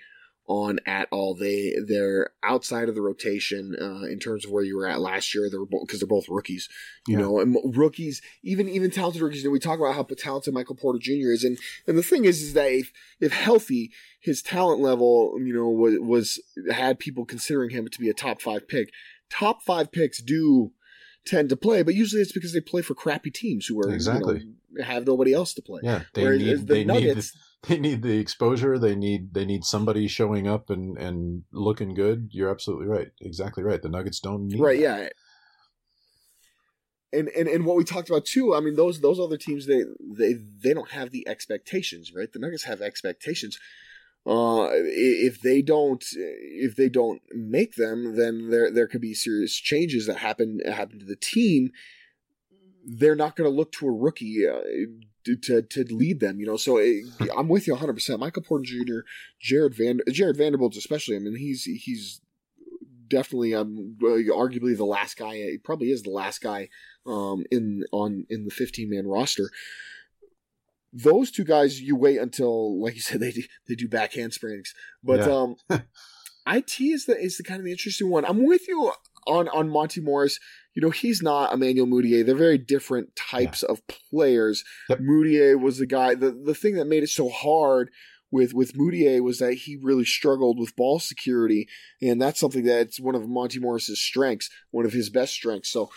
on 0.48 0.80
at 0.88 1.08
all. 1.12 1.36
They 1.36 1.76
they're 1.88 2.32
outside 2.42 2.90
of 2.90 2.96
the 2.96 3.02
rotation 3.04 3.76
uh, 3.80 4.08
in 4.08 4.18
terms 4.20 4.46
of 4.46 4.52
where 4.52 4.64
you 4.64 4.78
were 4.78 4.88
at 4.88 5.00
last 5.00 5.36
year. 5.36 5.48
They're 5.50 5.64
because 5.66 6.00
they're 6.00 6.08
both 6.08 6.28
rookies, 6.28 6.68
you 7.08 7.16
Yeah. 7.18 7.22
know, 7.24 7.40
and 7.40 7.56
rookies, 7.78 8.22
even 8.44 8.68
even 8.68 8.90
talented 8.90 9.22
rookies. 9.22 9.44
You 9.44 9.50
know, 9.50 9.54
we 9.54 9.60
talk 9.60 9.78
about 9.80 9.94
how 9.94 10.04
talented 10.04 10.54
Michael 10.54 10.76
Porter 10.76 10.98
Jr. 11.00 11.32
is, 11.32 11.44
and 11.44 11.60
and 11.86 11.98
the 11.98 12.04
thing 12.04 12.26
is, 12.26 12.42
is 12.42 12.54
that 12.54 12.72
if 12.72 12.92
if 13.20 13.32
healthy, 13.32 13.92
his 14.20 14.42
talent 14.42 14.82
level, 14.82 15.36
you 15.40 15.54
know, 15.54 15.70
was 15.70 15.96
was 16.00 16.40
had 16.72 16.98
people 16.98 17.26
considering 17.26 17.70
him 17.70 17.88
to 17.88 18.00
be 18.00 18.10
a 18.10 18.14
top 18.14 18.42
five 18.42 18.68
pick. 18.68 18.90
Top 19.30 19.62
five 19.62 19.92
picks 19.92 20.20
do 20.20 20.72
tend 21.26 21.50
to 21.50 21.56
play, 21.56 21.84
but 21.84 21.94
usually 21.94 22.22
it's 22.24 22.32
because 22.32 22.54
they 22.54 22.62
play 22.62 22.82
for 22.82 22.96
crappy 22.96 23.30
teams 23.30 23.68
who 23.68 23.80
are 23.80 23.94
Exactly. 23.94 24.40
you 24.40 24.46
know, 24.46 24.52
have 24.84 25.06
nobody 25.06 25.34
else 25.34 25.54
to 25.56 25.62
play. 25.62 25.82
Yeah. 25.84 26.04
They 26.14 26.24
Whereas 26.24 26.42
need, 26.42 26.68
the 26.68 26.74
they 26.74 26.84
need, 26.84 26.88
Nuggets, 26.88 27.38
they 27.68 27.80
need 27.80 28.02
the 28.02 28.18
exposure. 28.20 28.78
They 28.80 28.96
need 28.96 29.34
they 29.34 29.46
need 29.46 29.64
somebody 29.64 30.08
showing 30.08 30.48
up 30.48 30.70
and 30.70 30.98
and 30.98 31.44
looking 31.52 31.94
good. 31.94 32.30
You're 32.32 32.50
absolutely 32.50 32.88
right. 32.88 33.10
Exactly 33.22 33.64
right. 33.64 33.82
The 33.82 33.90
Nuggets 33.90 34.20
don't 34.20 34.48
need 34.48 34.60
right? 34.60 34.80
that. 34.80 35.02
Yeah. 35.02 35.10
And, 37.12 37.28
and 37.30 37.48
and 37.48 37.66
what 37.66 37.76
we 37.76 37.84
talked 37.84 38.10
about 38.10 38.26
too. 38.26 38.54
I 38.54 38.60
mean, 38.60 38.76
those 38.76 39.02
those 39.02 39.20
other 39.20 39.38
teams 39.38 39.66
they 39.66 39.84
they 40.00 40.34
they 40.34 40.74
don't 40.74 40.92
have 40.92 41.10
the 41.10 41.28
expectations, 41.28 42.14
right? 42.14 42.32
The 42.32 42.40
Nuggets 42.40 42.66
have 42.66 42.82
expectations. 42.82 43.58
Uh, 44.28 44.68
if 44.72 45.42
they 45.42 45.62
don't 45.62 46.06
if 46.12 46.76
they 46.76 46.90
don't 46.90 47.22
make 47.34 47.76
them, 47.76 48.16
then 48.16 48.50
there 48.52 48.72
there 48.72 48.88
could 48.88 49.02
be 49.02 49.14
serious 49.16 49.56
changes 49.56 50.06
that 50.06 50.18
happen 50.18 50.60
happen 50.66 51.00
to 51.00 51.06
the 51.06 51.16
team. 51.16 51.72
They're 52.98 53.16
not 53.16 53.36
going 53.36 53.50
to 53.50 53.56
look 53.56 53.72
to 53.74 53.88
a 53.88 53.92
rookie 53.92 54.48
uh, 54.48 54.62
to 55.26 55.62
to 55.62 55.84
lead 55.94 56.20
them, 56.20 56.40
you 56.40 56.46
know. 56.48 56.58
So 56.58 56.78
it, 56.78 57.06
I'm 57.38 57.48
with 57.48 57.68
you 57.68 57.74
100. 57.74 57.94
percent 57.94 58.20
Michael 58.20 58.42
Porter 58.42 58.64
Jr., 58.66 59.00
Jared 59.40 59.76
Van 59.76 60.00
Jared 60.10 60.38
Vanderbilt, 60.38 60.76
especially. 60.76 61.16
I 61.16 61.20
mean, 61.20 61.36
he's 61.36 61.66
he's 61.66 62.22
definitely 63.08 63.54
um 63.54 63.96
arguably 64.02 64.76
the 64.76 64.86
last 64.86 65.18
guy. 65.18 65.36
He 65.36 65.58
probably 65.64 65.92
is 65.92 66.04
the 66.04 66.10
last 66.12 66.42
guy 66.42 66.70
um 67.06 67.44
in 67.52 67.84
on 67.92 68.26
in 68.30 68.46
the 68.46 68.52
15 68.52 68.90
man 68.90 69.08
roster. 69.08 69.50
Those 70.92 71.30
two 71.30 71.44
guys, 71.44 71.80
you 71.80 71.96
wait 71.96 72.18
until, 72.18 72.82
like 72.82 72.96
you 72.96 73.02
said, 73.02 73.20
they 73.20 73.32
do, 73.32 73.44
they 73.68 73.76
do 73.76 73.88
back 73.88 74.14
handsprings. 74.14 74.74
But 75.04 75.20
Yeah. 75.20 75.36
um, 75.42 75.56
it 76.48 76.82
is 76.82 77.06
the 77.06 77.16
is 77.16 77.38
the 77.38 77.44
kind 77.44 77.60
of 77.60 77.66
the 77.66 77.72
interesting 77.72 78.10
one. 78.10 78.26
I'm 78.26 78.44
with 78.44 78.68
you 78.68 78.92
on 79.30 79.48
on 79.50 79.70
Monte 79.70 80.02
Morris. 80.02 80.40
You 80.76 80.82
know, 80.82 80.92
he's 80.92 81.22
not 81.22 81.54
Emmanuel 81.54 81.88
Mudiay. 81.88 82.26
They're 82.26 82.36
very 82.36 82.58
different 82.58 83.16
types 83.16 83.64
of 83.64 83.82
players. 83.88 84.64
Yep. 84.90 85.00
Mudiay 85.00 85.60
was 85.60 85.78
the 85.78 85.86
guy. 85.86 86.16
The 86.16 86.32
the 86.32 86.56
thing 86.56 86.76
that 86.76 86.86
made 86.86 87.04
it 87.04 87.10
so 87.10 87.30
hard 87.30 87.90
with 88.32 88.54
with 88.54 88.74
Mudiay 88.74 89.22
was 89.22 89.40
that 89.40 89.54
he 89.54 89.78
really 89.82 90.06
struggled 90.06 90.60
with 90.60 90.76
ball 90.76 91.00
security, 91.00 91.68
and 92.02 92.22
that's 92.22 92.40
something 92.40 92.64
that's 92.64 93.00
one 93.00 93.16
of 93.16 93.28
Monty 93.28 93.60
Morris's 93.60 94.02
strengths, 94.02 94.50
one 94.72 94.86
of 94.86 94.94
his 94.94 95.10
best 95.10 95.34
strengths. 95.34 95.72
So 95.72 95.90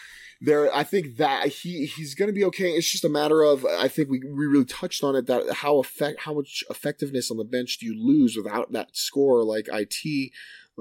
there, 0.45 0.75
I 0.75 0.83
think 0.83 1.19
that 1.19 1.49
he 1.49 1.87
he's 1.87 2.15
going 2.15 2.29
to 2.29 2.35
be 2.35 2.45
okay. 2.47 2.71
It's 2.71 2.91
just 2.91 3.05
a 3.05 3.09
matter 3.09 3.43
of 3.43 3.65
I 3.65 3.89
think 3.89 4.11
we 4.11 4.21
we 4.21 4.47
really 4.47 4.65
touched 4.65 5.05
on 5.05 5.15
it 5.15 5.27
that 5.27 5.53
how 5.53 5.79
effect 5.79 6.23
how 6.23 6.35
much 6.35 6.65
effectiveness 6.69 7.31
on 7.31 7.37
the 7.37 7.45
bench 7.45 7.79
do 7.79 7.87
you 7.87 7.95
lose 7.97 8.37
without 8.37 8.73
that 8.73 8.97
score 8.97 9.45
like 9.45 9.69
it. 9.69 10.33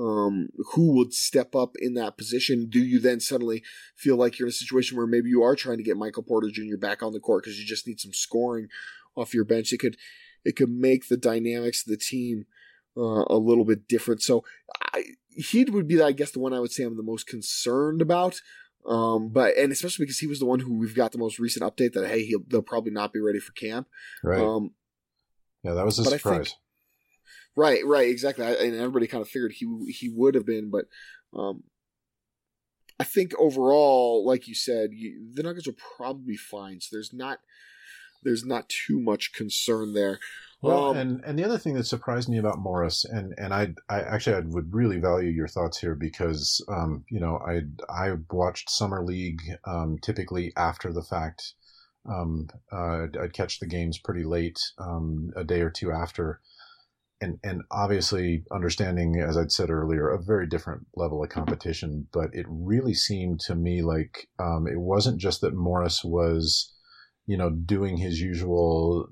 Um, 0.02 0.50
who 0.74 0.94
would 0.98 1.14
step 1.14 1.54
up 1.56 1.76
in 1.80 1.94
that 1.94 2.18
position? 2.18 2.68
Do 2.70 2.80
you 2.80 3.00
then 3.00 3.20
suddenly 3.20 3.62
feel 3.96 4.16
like 4.16 4.40
you're 4.40 4.48
in 4.48 4.52
a 4.52 4.54
situation 4.54 4.98
where 4.98 5.06
maybe 5.06 5.30
you 5.30 5.44
are 5.44 5.56
trying 5.56 5.78
to 5.78 5.84
get 5.84 5.98
Michael 5.98 6.24
Porter 6.24 6.50
Jr. 6.52 6.78
back 6.78 7.04
on 7.04 7.14
the 7.14 7.20
court 7.20 7.44
because 7.44 7.60
you 7.60 7.66
just 7.66 7.86
need 7.86 8.00
some 8.00 8.14
scoring 8.14 8.68
off 9.16 9.34
your 9.34 9.46
bench? 9.46 9.72
It 9.72 9.78
could 9.78 9.98
it 10.44 10.56
could 10.56 10.70
make 10.70 11.08
the 11.08 11.18
dynamics 11.18 11.86
of 11.86 11.92
the 11.92 11.98
team 11.98 12.46
uh, 12.98 13.26
a 13.28 13.38
little 13.38 13.66
bit 13.66 13.88
different. 13.88 14.24
So 14.24 14.44
I, 14.94 15.04
he 15.30 15.64
would 15.66 15.88
be, 15.88 16.02
I 16.02 16.14
guess, 16.14 16.32
the 16.32 16.40
one 16.40 16.54
I 16.54 16.60
would 16.60 16.72
say 16.72 16.84
I'm 16.84 16.98
the 16.98 17.04
most 17.04 17.28
concerned 17.28 18.02
about. 18.02 18.42
Um, 18.88 19.30
but 19.30 19.56
and 19.56 19.72
especially 19.72 20.06
because 20.06 20.18
he 20.18 20.28
was 20.28 20.40
the 20.40 20.48
one 20.48 20.62
who 20.62 20.80
we've 20.80 20.96
got 20.96 21.12
the 21.12 21.20
most 21.20 21.38
recent 21.38 21.64
update 21.64 21.94
that 21.94 22.08
hey 22.08 22.26
he'll 22.26 22.42
they'll 22.48 22.64
probably 22.64 22.92
not 22.92 23.14
be 23.14 23.20
ready 23.20 23.40
for 23.40 23.52
camp. 23.52 23.88
Right. 24.24 24.42
Um, 24.42 24.72
yeah, 25.64 25.74
that 25.74 25.86
was 25.86 26.00
a 26.00 26.06
surprise. 26.06 26.56
Right, 27.56 27.86
right, 27.86 28.10
exactly. 28.10 28.46
I, 28.46 28.52
and 28.52 28.76
everybody 28.76 29.08
kind 29.08 29.22
of 29.22 29.30
figured 29.30 29.54
he 29.54 29.66
he 29.92 30.10
would 30.10 30.36
have 30.36 30.46
been, 30.46 30.70
but 30.70 30.86
um, 31.34 31.64
I 33.00 33.04
think 33.04 33.34
overall, 33.40 34.26
like 34.26 34.48
you 34.48 34.54
said, 34.56 34.92
you, 34.94 35.28
the 35.34 35.44
Nuggets 35.44 35.68
will 35.68 35.76
probably 35.98 36.34
be 36.34 36.38
fine. 36.38 36.80
So 36.82 36.96
there's 36.96 37.14
not 37.14 37.40
there's 38.24 38.46
not 38.46 38.70
too 38.70 39.00
much 39.00 39.34
concern 39.34 39.94
there. 39.94 40.20
Well, 40.62 40.92
Um, 40.92 40.98
and 40.98 41.24
and 41.26 41.40
the 41.40 41.44
other 41.44 41.58
thing 41.58 41.74
that 41.76 41.86
surprised 41.86 42.30
me 42.30 42.38
about 42.38 42.60
Morris, 42.60 43.04
and 43.04 43.34
and 43.38 43.54
I 43.54 43.74
I 43.90 44.02
actually 44.02 44.36
I 44.36 44.40
would 44.42 44.74
really 44.74 45.00
value 45.00 45.30
your 45.30 45.48
thoughts 45.48 45.80
here 45.80 45.96
because 45.96 46.64
um 46.68 47.04
you 47.10 47.20
know 47.20 47.40
I 47.40 47.62
I 47.90 48.18
watched 48.30 48.70
summer 48.70 49.04
league 49.04 49.42
um 49.66 49.98
typically 50.00 50.54
after 50.56 50.94
the 50.94 51.02
fact, 51.02 51.54
um 52.06 52.48
uh 52.72 53.04
I'd, 53.06 53.18
I'd 53.18 53.34
catch 53.34 53.60
the 53.60 53.66
games 53.66 53.98
pretty 53.98 54.24
late 54.24 54.60
um 54.78 55.32
a 55.36 55.44
day 55.44 55.62
or 55.62 55.72
two 55.72 55.92
after, 55.92 56.42
and 57.22 57.40
and 57.44 57.62
obviously 57.72 58.44
understanding 58.52 59.20
as 59.20 59.38
I'd 59.38 59.52
said 59.52 59.70
earlier 59.70 60.10
a 60.10 60.22
very 60.22 60.48
different 60.48 60.88
level 60.96 61.24
of 61.24 61.30
competition, 61.30 62.08
but 62.12 62.30
it 62.34 62.46
really 62.50 62.94
seemed 62.94 63.40
to 63.42 63.56
me 63.56 63.82
like 63.82 64.28
um 64.40 64.68
it 64.68 64.80
wasn't 64.80 65.20
just 65.22 65.42
that 65.42 65.54
Morris 65.54 66.04
was 66.04 66.74
you 67.28 67.38
know, 67.38 67.52
doing 67.52 67.98
his 67.98 68.20
usual 68.20 69.08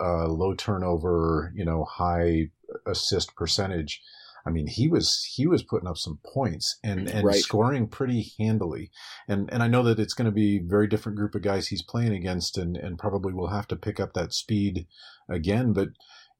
uh, 0.00 0.26
low 0.28 0.54
turnover, 0.54 1.52
you 1.54 1.64
know, 1.64 1.84
high 1.84 2.50
assist 2.86 3.34
percentage. 3.34 4.00
I 4.46 4.50
mean, 4.50 4.66
he 4.68 4.88
was 4.88 5.22
he 5.34 5.46
was 5.46 5.62
putting 5.62 5.88
up 5.88 5.98
some 5.98 6.20
points 6.24 6.78
and 6.82 7.08
and 7.08 7.24
Right. 7.24 7.34
scoring 7.34 7.88
pretty 7.88 8.32
handily. 8.38 8.90
And 9.28 9.52
and 9.52 9.62
I 9.62 9.68
know 9.68 9.82
that 9.82 9.98
it's 9.98 10.14
going 10.14 10.26
to 10.26 10.32
be 10.32 10.58
a 10.58 10.62
very 10.66 10.86
different 10.86 11.18
group 11.18 11.34
of 11.34 11.42
guys 11.42 11.68
he's 11.68 11.82
playing 11.82 12.14
against, 12.14 12.56
and 12.56 12.76
and 12.76 12.98
probably 12.98 13.34
will 13.34 13.48
have 13.48 13.68
to 13.68 13.76
pick 13.76 14.00
up 14.00 14.14
that 14.14 14.32
speed 14.32 14.86
again. 15.28 15.72
But 15.72 15.88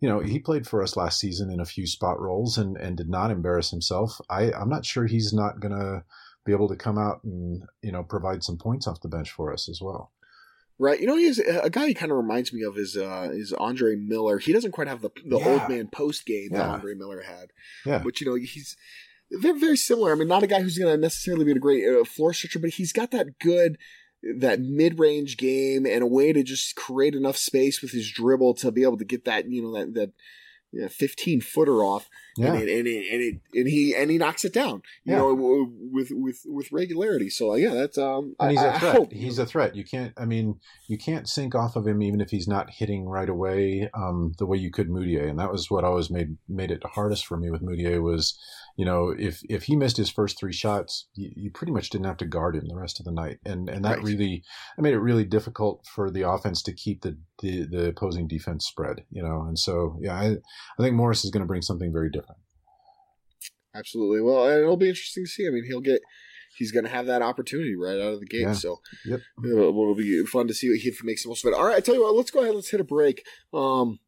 you 0.01 0.09
know, 0.09 0.21
he 0.21 0.39
played 0.39 0.67
for 0.67 0.83
us 0.83 0.97
last 0.97 1.19
season 1.19 1.51
in 1.51 1.61
a 1.61 1.65
few 1.65 1.87
spot 1.87 2.21
roles 2.21 2.57
and 2.59 2.77
and 2.77 2.97
did 2.97 3.09
not 3.09 3.31
embarrass 3.31 3.71
himself. 3.71 4.21
I 4.31 4.53
I'm 4.53 4.69
not 4.69 4.85
sure 4.87 5.07
he's 5.07 5.33
not 5.33 5.61
going 5.61 5.73
to 5.79 6.05
be 6.47 6.53
able 6.53 6.69
to 6.69 6.77
come 6.77 6.99
out 6.99 7.23
and 7.25 7.63
you 7.83 7.93
know 7.93 8.03
provide 8.03 8.43
some 8.45 8.57
points 8.59 8.87
off 8.87 9.01
the 9.01 9.09
bench 9.09 9.31
for 9.31 9.53
us 9.53 9.69
as 9.69 9.81
well. 9.83 10.13
Right, 10.81 11.01
you 11.01 11.09
know, 11.09 11.17
he's 11.17 11.41
a 11.41 11.69
guy 11.71 11.89
he 11.89 11.95
kind 11.95 12.13
of 12.13 12.19
reminds 12.19 12.53
me 12.53 12.63
of 12.63 12.79
is 12.79 12.97
uh, 12.97 13.31
is 13.33 13.53
Andre 13.53 13.97
Miller. 13.97 14.39
He 14.39 14.53
doesn't 14.53 14.71
quite 14.71 14.87
have 14.87 15.03
the 15.03 15.11
the 15.27 15.39
Yeah. 15.39 15.49
old 15.49 15.69
man 15.69 15.89
post 15.89 16.25
game 16.25 16.51
that 16.53 16.69
Andre 16.71 16.95
Miller 16.95 17.23
had, 17.23 17.49
Yeah. 17.85 17.99
but 18.05 18.21
you 18.21 18.27
know, 18.29 18.37
he's 18.37 18.77
they're 19.29 19.59
very 19.59 19.77
similar. 19.77 20.13
I 20.13 20.15
mean, 20.15 20.29
not 20.29 20.45
a 20.45 20.47
guy 20.47 20.63
who's 20.63 20.79
going 20.79 20.95
to 20.95 21.01
necessarily 21.01 21.45
be 21.45 21.51
a 21.53 21.57
great 21.59 21.85
uh, 21.85 22.05
floor 22.05 22.33
stretcher, 22.33 22.61
but 22.61 22.71
he's 22.71 22.93
got 22.93 23.11
that 23.11 23.39
good 23.41 23.77
that 24.41 24.61
mid 24.61 24.99
range 24.99 25.37
game 25.37 25.87
and 25.87 26.03
a 26.03 26.07
way 26.07 26.33
to 26.33 26.43
just 26.43 26.75
create 26.77 27.15
enough 27.15 27.37
space 27.37 27.81
with 27.81 27.93
his 27.93 28.11
dribble 28.11 28.55
to 28.55 28.71
be 28.73 28.83
able 28.83 28.99
to 28.99 29.05
get 29.05 29.25
that 29.25 29.49
you 29.51 29.63
know 29.63 29.73
that 29.73 29.95
that 29.95 30.11
you 30.71 30.83
know, 30.83 30.89
15 30.89 31.41
footer 31.41 31.83
off 31.83 32.11
Yeah. 32.37 32.53
and, 32.53 32.69
it, 32.69 32.79
and, 32.79 32.87
it, 32.87 33.07
and 33.11 33.23
it 33.23 33.41
and 33.55 33.67
he 33.69 33.95
and 33.95 34.11
he 34.11 34.19
knocks 34.19 34.45
it 34.45 34.53
down 34.53 34.83
you 35.05 35.13
Yeah. 35.13 35.19
know 35.19 35.67
with 35.93 36.09
with 36.11 36.41
with 36.45 36.71
regularity 36.73 37.31
so 37.31 37.55
yeah 37.55 37.73
that's 37.73 37.97
um 37.97 38.35
and 38.39 38.51
he's 38.51 38.61
I- 38.61 38.75
a 38.75 38.79
threat. 38.79 39.13
He's 39.13 39.39
a 39.39 39.47
threat. 39.47 39.75
You 39.77 39.85
can't. 39.85 40.13
I 40.19 40.27
mean, 40.27 40.61
you 40.87 40.99
can't 40.99 41.27
sink 41.27 41.55
off 41.55 41.75
of 41.77 41.87
him 41.87 42.03
even 42.03 42.21
if 42.21 42.29
he's 42.31 42.47
not 42.47 42.69
hitting 42.71 43.07
right 43.09 43.29
away. 43.31 43.89
Um, 43.95 44.33
the 44.39 44.45
way 44.47 44.59
you 44.59 44.71
could 44.71 44.89
Mudiay, 44.91 45.31
and 45.31 45.39
that 45.39 45.51
was 45.51 45.71
what 45.71 45.85
always 45.85 46.11
made 46.11 46.37
made 46.49 46.71
it 46.71 46.83
hardest 46.85 47.25
for 47.27 47.39
me 47.39 47.51
with 47.51 47.63
Mudiay 47.63 48.03
was, 48.03 48.39
you 48.79 48.85
know, 48.85 49.09
if 49.19 49.41
if 49.51 49.65
he 49.65 49.75
missed 49.77 49.97
his 49.97 50.09
first 50.09 50.39
three 50.39 50.53
shots, 50.53 51.09
you, 51.15 51.31
you 51.37 51.51
pretty 51.51 51.73
much 51.73 51.91
didn't 51.91 52.07
have 52.07 52.17
to 52.19 52.25
guard 52.27 52.55
him 52.55 52.69
the 52.69 52.77
rest 52.77 53.01
of 53.01 53.05
the 53.05 53.13
night, 53.13 53.39
and 53.45 53.69
and 53.69 53.85
that 53.85 53.97
Right. 53.97 54.05
really, 54.05 54.43
that 54.77 54.83
made 54.83 54.95
it 54.95 55.01
really 55.01 55.25
difficult 55.25 55.85
for 55.95 56.11
the 56.11 56.23
offense 56.23 56.63
to 56.63 56.73
keep 56.73 57.03
the 57.03 57.19
the, 57.43 57.65
the 57.65 57.89
opposing 57.89 58.29
defense 58.29 58.67
spread. 58.67 59.05
You 59.11 59.23
know, 59.23 59.43
and 59.43 59.59
so 59.59 59.99
yeah, 60.01 60.15
I 60.15 60.27
I 60.79 60.83
think 60.83 60.95
Morris 60.95 61.25
is 61.25 61.31
going 61.33 61.43
to 61.43 61.47
bring 61.47 61.63
something 61.63 61.93
very 61.93 62.09
different. 62.09 62.41
Absolutely. 63.75 64.21
Well, 64.21 64.47
it'll 64.49 64.77
be 64.77 64.89
interesting 64.89 65.25
to 65.25 65.29
see. 65.31 65.47
I 65.47 65.51
mean, 65.51 65.65
he'll 65.67 65.81
get 65.81 66.01
he's 66.57 66.73
going 66.73 66.85
to 66.85 66.91
have 66.91 67.07
that 67.07 67.23
opportunity 67.23 67.75
right 67.77 67.99
out 68.01 68.15
of 68.15 68.21
the 68.21 68.27
gate. 68.27 68.41
Yeah. 68.43 68.53
So 68.53 68.81
Yep. 69.05 69.21
it'll, 69.45 69.69
it'll 69.69 69.95
be 69.95 70.25
fun 70.27 70.49
to 70.49 70.55
see 70.55 70.69
what 70.71 70.79
he 70.79 70.93
makes 71.03 71.23
the 71.23 71.29
most 71.29 71.45
of 71.45 71.53
it. 71.53 71.57
All 71.57 71.65
right, 71.67 71.77
I 71.77 71.81
tell 71.81 71.95
you 71.95 72.03
what, 72.03 72.15
let's 72.15 72.31
go 72.31 72.43
ahead. 72.43 72.55
Let's 72.55 72.71
hit 72.71 72.81
a 72.81 72.85
break. 72.85 73.25
Um, 73.53 73.99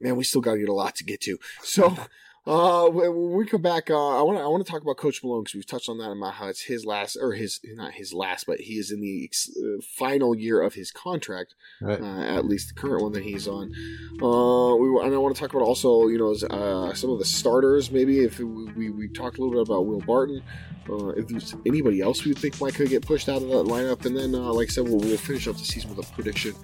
man, 0.00 0.16
we 0.16 0.24
still 0.24 0.40
got 0.40 0.54
to 0.54 0.58
get 0.60 0.68
a 0.68 0.74
lot 0.74 0.94
to 0.96 1.04
get 1.04 1.20
to. 1.22 1.38
So, 1.62 1.96
uh, 2.44 2.88
when 2.88 3.32
we 3.32 3.46
come 3.46 3.62
back, 3.62 3.88
uh, 3.88 4.18
I 4.18 4.22
want 4.22 4.36
to 4.38 4.42
I 4.42 4.48
want 4.48 4.64
to 4.66 4.70
talk 4.70 4.82
about 4.82 4.96
Coach 4.96 5.22
Malone 5.22 5.44
because 5.44 5.54
we've 5.54 5.66
touched 5.66 5.88
on 5.88 5.98
that 5.98 6.10
about 6.10 6.34
how 6.34 6.48
it's 6.48 6.62
his 6.62 6.84
last 6.84 7.16
or 7.20 7.32
his 7.34 7.60
not 7.74 7.92
his 7.92 8.12
last, 8.12 8.46
but 8.46 8.60
he 8.60 8.78
is 8.78 8.90
in 8.90 9.00
the 9.00 9.22
ex- 9.24 9.50
uh, 9.56 9.80
final 9.96 10.34
year 10.34 10.60
of 10.60 10.74
his 10.74 10.90
contract, 10.90 11.54
Right. 11.80 12.00
uh, 12.00 12.22
at 12.36 12.44
least 12.44 12.68
the 12.68 12.74
current 12.74 13.02
one 13.02 13.12
that 13.12 13.22
he's 13.22 13.46
on. 13.46 13.72
Uh, 14.20 14.74
we 14.74 14.88
and 15.04 15.14
I 15.14 15.18
want 15.18 15.36
to 15.36 15.40
talk 15.40 15.52
about 15.54 15.62
also 15.64 16.08
you 16.08 16.18
know 16.18 16.32
uh, 16.48 16.92
some 16.94 17.10
of 17.10 17.20
the 17.20 17.24
starters. 17.24 17.92
Maybe 17.92 18.20
if 18.24 18.38
we, 18.40 18.44
we, 18.44 18.90
we 18.90 19.08
talked 19.08 19.38
a 19.38 19.40
little 19.44 19.54
bit 19.64 19.70
about 19.70 19.86
Will 19.86 20.00
Barton. 20.00 20.42
Uh, 20.90 21.10
if 21.10 21.28
there's 21.28 21.54
anybody 21.64 22.00
else 22.00 22.24
we 22.24 22.34
think 22.34 22.60
might 22.60 22.74
could 22.74 22.88
get 22.88 23.06
pushed 23.06 23.28
out 23.28 23.40
of 23.40 23.48
that 23.50 23.66
lineup, 23.66 24.04
and 24.04 24.16
then 24.16 24.34
uh, 24.34 24.52
like 24.52 24.66
I 24.68 24.72
said, 24.72 24.82
we'll, 24.88 24.98
we'll 24.98 25.16
finish 25.16 25.46
up 25.46 25.56
the 25.56 25.64
season 25.64 25.94
with 25.94 26.04
a 26.10 26.12
prediction 26.12 26.54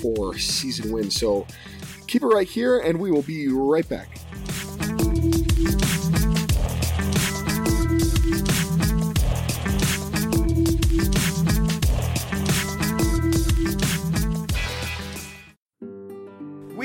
for 0.00 0.36
season 0.36 0.90
win. 0.92 1.12
So 1.12 1.46
keep 2.08 2.22
it 2.24 2.26
right 2.26 2.48
here, 2.48 2.80
and 2.80 2.98
we 2.98 3.12
will 3.12 3.22
be 3.22 3.46
right 3.46 3.88
back. 3.88 4.18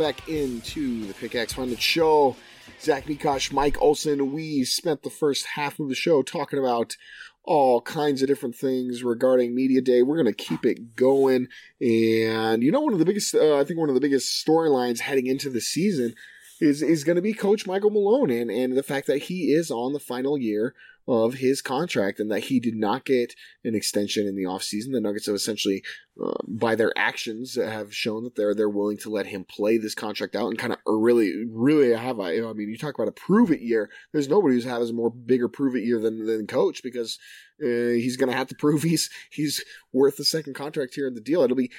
back 0.00 0.30
into 0.30 1.04
the 1.04 1.12
Pickaxe 1.12 1.52
Pundits 1.52 1.82
Show. 1.82 2.34
Zach 2.80 3.04
Mikash, 3.04 3.52
Mike 3.52 3.76
Olson. 3.82 4.32
We 4.32 4.64
spent 4.64 5.02
the 5.02 5.10
first 5.10 5.44
half 5.44 5.78
of 5.78 5.90
the 5.90 5.94
show 5.94 6.22
talking 6.22 6.58
about 6.58 6.96
all 7.44 7.82
kinds 7.82 8.22
of 8.22 8.28
different 8.28 8.56
things 8.56 9.04
regarding 9.04 9.54
Media 9.54 9.82
Day. 9.82 10.02
We're 10.02 10.16
going 10.16 10.34
to 10.34 10.44
keep 10.44 10.64
it 10.64 10.96
going. 10.96 11.48
And, 11.82 12.62
you 12.62 12.72
know, 12.72 12.80
one 12.80 12.94
of 12.94 12.98
the 12.98 13.04
biggest, 13.04 13.34
uh, 13.34 13.58
I 13.58 13.64
think 13.64 13.78
one 13.78 13.90
of 13.90 13.94
the 13.94 14.00
biggest 14.00 14.42
storylines 14.42 15.00
heading 15.00 15.26
into 15.26 15.50
the 15.50 15.60
season 15.60 16.14
is, 16.60 16.82
is 16.82 17.04
going 17.04 17.16
to 17.16 17.22
be 17.22 17.32
Coach 17.32 17.66
Michael 17.66 17.90
Malone 17.90 18.30
and, 18.30 18.50
and 18.50 18.76
the 18.76 18.82
fact 18.82 19.06
that 19.06 19.22
he 19.24 19.52
is 19.52 19.70
on 19.70 19.92
the 19.92 20.00
final 20.00 20.38
year 20.38 20.74
of 21.08 21.34
his 21.34 21.60
contract 21.60 22.20
and 22.20 22.30
that 22.30 22.44
he 22.44 22.60
did 22.60 22.76
not 22.76 23.04
get 23.04 23.34
an 23.64 23.74
extension 23.74 24.28
in 24.28 24.36
the 24.36 24.44
offseason. 24.44 24.92
The 24.92 25.00
Nuggets 25.00 25.26
have 25.26 25.34
essentially, 25.34 25.82
uh, 26.22 26.34
by 26.46 26.76
their 26.76 26.92
actions, 26.96 27.56
have 27.56 27.92
shown 27.92 28.22
that 28.24 28.36
they're 28.36 28.54
they're 28.54 28.68
willing 28.68 28.98
to 28.98 29.10
let 29.10 29.26
him 29.26 29.44
play 29.44 29.76
this 29.76 29.94
contract 29.94 30.36
out 30.36 30.48
and 30.48 30.58
kind 30.58 30.72
of 30.72 30.78
really, 30.86 31.46
really 31.50 31.92
have 31.96 32.18
know, 32.18 32.50
I 32.50 32.52
mean, 32.52 32.68
you 32.68 32.78
talk 32.78 32.94
about 32.94 33.08
a 33.08 33.12
prove 33.12 33.50
it 33.50 33.60
year. 33.60 33.90
There's 34.12 34.28
nobody 34.28 34.54
who's 34.54 34.64
has 34.64 34.90
a 34.90 34.94
more 34.94 35.10
bigger 35.10 35.48
prove 35.48 35.74
it 35.74 35.82
year 35.82 36.00
than 36.00 36.26
than 36.26 36.46
Coach 36.46 36.82
because 36.82 37.18
uh, 37.60 37.66
he's 37.66 38.16
going 38.16 38.30
to 38.30 38.36
have 38.36 38.48
to 38.48 38.54
prove 38.58 38.82
he's 38.82 39.10
he's 39.30 39.64
worth 39.92 40.16
the 40.16 40.24
second 40.24 40.54
contract 40.54 40.94
here 40.94 41.08
in 41.08 41.14
the 41.14 41.20
deal. 41.20 41.42
It'll 41.42 41.56
be. 41.56 41.72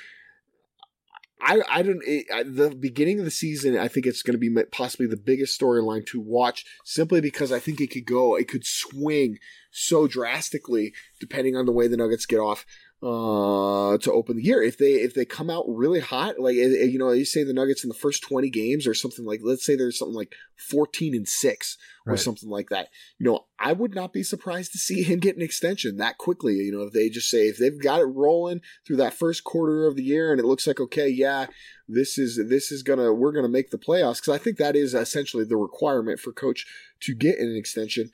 I, 1.41 1.62
I 1.69 1.82
don't 1.82 2.01
it, 2.06 2.27
I, 2.34 2.43
the 2.43 2.69
beginning 2.69 3.19
of 3.19 3.25
the 3.25 3.32
season. 3.32 3.77
I 3.77 3.88
think 3.88 4.06
it's 4.06 4.21
going 4.21 4.39
to 4.39 4.49
be 4.49 4.63
possibly 4.71 5.08
the 5.08 5.17
biggest 5.17 5.60
storyline 5.60 6.06
to 6.08 6.19
watch, 6.19 6.65
simply 6.86 7.21
because 7.21 7.51
I 7.51 7.60
think 7.60 7.82
it 7.82 7.91
could 7.91 8.06
go, 8.06 8.36
it 8.36 8.47
could 8.47 8.65
swing 8.65 9.39
so 9.71 10.08
drastically 10.08 10.93
depending 11.19 11.56
on 11.56 11.65
the 11.65 11.71
way 11.71 11.88
the 11.88 11.97
Nuggets 11.97 12.25
get 12.25 12.39
off 12.39 12.65
uh, 13.04 13.98
to 13.98 14.12
open 14.12 14.38
the 14.38 14.44
year. 14.44 14.62
If 14.62 14.78
they 14.78 14.94
if 14.94 15.14
they 15.14 15.26
come 15.26 15.50
out 15.50 15.66
really 15.68 16.00
hot, 16.00 16.40
like 16.40 16.56
eh, 16.56 16.82
eh, 16.82 16.84
you 16.86 17.00
know, 17.00 17.12
you 17.12 17.26
say 17.26 17.44
the 17.44 17.54
Nuggets 17.54 17.84
in 17.84 17.88
the 17.90 17.96
first 17.96 18.22
twenty 18.22 18.50
games 18.50 18.86
or 18.86 18.94
something 18.94 19.26
like, 19.26 19.40
let's 19.44 19.66
say 19.66 19.76
there's 19.76 19.98
something 19.98 20.16
like 20.16 20.36
fourteen 20.56 21.16
and 21.16 21.28
six 21.28 21.78
or 22.06 22.14
Right. 22.14 22.20
something 22.20 22.50
like 22.50 22.70
that. 22.70 22.90
You 23.20 23.26
know, 23.26 23.46
I 23.60 23.74
would 23.74 23.94
not 23.96 24.14
be 24.14 24.24
surprised 24.24 24.72
to 24.72 24.78
see 24.78 25.04
him 25.04 25.20
get 25.20 25.36
an 25.36 25.42
extension 25.42 25.98
that 25.98 26.18
quickly. 26.18 26.54
You 26.56 26.72
know, 26.72 26.84
if 26.84 26.94
they 26.94 27.10
just 27.10 27.30
say 27.30 27.48
if 27.48 27.58
they've 27.58 27.82
got 27.82 28.02
it 28.02 28.06
rolling 28.06 28.62
through 28.86 28.98
that 28.98 29.14
first 29.14 29.44
quarter 29.44 29.88
of 29.88 29.96
the 29.96 30.04
year 30.04 30.32
and 30.32 30.40
it 30.40 30.46
looks 30.46 30.68
like 30.68 30.80
okay, 30.80 31.08
yeah, 31.10 31.48
this 31.88 32.18
is 32.18 32.40
this 32.50 32.72
is 32.72 32.84
gonna 32.84 33.14
we're 33.14 33.32
gonna 33.34 33.48
make 33.48 33.72
the 33.72 33.78
playoffs 33.78 34.22
because 34.22 34.36
I 34.36 34.44
think 34.44 34.58
that 34.58 34.76
is 34.76 34.94
essentially 34.94 35.44
the 35.44 35.58
requirement 35.58 36.20
for 36.20 36.32
coach 36.32 36.66
to 37.02 37.16
get 37.16 37.40
an 37.40 37.56
extension. 37.56 38.12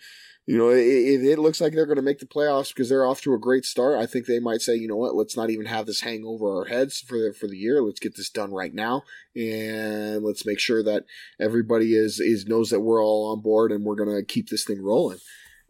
You 0.47 0.57
know, 0.57 0.69
if 0.69 1.21
it 1.23 1.39
looks 1.39 1.59
like 1.59 1.73
they're 1.73 1.85
going 1.85 1.97
to 1.97 2.01
make 2.01 2.19
the 2.19 2.25
playoffs 2.25 2.69
because 2.69 2.87
they're 2.87 3.05
off 3.05 3.19
to 3.23 3.33
a 3.33 3.37
great 3.37 3.65
start, 3.65 3.99
I 3.99 4.05
think 4.05 4.25
they 4.27 4.39
might 4.39 4.61
say, 4.61 4.75
you 4.75 4.87
know 4.87 4.95
what, 4.95 5.13
let's 5.13 5.35
not 5.35 5.49
even 5.49 5.65
have 5.65 5.85
this 5.85 5.99
hang 5.99 6.23
over 6.25 6.59
our 6.59 6.65
heads 6.65 7.01
for 7.01 7.17
the, 7.17 7.33
for 7.37 7.47
the 7.47 7.57
year. 7.57 7.81
Let's 7.81 7.99
get 7.99 8.15
this 8.15 8.29
done 8.29 8.53
right 8.53 8.73
now, 8.73 9.03
and 9.35 10.23
let's 10.23 10.45
make 10.45 10.59
sure 10.59 10.81
that 10.83 11.03
everybody 11.37 11.95
is 11.95 12.21
is 12.21 12.45
knows 12.47 12.69
that 12.69 12.79
we're 12.79 13.03
all 13.03 13.33
on 13.33 13.41
board 13.41 13.73
and 13.73 13.83
we're 13.83 13.95
going 13.95 14.15
to 14.15 14.23
keep 14.23 14.47
this 14.47 14.63
thing 14.63 14.81
rolling. 14.81 15.19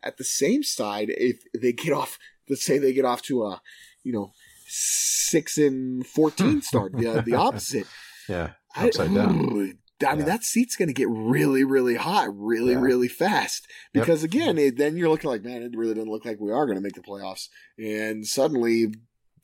At 0.03 0.17
the 0.17 0.23
same 0.23 0.61
side, 0.61 1.07
if 1.09 1.41
they 1.59 1.73
get 1.73 1.91
off, 1.91 2.19
let's 2.47 2.63
say 2.63 2.77
they 2.77 2.93
get 2.93 3.03
off 3.03 3.23
to 3.23 3.45
a, 3.45 3.61
you 4.03 4.13
know, 4.13 4.31
six 4.67 5.57
and 5.57 6.05
fourteen 6.05 6.61
start, 6.69 6.93
the 6.93 7.23
the 7.25 7.33
opposite. 7.33 7.87
Yeah, 8.29 8.51
I- 8.75 8.87
upside 8.89 9.11
down. 9.15 9.79
I 10.05 10.11
mean, 10.11 10.19
Yeah. 10.19 10.25
that 10.25 10.43
seat's 10.43 10.75
going 10.75 10.87
to 10.89 10.93
get 10.93 11.07
really, 11.09 11.63
really 11.63 11.95
hot, 11.95 12.29
really, 12.37 12.73
Yeah. 12.73 12.81
really 12.81 13.07
fast. 13.07 13.67
Yep. 13.93 14.03
Because 14.05 14.23
again, 14.23 14.57
it, 14.57 14.77
then 14.77 14.95
you're 14.97 15.09
looking 15.09 15.29
like, 15.29 15.43
man, 15.43 15.63
it 15.63 15.75
really 15.75 15.93
doesn't 15.95 16.09
look 16.11 16.25
like 16.25 16.39
we 16.39 16.51
are 16.51 16.65
going 16.65 16.77
to 16.77 16.81
make 16.83 16.93
the 16.93 17.01
playoffs. 17.01 17.47
And 17.79 18.25
suddenly, 18.27 18.93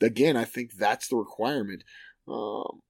again, 0.01 0.37
I 0.37 0.45
think 0.45 0.73
that's 0.73 1.07
the 1.07 1.15
requirement. 1.15 1.83
Um, 2.27 2.81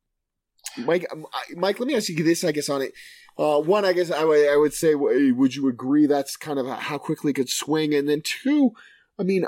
Mike, 0.78 1.06
um, 1.12 1.26
Mike, 1.56 1.80
let 1.80 1.88
me 1.88 1.96
ask 1.96 2.10
you 2.10 2.24
this, 2.24 2.44
I 2.44 2.52
guess, 2.52 2.70
on 2.70 2.82
it. 2.82 2.94
Uh, 3.38 3.60
one, 3.60 3.86
I 3.86 3.94
guess 3.94 4.12
I 4.12 4.24
would, 4.26 4.74
say, 4.74 4.94
w- 4.94 5.34
would 5.36 5.56
you 5.56 5.68
agree 5.68 6.06
that's 6.06 6.36
kind 6.38 6.60
of 6.60 6.68
how 6.68 6.98
quickly 6.98 7.32
it 7.32 7.36
could 7.36 7.50
swing? 7.50 7.94
And 7.96 8.08
then 8.08 8.22
two, 8.24 8.72
I 9.20 9.24
mean, 9.24 9.46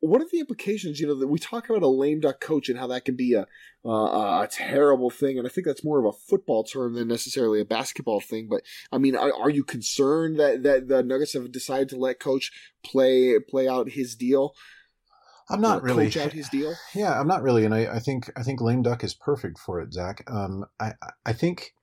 what 0.00 0.20
are 0.20 0.28
the 0.30 0.40
implications? 0.40 1.00
You 1.00 1.06
know, 1.06 1.14
that 1.14 1.28
we 1.28 1.38
talk 1.38 1.70
about 1.70 1.82
a 1.82 1.88
lame 1.88 2.20
duck 2.20 2.40
coach 2.40 2.68
and 2.68 2.78
how 2.78 2.86
that 2.88 3.04
can 3.04 3.16
be 3.16 3.32
a 3.32 3.46
uh, 3.84 4.42
a 4.42 4.48
terrible 4.50 5.10
thing, 5.10 5.38
and 5.38 5.46
I 5.46 5.50
think 5.50 5.66
that's 5.66 5.84
more 5.84 5.98
of 5.98 6.04
a 6.04 6.12
football 6.12 6.64
term 6.64 6.94
than 6.94 7.08
necessarily 7.08 7.60
a 7.60 7.64
basketball 7.64 8.20
thing. 8.20 8.48
But 8.48 8.62
I 8.92 8.98
mean, 8.98 9.16
are, 9.16 9.32
are 9.32 9.50
you 9.50 9.64
concerned 9.64 10.38
that 10.38 10.62
that 10.62 10.88
the 10.88 11.02
Nuggets 11.02 11.32
have 11.32 11.50
decided 11.52 11.88
to 11.90 11.96
let 11.96 12.20
coach 12.20 12.52
play 12.84 13.38
play 13.38 13.68
out 13.68 13.90
his 13.90 14.14
deal? 14.14 14.54
I'm 15.48 15.60
not 15.60 15.82
really 15.82 16.06
coach 16.06 16.16
out 16.18 16.32
his 16.32 16.48
deal. 16.48 16.74
Yeah, 16.94 17.18
I'm 17.18 17.28
not 17.28 17.42
really, 17.42 17.64
and 17.64 17.74
I, 17.74 17.96
I 17.96 17.98
think 17.98 18.30
I 18.36 18.42
think 18.42 18.60
lame 18.60 18.82
duck 18.82 19.04
is 19.04 19.14
perfect 19.14 19.58
for 19.58 19.80
it, 19.80 19.92
Zach. 19.92 20.24
Um, 20.30 20.66
I 20.78 20.92
I 21.24 21.32
think 21.32 21.74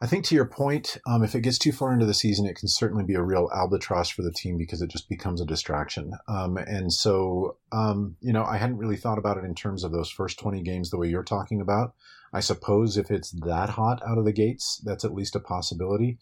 I 0.00 0.06
think 0.06 0.24
to 0.26 0.34
your 0.36 0.46
point, 0.46 0.96
um, 1.08 1.24
if 1.24 1.34
it 1.34 1.40
gets 1.40 1.58
too 1.58 1.72
far 1.72 1.92
into 1.92 2.06
the 2.06 2.14
season, 2.14 2.46
it 2.46 2.56
can 2.56 2.68
certainly 2.68 3.02
be 3.02 3.14
a 3.14 3.22
real 3.22 3.50
albatross 3.52 4.08
for 4.08 4.22
the 4.22 4.30
team 4.30 4.56
because 4.56 4.80
it 4.80 4.90
just 4.90 5.08
becomes 5.08 5.40
a 5.40 5.46
distraction. 5.46 6.12
Um, 6.28 6.56
and 6.56 6.92
so, 6.92 7.56
um, 7.72 8.16
you 8.20 8.32
know, 8.32 8.44
I 8.44 8.58
hadn't 8.58 8.78
really 8.78 8.96
thought 8.96 9.18
about 9.18 9.38
it 9.38 9.44
in 9.44 9.56
terms 9.56 9.82
of 9.82 9.90
those 9.90 10.08
first 10.08 10.38
20 10.38 10.62
games 10.62 10.90
the 10.90 10.98
way 10.98 11.08
you're 11.08 11.24
talking 11.24 11.60
about. 11.60 11.94
I 12.32 12.40
suppose 12.40 12.96
if 12.96 13.10
it's 13.10 13.32
that 13.44 13.70
hot 13.70 14.00
out 14.06 14.18
of 14.18 14.24
the 14.24 14.32
gates, 14.32 14.80
that's 14.84 15.04
at 15.04 15.14
least 15.14 15.34
a 15.34 15.40
possibility. 15.40 16.18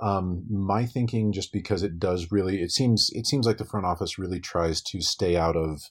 Um, 0.00 0.44
my 0.50 0.84
thinking, 0.84 1.32
just 1.32 1.52
because 1.52 1.84
it 1.84 2.00
does 2.00 2.32
really, 2.32 2.62
it 2.62 2.72
seems, 2.72 3.10
it 3.12 3.26
seems 3.26 3.46
like 3.46 3.58
the 3.58 3.64
front 3.64 3.86
office 3.86 4.18
really 4.18 4.40
tries 4.40 4.80
to 4.82 5.00
stay 5.02 5.36
out 5.36 5.56
of 5.56 5.82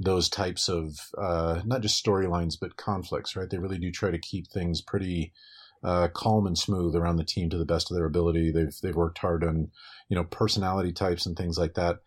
those 0.00 0.28
types 0.28 0.68
of, 0.68 0.98
uh, 1.16 1.60
not 1.64 1.82
just 1.82 2.04
storylines, 2.04 2.54
but 2.58 2.76
conflicts, 2.76 3.36
right? 3.36 3.48
They 3.48 3.58
really 3.58 3.78
do 3.78 3.92
try 3.92 4.10
to 4.10 4.18
keep 4.18 4.48
things 4.48 4.80
pretty, 4.80 5.34
uh, 5.82 6.08
calm 6.08 6.46
and 6.46 6.58
smooth 6.58 6.94
around 6.94 7.16
the 7.16 7.24
team 7.24 7.50
to 7.50 7.58
the 7.58 7.64
best 7.64 7.90
of 7.90 7.96
their 7.96 8.06
ability. 8.06 8.50
They've 8.50 8.74
they've 8.82 8.96
worked 8.96 9.18
hard 9.18 9.44
on 9.44 9.70
you 10.08 10.16
know 10.16 10.24
personality 10.24 10.92
types 10.92 11.26
and 11.26 11.36
things 11.36 11.58
like 11.58 11.74
that. 11.74 12.00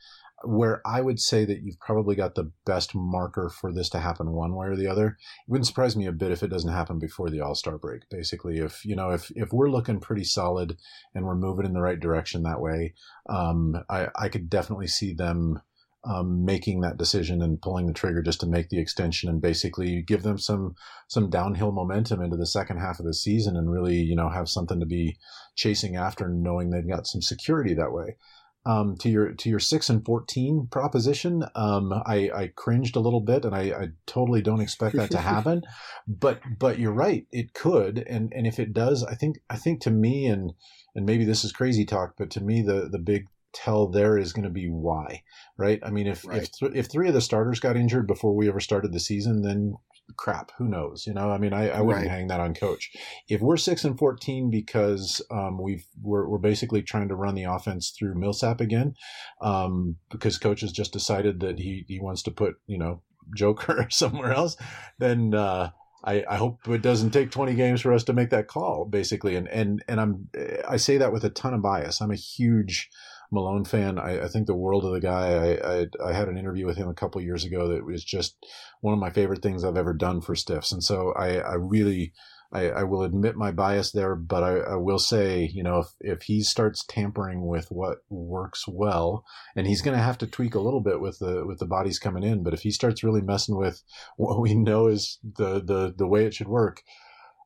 Where 0.46 0.82
I 0.86 1.00
would 1.00 1.22
say 1.22 1.46
that 1.46 1.62
you've 1.62 1.80
probably 1.80 2.16
got 2.16 2.36
the 2.36 2.52
best 2.66 2.94
marker 2.94 3.50
for 3.50 3.72
this 3.72 3.88
to 3.90 4.00
happen 4.00 4.34
one 4.34 4.56
way 4.56 4.68
or 4.68 4.76
the 4.76 4.88
other. 4.88 5.08
It 5.08 5.16
wouldn't 5.48 5.68
surprise 5.68 5.96
me 5.96 6.06
a 6.06 6.12
bit 6.12 6.32
if 6.32 6.44
it 6.44 6.50
doesn't 6.50 6.74
happen 6.74 7.00
before 7.00 7.30
the 7.30 7.40
All 7.40 7.56
Star 7.56 7.78
break. 7.78 8.10
Basically, 8.10 8.58
if 8.60 8.84
you 8.86 8.96
know 8.96 9.12
if 9.12 9.32
if 9.36 9.54
we're 9.54 9.72
looking 9.72 10.00
pretty 10.00 10.26
solid 10.26 10.78
and 11.16 11.26
we're 11.26 11.36
moving 11.36 11.66
in 11.66 11.74
the 11.74 11.82
right 11.82 12.00
direction 12.00 12.44
that 12.44 12.62
way, 12.62 12.94
um, 13.30 13.84
I 13.90 14.10
I 14.16 14.30
could 14.30 14.50
definitely 14.50 14.88
see 14.88 15.14
them 15.14 15.62
um, 16.06 16.44
making 16.44 16.82
that 16.82 16.98
decision 16.98 17.42
and 17.42 17.62
pulling 17.62 17.88
the 17.88 17.94
trigger 17.94 18.22
just 18.22 18.42
to 18.42 18.46
make 18.46 18.70
the 18.70 18.80
extension 18.80 19.30
and 19.30 19.42
basically 19.42 20.02
give 20.02 20.24
them 20.24 20.38
some 20.38 20.76
some 21.08 21.30
downhill 21.30 21.72
momentum 21.72 22.22
into 22.22 22.36
the 22.36 22.46
second 22.46 22.78
half 22.78 23.00
of 23.00 23.06
the 23.06 23.14
season 23.14 23.56
and 23.56 23.72
really 23.72 23.96
you 23.96 24.16
know 24.16 24.30
have 24.30 24.50
something 24.50 24.80
to 24.80 24.86
be 24.86 25.18
chasing 25.56 25.96
after, 25.96 26.28
knowing 26.28 26.70
they've 26.70 26.88
got 26.88 27.08
some 27.08 27.22
security 27.22 27.74
that 27.74 27.94
way. 27.94 28.18
Um, 28.66 28.96
to 29.00 29.10
your 29.10 29.34
to 29.34 29.50
your 29.50 29.60
six 29.60 29.90
and 29.90 30.06
fourteen 30.06 30.68
proposition, 30.72 31.44
um, 31.54 31.92
I, 32.06 32.32
I 32.34 32.52
cringed 32.56 32.96
a 32.96 33.02
little 33.02 33.20
bit, 33.20 33.44
and 33.44 33.54
I, 33.54 33.62
I 33.62 33.88
totally 34.06 34.42
don't 34.42 34.62
expect 34.62 34.96
that 34.96 35.12
to 35.12 35.18
happen. 35.20 35.64
but 36.08 36.40
but 36.60 36.80
you're 36.80 36.94
right, 36.94 37.28
it 37.32 37.54
could, 37.54 38.06
and 38.08 38.32
and 38.34 38.48
if 38.48 38.60
it 38.60 38.72
does, 38.72 39.04
I 39.04 39.16
think 39.16 39.38
I 39.50 39.58
think 39.58 39.82
to 39.82 39.92
me 39.92 40.28
and 40.28 40.54
and 40.96 41.06
maybe 41.06 41.26
this 41.26 41.44
is 41.44 41.52
crazy 41.52 41.86
talk, 41.86 42.14
but 42.18 42.32
to 42.32 42.42
me 42.42 42.62
the 42.62 42.88
the 42.90 43.00
big 43.00 43.26
tell 43.54 43.88
there 43.88 44.18
is 44.18 44.34
going 44.34 44.44
to 44.46 44.50
be 44.50 44.68
why, 44.68 45.24
right? 45.58 45.80
I 45.84 45.90
mean, 45.92 46.08
if 46.08 46.26
Right. 46.26 46.42
if 46.44 46.52
th- 46.52 46.72
if 46.76 46.88
three 46.88 47.08
of 47.08 47.14
the 47.14 47.22
starters 47.22 47.60
got 47.60 47.78
injured 47.78 48.08
before 48.08 48.36
we 48.36 48.48
ever 48.50 48.60
started 48.60 48.92
the 48.94 49.00
season, 49.00 49.42
then 49.42 49.76
crap, 50.18 50.52
who 50.58 50.68
knows? 50.68 51.08
You 51.08 51.14
know, 51.14 51.32
I 51.32 51.38
mean, 51.38 51.54
I, 51.54 51.70
I 51.70 51.82
wouldn't 51.82 52.06
Right. 52.06 52.12
hang 52.12 52.28
that 52.28 52.40
on 52.42 52.54
coach. 52.54 52.92
If 53.30 53.42
we're 53.42 53.58
six 53.58 53.84
and 53.86 53.98
fourteen 53.98 54.50
because 54.50 55.22
um, 55.32 55.62
we've 55.62 55.86
we're, 56.02 56.28
we're 56.28 56.38
basically 56.40 56.82
trying 56.82 57.08
to 57.10 57.16
run 57.16 57.36
the 57.36 57.44
offense 57.46 57.92
through 57.98 58.16
Millsap 58.16 58.60
again, 58.62 58.96
um, 59.42 59.96
because 60.12 60.38
coach 60.38 60.62
has 60.62 60.72
just 60.72 60.92
decided 60.94 61.40
that 61.40 61.60
he 61.60 61.86
he 61.88 62.00
wants 62.00 62.24
to 62.24 62.32
put 62.32 62.56
you 62.68 62.78
know 62.78 63.02
Joker 63.36 63.88
somewhere 63.92 64.34
else, 64.34 64.58
then. 65.00 65.34
Uh, 65.34 65.72
I, 66.06 66.26
I 66.30 66.36
hope 66.36 66.68
it 66.68 66.82
doesn't 66.82 67.12
take 67.12 67.32
20 67.32 67.56
games 67.56 67.80
for 67.80 67.94
us 67.94 68.04
to 68.04 68.12
make 68.12 68.30
that 68.32 68.50
call, 68.50 68.84
basically. 68.84 69.38
And, 69.38 69.48
and, 69.48 69.82
and 69.88 70.02
I'm, 70.02 70.28
I 70.68 70.76
say 70.76 70.98
that 70.98 71.14
with 71.14 71.24
a 71.24 71.30
ton 71.30 71.54
of 71.54 71.62
bias. 71.62 72.02
I'm 72.02 72.12
a 72.12 72.16
huge 72.18 72.90
Malone 73.34 73.66
fan. 73.66 73.98
I, 73.98 74.26
I 74.26 74.28
think 74.28 74.46
the 74.46 74.54
world 74.54 74.86
of 74.86 74.94
the 74.94 75.00
guy. 75.00 75.34
I, 75.34 75.80
I, 75.80 76.10
I 76.10 76.14
had 76.14 76.30
an 76.30 76.38
interview 76.38 76.66
with 76.66 76.78
him 76.78 76.88
a 76.88 76.94
couple 76.94 77.20
years 77.22 77.44
ago 77.44 77.68
that 77.70 77.86
was 77.86 78.04
just 78.04 78.38
one 78.82 78.94
of 78.94 79.00
my 79.00 79.10
favorite 79.10 79.42
things 79.42 79.64
I've 79.64 79.76
ever 79.78 79.94
done 79.94 80.22
for 80.22 80.36
Stiffs. 80.36 80.72
And 80.72 80.84
so 80.84 81.14
I, 81.18 81.38
I 81.38 81.56
really, 81.56 82.14
I, 82.54 82.70
I 82.70 82.84
will 82.84 83.02
admit 83.02 83.36
my 83.36 83.52
bias 83.52 83.92
there, 83.92 84.16
but 84.16 84.44
I, 84.44 84.74
I 84.74 84.76
will 84.76 85.00
say, 85.00 85.50
you 85.52 85.64
know, 85.64 85.80
if, 85.80 85.88
if 86.00 86.22
he 86.24 86.44
starts 86.44 86.86
tampering 86.88 87.48
with 87.48 87.72
what 87.72 87.98
works 88.10 88.66
well, 88.68 89.26
and 89.56 89.66
he's 89.66 89.82
going 89.82 89.98
to 89.98 90.04
have 90.04 90.20
to 90.20 90.28
tweak 90.28 90.54
a 90.54 90.62
little 90.62 90.82
bit 90.82 91.02
with 91.02 91.18
the 91.18 91.44
with 91.46 91.58
the 91.58 91.66
bodies 91.66 91.98
coming 91.98 92.24
in, 92.24 92.44
but 92.44 92.54
if 92.54 92.62
he 92.62 92.70
starts 92.70 93.04
really 93.04 93.22
messing 93.22 93.58
with 93.58 93.82
what 94.18 94.40
we 94.40 94.54
know 94.54 94.88
is 94.88 95.18
the 95.24 95.56
the 95.56 95.94
the 95.98 96.08
way 96.08 96.26
it 96.26 96.36
should 96.36 96.48
work, 96.48 96.84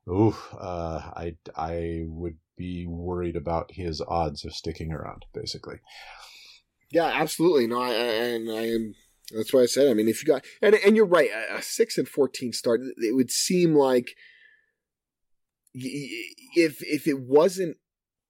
ooh, 0.06 0.36
uh, 0.60 1.00
I 1.16 1.36
I 1.56 2.02
would 2.04 2.36
be 2.58 2.86
worried 2.86 3.36
about 3.36 3.72
his 3.72 4.02
odds 4.06 4.44
of 4.44 4.52
sticking 4.52 4.92
around, 4.92 5.24
basically. 5.32 5.76
Yeah, 6.90 7.06
absolutely. 7.06 7.66
No, 7.66 7.80
I, 7.80 7.92
and 7.92 8.50
I 8.50 8.66
am. 8.66 8.94
That's 9.34 9.52
why 9.52 9.60
I 9.60 9.66
said. 9.66 9.88
I 9.88 9.94
mean, 9.94 10.08
if 10.08 10.22
you 10.22 10.26
got 10.26 10.44
and 10.62 10.74
and 10.74 10.96
you're 10.96 11.06
right, 11.06 11.30
a, 11.30 11.62
six 11.62 11.98
and 11.98 12.08
fourteen 12.08 12.52
start, 12.52 12.80
it 12.96 13.14
would 13.14 13.30
seem 13.30 13.74
like 13.74 14.14
if 15.74 16.82
if 16.82 17.06
it 17.06 17.20
wasn't 17.20 17.76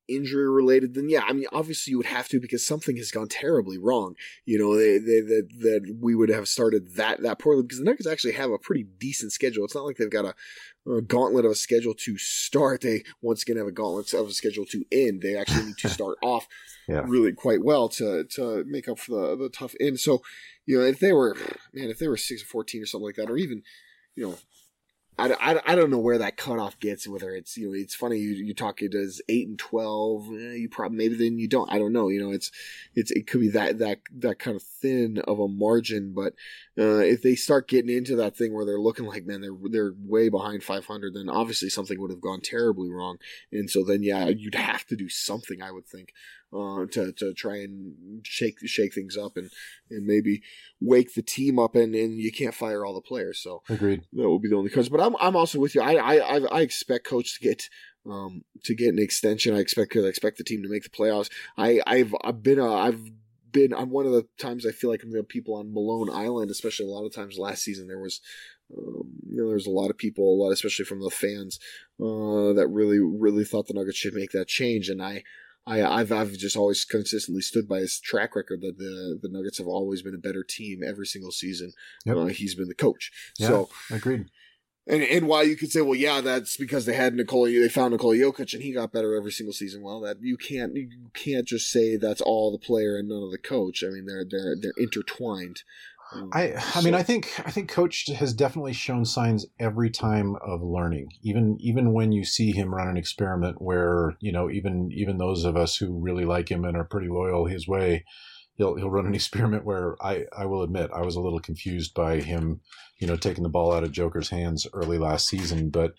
injury 0.08 0.48
related, 0.48 0.94
then 0.94 1.08
yeah, 1.08 1.22
I 1.28 1.32
mean, 1.32 1.46
obviously 1.52 1.92
you 1.92 1.98
would 1.98 2.06
have 2.06 2.28
to 2.28 2.40
because 2.40 2.66
something 2.66 2.96
has 2.96 3.10
gone 3.10 3.28
terribly 3.28 3.78
wrong. 3.78 4.14
You 4.44 4.58
know, 4.58 4.76
they, 4.76 4.98
they, 4.98 5.20
that 5.20 5.48
that 5.60 5.98
we 6.00 6.14
would 6.14 6.30
have 6.30 6.48
started 6.48 6.96
that 6.96 7.22
that 7.22 7.38
poorly 7.38 7.62
because 7.62 7.78
the 7.78 7.84
Nuggets 7.84 8.08
actually 8.08 8.32
have 8.32 8.50
a 8.50 8.58
pretty 8.58 8.84
decent 8.98 9.32
schedule. 9.32 9.64
It's 9.64 9.74
not 9.74 9.84
like 9.84 9.96
they've 9.98 10.10
got 10.10 10.24
a, 10.24 10.34
a 10.90 11.02
gauntlet 11.02 11.44
of 11.44 11.50
a 11.52 11.54
schedule 11.54 11.94
to 11.94 12.16
start. 12.18 12.80
They 12.80 13.04
once 13.20 13.42
again 13.42 13.56
have 13.58 13.66
a 13.66 13.72
gauntlet 13.72 14.12
of 14.14 14.28
a 14.28 14.32
schedule 14.32 14.64
to 14.66 14.84
end. 14.90 15.22
They 15.22 15.36
actually 15.36 15.66
need 15.66 15.78
to 15.78 15.88
start 15.98 16.16
off 16.22 16.46
Yeah. 16.88 17.02
really 17.06 17.32
quite 17.32 17.62
well 17.62 17.88
to 17.90 18.24
to 18.36 18.64
make 18.66 18.88
up 18.88 18.98
for 18.98 19.12
the 19.12 19.36
the 19.36 19.48
tough 19.50 19.74
end. 19.80 20.00
So, 20.00 20.22
you 20.66 20.78
know, 20.78 20.84
if 20.84 20.98
they 21.00 21.12
were 21.12 21.36
man, 21.72 21.90
if 21.90 21.98
they 21.98 22.08
were 22.08 22.16
six 22.16 22.42
or 22.42 22.46
fourteen 22.46 22.82
or 22.82 22.86
something 22.86 23.06
like 23.06 23.16
that, 23.16 23.30
or 23.30 23.36
even 23.36 23.62
you 24.16 24.28
know. 24.28 24.38
I, 25.18 25.32
I, 25.32 25.72
I 25.72 25.74
don't 25.74 25.90
know 25.90 25.98
where 25.98 26.18
that 26.18 26.36
cutoff 26.36 26.78
gets. 26.78 27.08
Whether 27.08 27.32
it's 27.34 27.56
you 27.56 27.68
know 27.68 27.74
it's 27.74 27.94
funny 27.94 28.18
you 28.18 28.30
you 28.30 28.54
talk 28.54 28.82
it 28.82 28.94
as 28.94 29.20
eight 29.28 29.48
and 29.48 29.58
twelve. 29.58 30.28
eh, 30.28 30.54
you 30.54 30.68
probably 30.68 30.96
maybe 30.96 31.16
then 31.16 31.38
you 31.38 31.48
don't. 31.48 31.70
I 31.72 31.78
don't 31.78 31.92
know. 31.92 32.08
You 32.08 32.20
know 32.20 32.30
it's 32.32 32.52
it's 32.94 33.10
it 33.10 33.26
could 33.26 33.40
be 33.40 33.50
that 33.50 33.78
that 33.78 34.00
that 34.18 34.38
kind 34.38 34.56
of 34.56 34.62
thin 34.62 35.18
of 35.26 35.40
a 35.40 35.48
margin. 35.48 36.12
But 36.14 36.34
uh, 36.78 36.98
if 36.98 37.22
they 37.22 37.34
start 37.34 37.68
getting 37.68 37.94
into 37.94 38.14
that 38.16 38.36
thing 38.36 38.54
where 38.54 38.64
they're 38.64 38.78
looking 38.80 39.06
like 39.06 39.26
man 39.26 39.40
they're 39.40 39.56
they're 39.70 39.94
way 40.04 40.28
behind 40.28 40.62
five 40.62 40.86
hundred, 40.86 41.14
then 41.14 41.28
obviously 41.28 41.68
something 41.68 42.00
would 42.00 42.10
have 42.10 42.20
gone 42.20 42.40
terribly 42.40 42.88
wrong. 42.90 43.18
And 43.52 43.68
so 43.68 43.82
then 43.84 44.02
yeah 44.02 44.28
you'd 44.28 44.54
have 44.54 44.86
to 44.86 44.96
do 44.96 45.08
something. 45.08 45.62
I 45.62 45.72
would 45.72 45.86
think 45.86 46.12
uh, 46.52 46.86
to 46.92 47.12
to 47.12 47.34
try 47.34 47.56
and 47.56 48.24
shake 48.24 48.58
shake 48.66 48.94
things 48.94 49.16
up 49.16 49.36
and 49.36 49.50
and 49.90 50.06
maybe 50.06 50.42
wake 50.80 51.14
the 51.14 51.22
team 51.22 51.58
up. 51.58 51.74
And 51.74 51.94
and 51.94 52.18
you 52.18 52.32
can't 52.32 52.54
fire 52.54 52.84
all 52.84 52.94
the 52.94 53.00
players. 53.00 53.38
So 53.38 53.62
Agreed. 53.68 54.02
that 54.12 54.28
will 54.28 54.38
be 54.38 54.48
the 54.48 54.56
only 54.56 54.70
cause. 54.70 54.88
But 54.88 55.00
I'm 55.00 55.16
I'm 55.20 55.36
also 55.36 55.58
with 55.58 55.74
you. 55.74 55.82
I 55.82 55.94
I 55.94 56.38
I, 56.38 56.60
expect 56.60 57.06
coach 57.06 57.38
to 57.38 57.44
get 57.46 57.68
um 58.06 58.42
to 58.64 58.74
get 58.74 58.92
an 58.92 58.98
extension. 58.98 59.54
I 59.54 59.58
expect 59.58 59.96
I 59.96 60.00
expect 60.00 60.38
the 60.38 60.44
team 60.44 60.62
to 60.62 60.68
make 60.68 60.84
the 60.84 60.90
playoffs. 60.90 61.30
I 61.56 61.80
I've 61.86 62.14
I've 62.24 62.42
been 62.42 62.60
uh, 62.60 62.74
I've 62.74 63.02
been 63.52 63.74
I'm 63.74 63.90
one 63.90 64.06
of 64.06 64.12
the 64.12 64.26
times 64.38 64.66
I 64.66 64.72
feel 64.72 64.90
like 64.90 65.02
I'm 65.02 65.12
the 65.12 65.22
people 65.22 65.54
on 65.54 65.72
Malone 65.72 66.10
Island, 66.10 66.50
especially 66.50 66.86
a 66.86 66.90
lot 66.90 67.04
of 67.04 67.14
times 67.14 67.38
last 67.38 67.62
season 67.62 67.88
there 67.88 68.00
was. 68.00 68.20
Um, 68.70 69.12
you 69.26 69.42
know, 69.42 69.48
there's 69.48 69.66
a 69.66 69.70
lot 69.70 69.88
of 69.88 69.96
people, 69.96 70.24
a 70.24 70.36
lot, 70.36 70.52
especially 70.52 70.84
from 70.84 71.00
the 71.00 71.08
fans, 71.08 71.58
uh, 71.98 72.52
that 72.52 72.68
really, 72.70 72.98
really 72.98 73.42
thought 73.42 73.66
the 73.66 73.72
Nuggets 73.72 73.96
should 73.96 74.12
make 74.12 74.32
that 74.32 74.46
change. 74.46 74.90
And 74.90 75.02
I, 75.02 75.22
I, 75.68 76.00
I've, 76.00 76.10
I've 76.10 76.32
just 76.32 76.56
always 76.56 76.84
consistently 76.84 77.42
stood 77.42 77.68
by 77.68 77.80
his 77.80 78.00
track 78.00 78.34
record 78.34 78.62
that 78.62 78.78
the, 78.78 79.18
the 79.20 79.28
Nuggets 79.28 79.58
have 79.58 79.66
always 79.66 80.02
been 80.02 80.14
a 80.14 80.18
better 80.18 80.42
team 80.42 80.80
every 80.82 81.06
single 81.06 81.30
season. 81.30 81.72
Yep. 82.06 82.16
Uh, 82.16 82.24
he's 82.26 82.54
been 82.54 82.68
the 82.68 82.74
coach. 82.74 83.10
Yeah. 83.38 83.48
So, 83.48 83.68
Agreed. 83.90 84.30
and 84.86 85.02
and 85.02 85.28
why 85.28 85.42
you 85.42 85.56
could 85.56 85.70
say, 85.70 85.82
well, 85.82 85.94
yeah, 85.94 86.22
that's 86.22 86.56
because 86.56 86.86
they 86.86 86.94
had 86.94 87.14
Nikola, 87.14 87.50
they 87.50 87.68
found 87.68 87.92
Nikola 87.92 88.16
Jokic, 88.16 88.54
and 88.54 88.62
he 88.62 88.72
got 88.72 88.92
better 88.92 89.14
every 89.14 89.32
single 89.32 89.52
season. 89.52 89.82
Well, 89.82 90.00
that 90.00 90.16
you 90.22 90.38
can't 90.38 90.74
you 90.74 91.10
can't 91.12 91.46
just 91.46 91.70
say 91.70 91.96
that's 91.96 92.22
all 92.22 92.50
the 92.50 92.64
player 92.66 92.96
and 92.96 93.08
none 93.08 93.22
of 93.22 93.30
the 93.30 93.38
coach. 93.38 93.84
I 93.84 93.88
mean, 93.88 94.06
they're 94.06 94.24
they're 94.28 94.56
they're 94.60 94.72
intertwined. 94.78 95.62
Um, 96.14 96.30
I 96.32 96.54
I 96.74 96.80
mean 96.80 96.94
I 96.94 97.02
think 97.02 97.32
I 97.44 97.50
think 97.50 97.68
coach 97.68 98.06
has 98.08 98.32
definitely 98.32 98.72
shown 98.72 99.04
signs 99.04 99.46
every 99.58 99.90
time 99.90 100.36
of 100.36 100.62
learning. 100.62 101.08
Even 101.22 101.56
even 101.60 101.92
when 101.92 102.12
you 102.12 102.24
see 102.24 102.52
him 102.52 102.74
run 102.74 102.88
an 102.88 102.96
experiment 102.96 103.60
where, 103.60 104.14
you 104.20 104.32
know, 104.32 104.50
even 104.50 104.90
even 104.92 105.18
those 105.18 105.44
of 105.44 105.56
us 105.56 105.76
who 105.76 105.98
really 105.98 106.24
like 106.24 106.50
him 106.50 106.64
and 106.64 106.76
are 106.76 106.84
pretty 106.84 107.08
loyal 107.08 107.46
his 107.46 107.68
way, 107.68 108.04
he'll 108.56 108.76
he'll 108.76 108.90
run 108.90 109.06
an 109.06 109.14
experiment 109.16 109.64
where 109.64 109.96
I 110.02 110.24
I 110.36 110.46
will 110.46 110.62
admit 110.62 110.90
I 110.94 111.02
was 111.02 111.16
a 111.16 111.20
little 111.20 111.40
confused 111.40 111.94
by 111.94 112.20
him, 112.20 112.60
you 112.98 113.06
know, 113.06 113.16
taking 113.16 113.42
the 113.42 113.50
ball 113.50 113.72
out 113.72 113.84
of 113.84 113.92
Joker's 113.92 114.30
hands 114.30 114.66
early 114.72 114.98
last 114.98 115.28
season, 115.28 115.70
but 115.70 115.92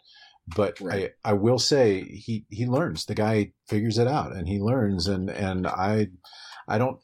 but 0.55 0.79
Right. 0.81 1.11
I, 1.23 1.29
I 1.29 1.33
will 1.33 1.59
say 1.59 2.01
he, 2.03 2.45
he 2.49 2.65
learns. 2.65 3.05
The 3.05 3.15
guy 3.15 3.51
figures 3.67 3.97
it 3.97 4.07
out 4.07 4.35
and 4.35 4.47
he 4.47 4.59
learns 4.59 5.07
and, 5.07 5.29
and 5.29 5.67
I 5.67 6.07
I 6.67 6.77
don't 6.77 6.99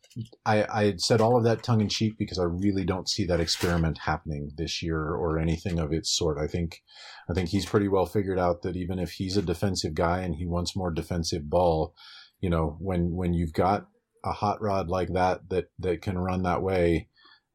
I, 0.45 0.63
I 0.63 0.93
said 0.97 1.20
all 1.20 1.36
of 1.36 1.43
that 1.43 1.61
tongue 1.61 1.82
in 1.82 1.89
cheek 1.89 2.18
because 2.18 2.39
I 2.39 2.43
really 2.43 2.86
don't 2.86 3.09
see 3.09 3.26
that 3.26 3.41
experiment 3.41 3.97
happening 3.99 4.51
this 4.55 4.82
year 4.82 4.97
or 4.97 5.38
anything 5.38 5.78
of 5.78 5.91
its 5.91 6.09
sort. 6.16 6.38
I 6.38 6.47
think 6.47 6.84
I 7.30 7.34
think 7.34 7.49
he's 7.49 7.66
pretty 7.66 7.89
well 7.89 8.05
figured 8.05 8.39
out 8.39 8.61
that 8.61 8.78
even 8.78 8.97
if 8.97 9.11
he's 9.11 9.36
a 9.36 9.41
defensive 9.41 9.93
guy 9.93 10.22
and 10.22 10.36
he 10.36 10.45
wants 10.45 10.76
more 10.76 10.91
defensive 10.91 11.49
ball, 11.49 11.93
you 12.39 12.49
know, 12.49 12.78
when 12.80 13.16
when 13.16 13.34
you've 13.34 13.53
got 13.53 13.88
a 14.24 14.32
hot 14.32 14.61
rod 14.61 14.88
like 14.88 15.11
that 15.13 15.49
that 15.49 15.66
that 15.80 16.01
can 16.01 16.18
run 16.18 16.43
that 16.43 16.61
way, 16.61 17.09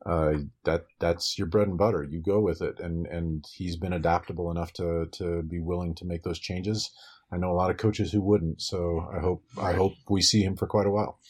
uh, 0.05 0.35
that 0.65 0.85
that's 0.99 1.39
your 1.39 1.47
bread 1.47 1.69
and 1.69 1.79
butter. 1.79 2.03
You 2.03 2.21
go 2.21 2.41
with 2.41 2.61
it, 2.61 2.79
and 2.79 3.07
and 3.07 3.45
he's 3.55 3.77
been 3.77 3.95
adaptable 3.95 4.51
enough 4.51 4.75
to 4.75 5.07
to 5.13 5.43
be 5.43 5.61
willing 5.61 5.95
to 5.95 6.05
make 6.05 6.25
those 6.25 6.39
changes. 6.39 6.91
I 7.33 7.39
know 7.39 7.53
a 7.53 7.55
lot 7.55 7.71
of 7.71 7.79
coaches 7.79 8.13
who 8.13 8.21
wouldn't, 8.21 8.61
so 8.61 9.09
I 9.15 9.21
hope 9.21 9.45
I 9.59 9.73
hope 9.73 9.95
we 10.11 10.21
see 10.21 10.43
him 10.43 10.57
for 10.57 10.67
quite 10.67 10.87
a 10.87 10.91
while. 10.91 11.21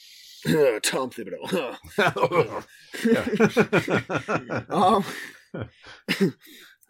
Tom 0.83 1.11
Thibodeau. 1.11 1.77
Um, 4.71 5.05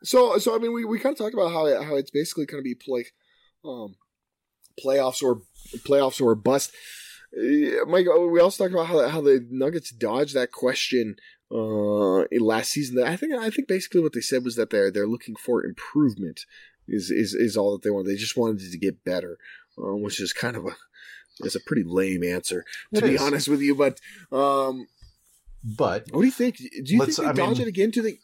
so 0.03 0.39
so 0.39 0.55
I 0.55 0.59
mean 0.59 0.73
we, 0.73 0.85
we 0.85 0.99
kind 0.99 1.13
of 1.13 1.19
talked 1.19 1.35
about 1.35 1.53
how 1.53 1.67
it, 1.67 1.83
how 1.83 1.97
it's 1.97 2.11
basically 2.11 2.47
going 2.47 2.63
to 2.63 2.69
be 2.69 2.77
like 2.91 3.13
um, 3.65 3.97
playoffs 4.83 5.23
or 5.23 5.43
playoffs 5.79 6.21
or 6.21 6.35
bust. 6.35 6.73
Uh, 7.37 7.85
Mike, 7.87 8.07
we 8.07 8.41
also 8.41 8.65
talked 8.65 8.75
about 8.75 8.87
how 8.87 9.09
how 9.09 9.21
the 9.21 9.47
Nuggets 9.51 9.91
dodged 9.91 10.35
that 10.35 10.53
question 10.53 11.17
uh, 11.53 12.25
last 12.41 12.71
season. 12.71 13.03
I 13.03 13.17
think 13.17 13.35
I 13.35 13.51
think 13.51 13.69
basically 13.69 14.01
what 14.01 14.13
they 14.13 14.21
said 14.21 14.45
was 14.45 14.57
that 14.57 14.71
they're 14.71 14.91
they're 14.91 15.07
looking 15.07 15.37
for 15.37 15.65
improvement. 15.65 16.41
Is 16.89 17.11
is 17.11 17.35
is 17.35 17.57
all 17.57 17.73
that 17.73 17.83
they 17.83 17.91
want. 17.91 18.07
They 18.07 18.17
just 18.17 18.37
wanted 18.37 18.71
to 18.71 18.79
get 18.79 19.05
better, 19.05 19.39
uh, 19.79 19.97
which 19.97 20.21
is 20.21 20.33
kind 20.33 20.57
of 20.57 20.67
a 20.67 20.77
is 21.41 21.55
a 21.57 21.61
pretty 21.61 21.85
lame 21.85 22.23
answer 22.25 22.65
to 22.95 22.99
It 23.05 23.09
be 23.09 23.15
is. 23.15 23.23
honest 23.23 23.49
with 23.49 23.61
you. 23.61 23.75
But 23.75 24.01
um, 24.33 24.87
but 25.65 26.07
what 26.11 26.21
do 26.21 26.27
you 26.27 26.33
think? 26.33 26.57
Do 26.57 26.67
you 26.85 26.99
Let's- 27.01 27.17
think 27.17 27.35
they 27.35 27.43
I 27.43 27.47
dodge 27.47 27.59
mean- 27.59 27.67
it 27.67 27.71
again? 27.71 27.93
To 27.93 28.03
the 28.03 28.19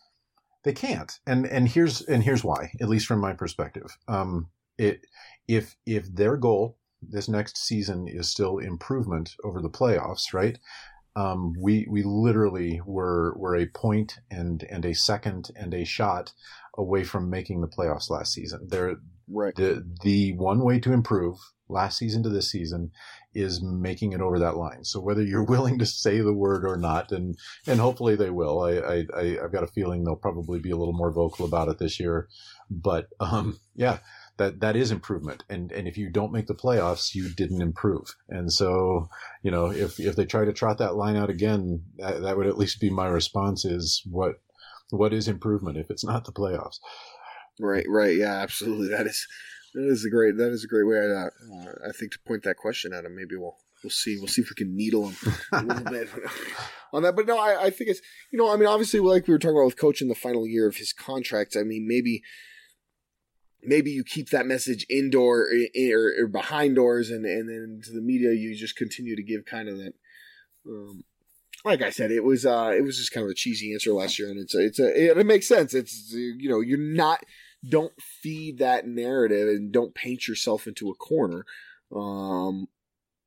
they 0.64 0.72
can't 0.72 1.20
and 1.28 1.46
and 1.46 1.68
here's 1.68 2.02
and 2.02 2.24
here's 2.24 2.42
why 2.42 2.72
at 2.80 2.88
least 2.88 3.06
from 3.06 3.20
my 3.20 3.32
perspective 3.32 3.86
um 4.08 4.48
it 4.76 5.06
if 5.46 5.76
if 5.86 6.12
their 6.12 6.36
goal 6.36 6.76
this 7.00 7.28
next 7.28 7.56
season 7.58 8.08
is 8.08 8.28
still 8.28 8.58
improvement 8.58 9.36
over 9.44 9.62
the 9.62 9.70
playoffs 9.70 10.32
right 10.34 10.58
um 11.14 11.52
we 11.62 11.86
we 11.88 12.02
literally 12.02 12.80
were 12.84 13.32
were 13.38 13.54
a 13.54 13.66
point 13.66 14.18
and 14.28 14.64
and 14.68 14.84
a 14.84 14.92
second 14.92 15.50
and 15.54 15.72
a 15.72 15.84
shot 15.84 16.32
away 16.76 17.04
from 17.04 17.30
making 17.30 17.60
the 17.60 17.68
playoffs 17.68 18.10
last 18.10 18.32
season 18.32 18.66
there 18.68 18.96
right? 19.28 19.54
the 19.54 19.86
the 20.02 20.32
one 20.32 20.58
way 20.64 20.80
to 20.80 20.92
improve 20.92 21.36
last 21.68 21.98
season 21.98 22.22
to 22.22 22.28
this 22.28 22.50
season 22.50 22.90
is 23.34 23.62
making 23.62 24.12
it 24.12 24.20
over 24.20 24.38
that 24.38 24.56
line. 24.56 24.84
So 24.84 25.00
whether 25.00 25.22
you're 25.22 25.44
willing 25.56 25.78
to 25.78 25.86
say 25.86 26.20
the 26.20 26.32
word 26.32 26.64
or 26.64 26.76
not, 26.76 27.12
and 27.12 27.36
and 27.66 27.80
hopefully 27.80 28.16
they 28.16 28.30
will. 28.30 28.60
I 28.60 29.04
I, 29.16 29.38
I've 29.42 29.52
got 29.52 29.64
a 29.64 29.68
feeling 29.68 30.04
they'll 30.04 30.16
probably 30.16 30.58
be 30.58 30.70
a 30.70 30.76
little 30.76 30.94
more 30.94 31.12
vocal 31.12 31.44
about 31.44 31.68
it 31.68 31.78
this 31.78 32.00
year. 32.00 32.28
But 32.70 33.08
um 33.20 33.58
yeah, 33.74 33.98
that 34.38 34.60
that 34.60 34.76
is 34.76 34.90
improvement. 34.90 35.44
And 35.48 35.72
and 35.72 35.86
if 35.86 35.96
you 35.96 36.10
don't 36.10 36.32
make 36.32 36.46
the 36.46 36.54
playoffs, 36.54 37.14
you 37.14 37.28
didn't 37.28 37.62
improve. 37.62 38.14
And 38.28 38.52
so 38.52 39.08
you 39.42 39.50
know 39.50 39.70
if 39.70 40.00
if 40.00 40.16
they 40.16 40.24
try 40.24 40.44
to 40.44 40.52
trot 40.52 40.78
that 40.78 40.96
line 40.96 41.16
out 41.16 41.30
again, 41.30 41.82
that, 41.98 42.22
that 42.22 42.36
would 42.36 42.46
at 42.46 42.58
least 42.58 42.80
be 42.80 42.90
my 42.90 43.06
response. 43.06 43.64
Is 43.64 44.02
what 44.10 44.36
what 44.90 45.12
is 45.12 45.28
improvement 45.28 45.76
if 45.76 45.90
it's 45.90 46.04
not 46.04 46.24
the 46.24 46.32
playoffs? 46.32 46.78
Right, 47.58 47.86
right, 47.88 48.16
yeah, 48.16 48.34
absolutely. 48.34 48.88
That 48.88 49.06
is 49.06 49.26
that 49.76 49.88
is 49.88 50.04
a 50.04 50.10
great 50.10 50.36
that 50.38 50.50
is 50.50 50.64
a 50.64 50.68
great 50.68 50.86
way. 50.86 50.98
Uh, 50.98 51.26
uh, 51.54 51.88
I 51.88 51.92
think 51.92 52.12
to 52.12 52.18
point 52.26 52.42
that 52.44 52.56
question 52.56 52.92
at 52.92 53.04
him. 53.04 53.14
Maybe 53.14 53.36
we'll 53.36 53.56
we'll 53.84 53.90
see 53.90 54.16
we'll 54.18 54.26
see 54.28 54.42
if 54.42 54.48
we 54.50 54.54
can 54.56 54.74
needle 54.76 55.08
him 55.10 55.16
a 55.52 55.62
little 55.62 55.84
bit 55.84 56.08
on 56.92 57.02
that. 57.02 57.14
But 57.14 57.26
no, 57.26 57.38
I, 57.38 57.64
I 57.66 57.70
think 57.70 57.90
it's 57.90 58.00
you 58.32 58.38
know 58.38 58.52
I 58.52 58.56
mean 58.56 58.66
obviously 58.66 59.00
like 59.00 59.26
we 59.28 59.32
were 59.34 59.38
talking 59.38 59.56
about 59.56 59.66
with 59.66 59.78
coach 59.78 60.00
in 60.02 60.08
the 60.08 60.14
final 60.14 60.46
year 60.46 60.66
of 60.66 60.76
his 60.76 60.92
contract. 60.92 61.56
I 61.56 61.62
mean 61.62 61.86
maybe 61.86 62.22
maybe 63.62 63.90
you 63.90 64.04
keep 64.04 64.30
that 64.30 64.46
message 64.46 64.86
indoor 64.88 65.48
i- 65.52 65.90
or, 65.92 66.12
or 66.24 66.26
behind 66.28 66.76
doors, 66.76 67.10
and 67.10 67.24
and 67.26 67.48
then 67.48 67.80
to 67.84 67.92
the 67.92 68.00
media 68.02 68.32
you 68.32 68.54
just 68.56 68.76
continue 68.76 69.16
to 69.16 69.22
give 69.22 69.44
kind 69.44 69.68
of 69.68 69.78
that. 69.78 69.92
Um, 70.66 71.04
like 71.64 71.82
I 71.82 71.90
said, 71.90 72.12
it 72.12 72.22
was 72.22 72.46
uh, 72.46 72.72
it 72.76 72.82
was 72.82 72.96
just 72.96 73.12
kind 73.12 73.24
of 73.24 73.30
a 73.30 73.34
cheesy 73.34 73.72
answer 73.72 73.92
last 73.92 74.18
year, 74.18 74.28
and 74.30 74.38
it's 74.38 74.54
a, 74.54 74.64
it's 74.64 74.78
a 74.78 75.10
it, 75.10 75.18
it 75.18 75.26
makes 75.26 75.48
sense. 75.48 75.74
It's 75.74 76.12
you 76.12 76.48
know 76.48 76.60
you're 76.60 76.78
not 76.78 77.24
don't 77.68 77.92
feed 78.00 78.58
that 78.58 78.86
narrative 78.86 79.48
and 79.48 79.72
don't 79.72 79.94
paint 79.94 80.28
yourself 80.28 80.66
into 80.66 80.90
a 80.90 80.94
corner, 80.94 81.44
um, 81.94 82.68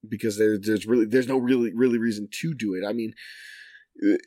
because 0.08 0.38
there 0.38 0.58
there's 0.58 0.86
really 0.86 1.06
there's 1.06 1.28
no 1.28 1.38
really 1.38 1.74
really 1.74 1.98
reason 1.98 2.28
to 2.32 2.54
do 2.54 2.74
it. 2.74 2.88
I 2.88 2.94
mean, 2.94 3.14
uh, 4.02 4.18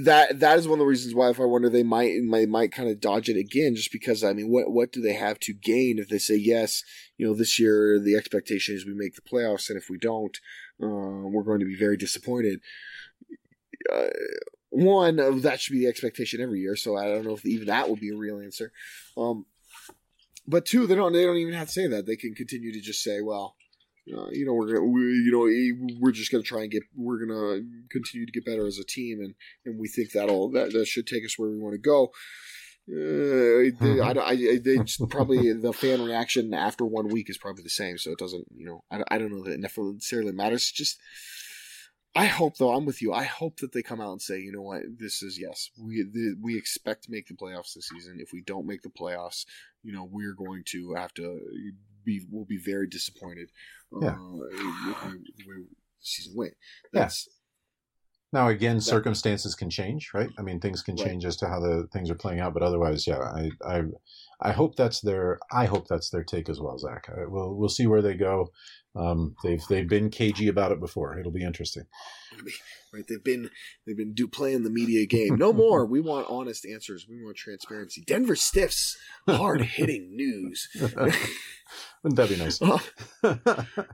that 0.00 0.40
that 0.40 0.58
is 0.58 0.68
one 0.68 0.78
of 0.78 0.84
the 0.84 0.86
reasons 0.88 1.14
why 1.14 1.30
if 1.30 1.40
I 1.40 1.44
wonder 1.44 1.68
they 1.68 1.82
might 1.82 2.22
might 2.22 2.48
might 2.48 2.72
kind 2.72 2.88
of 2.88 3.00
dodge 3.00 3.28
it 3.28 3.36
again, 3.36 3.74
just 3.74 3.92
because 3.92 4.22
I 4.22 4.32
mean, 4.32 4.50
what 4.50 4.70
what 4.70 4.92
do 4.92 5.00
they 5.00 5.14
have 5.14 5.38
to 5.40 5.52
gain 5.52 5.98
if 5.98 6.08
they 6.08 6.18
say 6.18 6.36
yes? 6.36 6.82
You 7.16 7.26
know, 7.26 7.34
this 7.34 7.58
year 7.58 7.98
the 7.98 8.16
expectation 8.16 8.74
is 8.74 8.86
we 8.86 8.94
make 8.94 9.14
the 9.14 9.22
playoffs, 9.22 9.68
and 9.68 9.78
if 9.78 9.90
we 9.90 9.98
don't, 9.98 10.36
uh, 10.82 11.28
we're 11.28 11.42
going 11.42 11.60
to 11.60 11.66
be 11.66 11.76
very 11.76 11.96
disappointed. 11.96 12.60
Uh, 13.92 14.08
one 14.70 15.40
that 15.40 15.60
should 15.60 15.72
be 15.72 15.80
the 15.80 15.86
expectation 15.86 16.40
every 16.40 16.60
year, 16.60 16.76
so 16.76 16.96
I 16.96 17.06
don't 17.06 17.24
know 17.24 17.34
if 17.34 17.46
even 17.46 17.66
that 17.68 17.88
will 17.88 17.96
be 17.96 18.10
a 18.10 18.16
real 18.16 18.40
answer. 18.40 18.72
Um, 19.16 19.46
but 20.48 20.64
two, 20.66 20.86
they 20.86 20.94
don't 20.94 21.12
they 21.12 21.24
don't 21.24 21.36
even 21.36 21.54
have 21.54 21.68
to 21.68 21.72
say 21.72 21.86
that. 21.88 22.06
They 22.06 22.16
can 22.16 22.34
continue 22.34 22.72
to 22.72 22.80
just 22.80 23.02
say, 23.02 23.20
well, 23.20 23.56
uh, 24.16 24.28
you 24.30 24.46
know, 24.46 24.54
we're 24.54 24.66
gonna, 24.74 24.84
we, 24.86 25.00
you 25.00 25.32
know, 25.32 25.96
we're 26.00 26.12
just 26.12 26.30
gonna 26.30 26.42
try 26.44 26.62
and 26.62 26.70
get, 26.70 26.82
we're 26.94 27.18
gonna 27.24 27.60
continue 27.90 28.24
to 28.26 28.32
get 28.32 28.44
better 28.44 28.66
as 28.66 28.78
a 28.78 28.84
team, 28.84 29.18
and 29.20 29.34
and 29.64 29.78
we 29.80 29.88
think 29.88 30.12
that'll 30.12 30.50
that, 30.52 30.72
that 30.72 30.86
should 30.86 31.06
take 31.06 31.24
us 31.24 31.38
where 31.38 31.50
we 31.50 31.58
want 31.58 31.74
to 31.74 31.78
go. 31.78 32.12
Uh, 32.88 33.74
they, 33.80 34.00
I, 34.00 34.12
don't- 34.12 34.18
I, 34.28 34.30
I- 34.52 34.58
they 34.62 34.76
just 34.78 35.00
probably 35.10 35.52
the 35.52 35.72
fan 35.72 36.02
reaction 36.04 36.54
after 36.54 36.84
one 36.84 37.08
week 37.08 37.28
is 37.28 37.36
probably 37.36 37.64
the 37.64 37.68
same, 37.70 37.98
so 37.98 38.12
it 38.12 38.18
doesn't, 38.18 38.44
you 38.56 38.64
know, 38.64 38.84
I, 38.92 38.98
don't- 38.98 39.08
I 39.10 39.18
don't 39.18 39.32
know 39.32 39.42
that 39.42 39.54
it 39.54 39.60
necessarily 39.60 40.30
matters. 40.30 40.62
It's 40.62 40.70
just, 40.72 41.00
I 42.16 42.26
hope 42.26 42.56
though, 42.56 42.72
I'm 42.72 42.86
with 42.86 43.02
you. 43.02 43.12
I 43.12 43.24
hope 43.24 43.58
that 43.58 43.72
they 43.72 43.82
come 43.82 44.00
out 44.00 44.12
and 44.12 44.22
say, 44.22 44.40
you 44.40 44.52
know 44.52 44.62
what, 44.62 44.82
this 44.98 45.22
is 45.22 45.38
yes, 45.38 45.70
we 45.78 46.04
we 46.40 46.56
expect 46.56 47.04
to 47.04 47.10
make 47.10 47.28
the 47.28 47.34
playoffs 47.34 47.74
this 47.74 47.88
season. 47.88 48.18
If 48.20 48.32
we 48.32 48.40
don't 48.40 48.66
make 48.66 48.82
the 48.82 48.88
playoffs, 48.88 49.44
you 49.82 49.92
know, 49.92 50.08
we're 50.10 50.34
going 50.34 50.64
to 50.68 50.94
have 50.94 51.12
to 51.14 51.40
be, 52.04 52.22
we'll 52.30 52.44
be 52.46 52.58
very 52.58 52.88
disappointed. 52.88 53.50
Yeah. 54.00 54.08
Uh, 54.08 54.12
the 54.12 55.22
the 55.36 55.44
way 55.46 55.56
the 55.56 55.66
season 56.00 56.32
went. 56.36 56.54
Yeah. 56.92 57.00
That's 57.02 57.28
Now, 58.32 58.48
again, 58.48 58.80
circumstances 58.80 59.54
can 59.54 59.70
change, 59.70 60.10
right? 60.12 60.28
I 60.38 60.42
mean, 60.42 60.60
things 60.60 60.82
can 60.82 60.96
Right. 60.96 61.06
change 61.06 61.24
as 61.24 61.36
to 61.38 61.48
how 61.48 61.60
the 61.60 61.86
things 61.92 62.10
are 62.10 62.14
playing 62.16 62.40
out, 62.40 62.54
but 62.54 62.62
otherwise, 62.62 63.06
yeah, 63.06 63.18
I, 63.20 63.50
I, 63.64 63.82
I 64.40 64.52
hope 64.52 64.76
that's 64.76 65.00
their, 65.00 65.38
I 65.52 65.66
hope 65.66 65.86
that's 65.88 66.10
their 66.10 66.24
take 66.24 66.48
as 66.48 66.60
well, 66.60 66.76
Zach. 66.78 67.08
I, 67.08 67.24
we'll, 67.26 67.54
we'll 67.54 67.68
see 67.68 67.86
where 67.86 68.02
they 68.02 68.14
go. 68.14 68.52
Um, 68.94 69.36
they've, 69.44 69.62
they've 69.68 69.88
been 69.88 70.10
cagey 70.10 70.48
about 70.48 70.72
it 70.72 70.80
before. 70.80 71.18
It'll 71.18 71.30
be 71.32 71.44
interesting. 71.44 71.84
right. 72.92 73.04
They've 73.08 73.22
been 73.22 73.50
they've 73.86 73.96
been 73.96 74.14
do 74.14 74.26
playing 74.26 74.62
the 74.64 74.70
media 74.70 75.06
game. 75.06 75.36
No 75.36 75.52
more. 75.52 75.84
We 75.86 76.00
want 76.00 76.26
honest 76.30 76.66
answers. 76.66 77.06
We 77.08 77.22
want 77.22 77.36
transparency. 77.36 78.02
Denver 78.06 78.36
Stiffs, 78.36 78.96
hard 79.28 79.60
hitting 79.62 80.16
news. 80.16 80.68
Wouldn't 82.02 82.16
that 82.16 82.28
be 82.28 82.36
nice? 82.36 82.60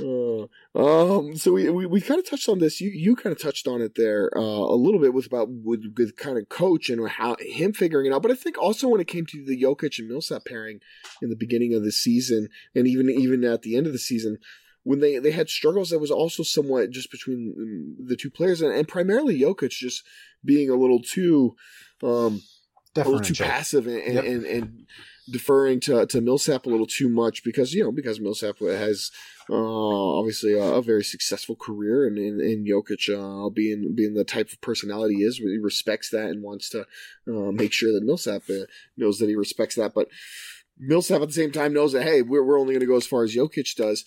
Uh, 0.00 0.46
um, 0.74 1.36
so 1.36 1.52
we, 1.52 1.68
we, 1.68 1.84
we 1.84 2.00
kind 2.00 2.18
of 2.18 2.28
touched 2.28 2.48
on 2.48 2.58
this. 2.58 2.80
You 2.80 2.90
you 2.90 3.14
kind 3.14 3.34
of 3.34 3.40
touched 3.40 3.68
on 3.68 3.82
it 3.82 3.94
there 3.94 4.30
uh, 4.34 4.40
a 4.40 4.74
little 4.74 4.98
bit 5.00 5.12
with 5.12 5.26
about 5.26 5.48
with, 5.50 5.94
with 5.96 6.16
kind 6.16 6.38
of 6.38 6.48
coach 6.48 6.88
and 6.88 7.06
how 7.08 7.36
him 7.40 7.72
figuring 7.72 8.06
it 8.06 8.14
out. 8.14 8.22
But 8.22 8.30
I 8.30 8.34
think 8.34 8.56
also 8.58 8.88
when 8.88 9.00
it 9.00 9.06
came 9.06 9.26
to 9.26 9.44
the 9.44 9.60
Jokic 9.60 9.98
and 9.98 10.08
Millsap 10.08 10.44
pairing 10.46 10.80
in 11.20 11.28
the 11.28 11.36
beginning 11.36 11.74
of 11.74 11.84
the 11.84 11.92
season, 11.92 12.48
and 12.74 12.86
even 12.88 13.10
even 13.10 13.44
at 13.44 13.62
the 13.62 13.76
end 13.76 13.86
of 13.86 13.92
the 13.92 13.98
season, 13.98 14.38
when 14.82 15.00
they 15.00 15.18
they 15.18 15.32
had 15.32 15.50
struggles, 15.50 15.90
that 15.90 15.98
was 15.98 16.10
also 16.10 16.42
somewhat 16.42 16.90
just 16.90 17.10
between 17.10 17.54
mm, 18.00 18.08
the 18.08 18.16
two 18.16 18.30
players, 18.30 18.62
and, 18.62 18.72
and 18.74 18.88
primarily 18.88 19.38
Jokic 19.38 19.70
just 19.70 20.04
being 20.44 20.70
a 20.70 20.74
little 20.76 21.00
too. 21.00 21.54
Um, 22.02 22.42
a 22.96 23.04
little 23.04 23.20
too 23.20 23.34
passive 23.34 23.86
and, 23.86 23.96
and, 23.96 24.14
Yep. 24.14 24.24
and, 24.24 24.44
and 24.44 24.86
deferring 25.32 25.80
to, 25.80 26.06
to 26.06 26.20
Millsap 26.20 26.66
a 26.66 26.68
little 26.68 26.86
too 26.86 27.08
much 27.08 27.42
because 27.42 27.74
you 27.74 27.82
know 27.82 27.90
because 27.90 28.20
Millsap 28.20 28.58
has 28.60 29.10
uh, 29.50 30.18
obviously 30.18 30.52
a, 30.52 30.62
a 30.62 30.82
very 30.82 31.02
successful 31.02 31.56
career 31.56 32.06
and 32.06 32.18
in 32.18 32.40
and 32.40 32.66
Jokic 32.66 33.08
uh, 33.08 33.48
being 33.50 33.94
being 33.94 34.14
the 34.14 34.24
type 34.24 34.52
of 34.52 34.60
personality 34.60 35.16
he 35.16 35.22
is 35.22 35.38
he 35.38 35.58
respects 35.58 36.10
that 36.10 36.26
and 36.26 36.42
wants 36.42 36.68
to 36.70 36.82
uh, 37.26 37.50
make 37.50 37.72
sure 37.72 37.92
that 37.92 38.04
Millsap 38.04 38.42
uh, 38.50 38.66
knows 38.96 39.18
that 39.18 39.28
he 39.28 39.34
respects 39.34 39.74
that 39.76 39.94
but 39.94 40.08
Millsap 40.78 41.22
at 41.22 41.28
the 41.28 41.34
same 41.34 41.52
time 41.52 41.72
knows 41.72 41.92
that 41.92 42.04
hey 42.04 42.22
we're, 42.22 42.44
we're 42.44 42.60
only 42.60 42.74
going 42.74 42.80
to 42.80 42.86
go 42.86 42.96
as 42.96 43.06
far 43.06 43.24
as 43.24 43.34
Jokic 43.34 43.74
does. 43.74 44.04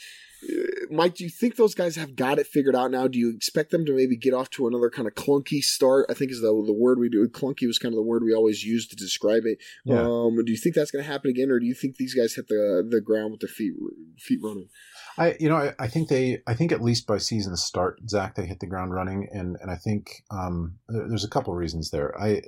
Mike, 0.91 1.15
do 1.15 1.23
you 1.23 1.29
think 1.29 1.55
those 1.55 1.73
guys 1.73 1.95
have 1.95 2.15
got 2.15 2.37
it 2.39 2.47
figured 2.47 2.75
out 2.75 2.91
now? 2.91 3.07
Do 3.07 3.17
you 3.17 3.33
expect 3.35 3.71
them 3.71 3.85
to 3.85 3.93
maybe 3.95 4.15
get 4.15 4.33
off 4.33 4.49
to 4.51 4.67
another 4.67 4.89
kind 4.89 5.07
of 5.07 5.15
clunky 5.15 5.61
start? 5.61 6.05
I 6.09 6.13
think 6.13 6.31
is 6.31 6.41
the 6.41 6.47
the 6.65 6.73
word 6.73 6.99
we 6.99 7.09
do. 7.09 7.27
Clunky 7.27 7.65
was 7.65 7.79
kind 7.79 7.93
of 7.93 7.97
the 7.97 8.03
word 8.03 8.23
we 8.23 8.33
always 8.33 8.63
used 8.63 8.91
to 8.91 8.95
describe 8.95 9.43
it. 9.45 9.57
Yeah. 9.83 10.01
Um, 10.01 10.35
do 10.45 10.51
you 10.51 10.57
think 10.57 10.75
that's 10.75 10.91
going 10.91 11.03
to 11.03 11.11
happen 11.11 11.29
again, 11.31 11.49
or 11.49 11.59
do 11.59 11.65
you 11.65 11.73
think 11.73 11.95
these 11.95 12.13
guys 12.13 12.35
hit 12.35 12.47
the 12.47 12.87
the 12.87 13.01
ground 13.01 13.31
with 13.31 13.41
their 13.41 13.47
feet 13.49 13.73
feet 14.19 14.39
running? 14.43 14.69
I, 15.17 15.35
you 15.39 15.47
know, 15.47 15.55
I, 15.55 15.73
I 15.79 15.87
think 15.87 16.09
they, 16.09 16.39
I 16.45 16.53
think 16.53 16.73
at 16.73 16.81
least 16.81 17.07
by 17.07 17.19
season 17.19 17.55
start, 17.55 18.01
Zach, 18.09 18.35
they 18.35 18.45
hit 18.45 18.59
the 18.59 18.67
ground 18.67 18.93
running, 18.93 19.27
and 19.31 19.57
and 19.61 19.71
I 19.71 19.75
think 19.77 20.23
um, 20.29 20.77
there- 20.89 21.07
there's 21.07 21.23
a 21.23 21.29
couple 21.29 21.53
reasons 21.55 21.89
there. 21.89 22.13
I 22.19 22.41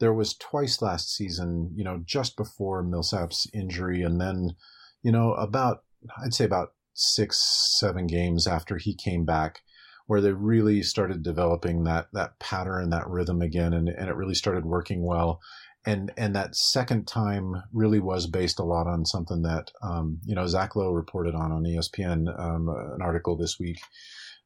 there 0.00 0.14
was 0.14 0.34
twice 0.34 0.82
last 0.82 1.14
season, 1.14 1.70
you 1.76 1.84
know, 1.84 2.02
just 2.04 2.36
before 2.36 2.82
Millsap's 2.82 3.46
injury, 3.54 4.02
and 4.02 4.20
then, 4.20 4.56
you 5.02 5.12
know, 5.12 5.34
about 5.34 5.84
I'd 6.24 6.34
say 6.34 6.44
about 6.44 6.72
six, 6.94 7.76
seven 7.78 8.06
games 8.06 8.46
after 8.46 8.78
he 8.78 8.94
came 8.94 9.24
back, 9.24 9.62
where 10.06 10.20
they 10.20 10.32
really 10.32 10.82
started 10.82 11.22
developing 11.22 11.84
that 11.84 12.08
that 12.12 12.38
pattern, 12.38 12.90
that 12.90 13.08
rhythm 13.08 13.42
again, 13.42 13.72
and, 13.72 13.88
and 13.88 14.08
it 14.08 14.16
really 14.16 14.34
started 14.34 14.64
working 14.64 15.04
well. 15.04 15.40
And 15.86 16.12
and 16.16 16.34
that 16.34 16.56
second 16.56 17.06
time 17.06 17.62
really 17.72 18.00
was 18.00 18.26
based 18.26 18.58
a 18.58 18.64
lot 18.64 18.86
on 18.86 19.04
something 19.04 19.42
that 19.42 19.70
um, 19.82 20.18
you 20.24 20.34
know 20.34 20.46
Zach 20.46 20.76
Lowe 20.76 20.92
reported 20.92 21.34
on 21.34 21.52
on 21.52 21.64
ESPN 21.64 22.38
um, 22.40 22.68
an 22.68 23.02
article 23.02 23.36
this 23.36 23.58
week 23.58 23.78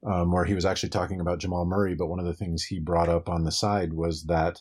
um, 0.07 0.33
where 0.33 0.45
he 0.45 0.55
was 0.55 0.65
actually 0.65 0.91
talking 0.91 1.21
about 1.21 1.39
Jamal 1.39 1.65
Murray. 1.65 1.95
But 1.95 2.09
one 2.09 2.19
of 2.19 2.27
the 2.27 2.35
things 2.35 2.65
he 2.65 2.81
brought 2.81 3.09
up 3.09 3.29
on 3.29 3.45
the 3.45 3.53
side 3.53 3.93
was 3.93 4.25
that 4.25 4.61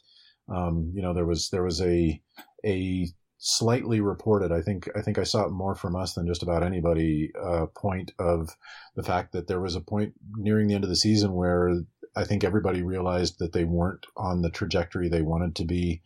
um, 0.50 0.92
you 0.94 1.02
know 1.02 1.14
there 1.14 1.26
was 1.26 1.50
there 1.50 1.64
was 1.64 1.82
a 1.82 2.22
a 2.66 3.08
slightly 3.38 4.02
reported. 4.02 4.52
I 4.52 4.62
think 4.62 4.90
I 4.96 5.02
think 5.02 5.18
I 5.18 5.24
saw 5.24 5.46
it 5.46 5.52
more 5.52 5.76
from 5.76 5.96
us 5.96 6.14
than 6.14 6.28
just 6.28 6.44
about 6.44 6.64
anybody. 6.64 7.32
Uh, 7.40 7.68
point 7.68 8.12
of 8.20 8.50
the 8.96 9.04
fact 9.04 9.32
that 9.34 9.48
there 9.48 9.62
was 9.62 9.76
a 9.76 9.82
point 9.82 10.14
nearing 10.36 10.68
the 10.68 10.76
end 10.76 10.84
of 10.84 10.90
the 10.90 10.96
season 10.96 11.34
where 11.34 11.82
I 12.16 12.24
think 12.24 12.44
everybody 12.44 12.82
realized 12.82 13.40
that 13.40 13.54
they 13.54 13.64
weren't 13.64 14.06
on 14.16 14.42
the 14.42 14.50
trajectory 14.50 15.08
they 15.08 15.22
wanted 15.22 15.56
to 15.58 15.66
be. 15.66 16.02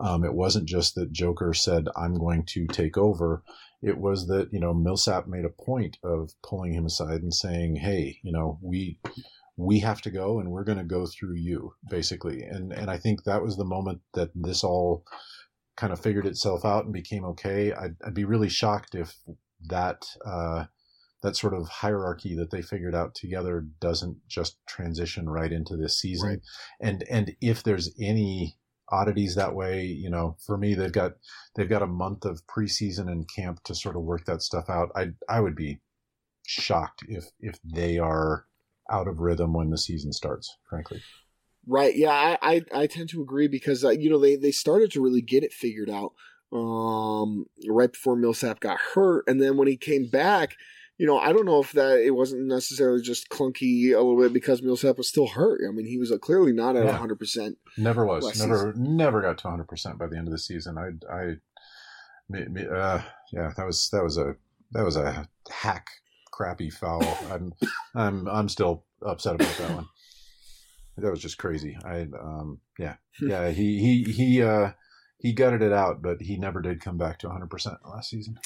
Um, 0.00 0.24
it 0.24 0.32
wasn't 0.32 0.66
just 0.66 0.94
that 0.94 1.12
Joker 1.12 1.52
said, 1.52 1.88
"I'm 1.96 2.14
going 2.14 2.44
to 2.46 2.66
take 2.66 2.96
over." 2.96 3.42
It 3.82 3.98
was 3.98 4.26
that 4.28 4.52
you 4.52 4.60
know 4.60 4.72
Millsap 4.72 5.26
made 5.26 5.44
a 5.44 5.50
point 5.50 5.98
of 6.02 6.30
pulling 6.42 6.72
him 6.72 6.86
aside 6.86 7.22
and 7.22 7.34
saying, 7.34 7.76
"Hey, 7.76 8.18
you 8.22 8.32
know 8.32 8.58
we." 8.62 8.98
We 9.56 9.80
have 9.80 10.00
to 10.02 10.10
go, 10.10 10.40
and 10.40 10.50
we're 10.50 10.64
going 10.64 10.78
to 10.78 10.84
go 10.84 11.04
through 11.04 11.34
you, 11.34 11.74
basically. 11.90 12.44
And 12.44 12.72
and 12.72 12.90
I 12.90 12.96
think 12.96 13.24
that 13.24 13.42
was 13.42 13.58
the 13.58 13.64
moment 13.64 14.00
that 14.14 14.30
this 14.34 14.64
all 14.64 15.04
kind 15.80 15.94
of 15.94 16.00
figured 16.00 16.26
itself 16.26 16.62
out 16.62 16.84
and 16.84 16.92
became 16.92 17.24
okay. 17.24 17.72
I'd, 17.72 17.96
I'd 18.04 18.14
be 18.14 18.26
really 18.26 18.50
shocked 18.50 18.94
if 18.94 19.16
that 19.68 20.04
uh, 20.26 20.66
that 21.22 21.36
sort 21.36 21.54
of 21.54 21.68
hierarchy 21.68 22.36
that 22.36 22.50
they 22.50 22.60
figured 22.60 22.94
out 22.94 23.14
together 23.14 23.64
doesn't 23.80 24.18
just 24.28 24.58
transition 24.66 25.28
right 25.28 25.50
into 25.50 25.78
this 25.78 25.98
season. 25.98 26.28
Right. 26.28 26.40
And 26.80 27.02
and 27.10 27.34
if 27.40 27.62
there's 27.62 27.94
any 27.98 28.58
oddities 28.90 29.36
that 29.36 29.54
way, 29.54 29.84
you 29.84 30.10
know, 30.10 30.36
for 30.44 30.58
me 30.58 30.74
they've 30.74 30.92
got 30.92 31.12
they've 31.56 31.68
got 31.68 31.82
a 31.82 31.86
month 31.86 32.26
of 32.26 32.42
preseason 32.46 33.10
and 33.10 33.26
camp 33.34 33.62
to 33.64 33.74
sort 33.74 33.96
of 33.96 34.02
work 34.02 34.26
that 34.26 34.42
stuff 34.42 34.68
out. 34.68 34.90
I 34.94 35.12
I 35.30 35.40
would 35.40 35.56
be 35.56 35.80
shocked 36.46 37.04
if 37.08 37.24
if 37.40 37.58
they 37.64 37.96
are 37.96 38.44
out 38.90 39.08
of 39.08 39.18
rhythm 39.18 39.54
when 39.54 39.70
the 39.70 39.78
season 39.78 40.12
starts, 40.12 40.58
frankly. 40.68 41.00
Right. 41.66 41.94
Yeah, 41.94 42.10
I, 42.10 42.38
I, 42.42 42.62
I 42.74 42.86
tend 42.86 43.10
to 43.10 43.22
agree 43.22 43.46
because 43.48 43.84
uh, 43.84 43.90
you 43.90 44.10
know 44.10 44.18
they 44.18 44.36
they 44.36 44.50
started 44.50 44.90
to 44.92 45.02
really 45.02 45.22
get 45.22 45.44
it 45.44 45.52
figured 45.52 45.90
out 45.90 46.12
um, 46.52 47.46
right 47.68 47.92
before 47.92 48.16
Millsap 48.16 48.60
got 48.60 48.78
hurt, 48.94 49.24
and 49.28 49.40
then 49.40 49.56
when 49.56 49.68
he 49.68 49.76
came 49.76 50.08
back, 50.08 50.56
you 50.98 51.06
know 51.06 51.18
I 51.18 51.32
don't 51.32 51.44
know 51.44 51.60
if 51.60 51.72
that 51.72 52.00
it 52.00 52.12
wasn't 52.12 52.46
necessarily 52.46 53.02
just 53.02 53.28
clunky 53.28 53.92
a 53.94 53.98
little 53.98 54.18
bit 54.18 54.32
because 54.32 54.62
Millsap 54.62 54.96
was 54.96 55.08
still 55.08 55.28
hurt. 55.28 55.60
I 55.68 55.70
mean 55.70 55.86
he 55.86 55.98
was 55.98 56.10
uh, 56.10 56.18
clearly 56.18 56.52
not 56.52 56.76
at 56.76 56.84
Yeah. 56.84 56.96
hundred 56.96 57.18
percent. 57.18 57.58
Never 57.76 58.04
was. 58.04 58.38
never 58.38 58.72
never 58.76 59.22
got 59.22 59.38
to 59.38 59.46
100 59.46 59.68
percent 59.68 59.98
by 59.98 60.06
the 60.06 60.16
end 60.16 60.26
of 60.28 60.32
the 60.32 60.38
season. 60.38 60.76
I 60.78 61.14
I 61.14 61.34
me, 62.28 62.44
me, 62.46 62.62
uh, 62.66 63.00
yeah, 63.32 63.52
that 63.56 63.66
was 63.66 63.88
that 63.92 64.02
was 64.02 64.16
a 64.16 64.34
that 64.72 64.84
was 64.84 64.96
a 64.96 65.28
hack 65.50 65.86
crappy 66.32 66.70
foul. 66.70 67.02
I'm 67.30 67.52
I'm 67.94 68.28
I'm 68.28 68.48
still 68.48 68.84
upset 69.04 69.34
about 69.34 69.56
that 69.58 69.74
one. 69.74 69.86
That 71.02 71.10
was 71.10 71.22
just 71.22 71.38
crazy. 71.38 71.76
I 71.84 72.06
um 72.20 72.60
yeah 72.78 72.96
yeah 73.20 73.50
he 73.50 73.78
he 73.78 74.12
he 74.12 74.42
uh 74.42 74.72
he 75.18 75.32
gutted 75.32 75.62
it 75.62 75.72
out, 75.72 76.00
but 76.00 76.22
he 76.22 76.36
never 76.36 76.62
did 76.62 76.80
come 76.80 76.96
back 76.96 77.18
to 77.20 77.26
100 77.26 77.50
percent 77.50 77.76
last 77.84 78.10
season. 78.10 78.38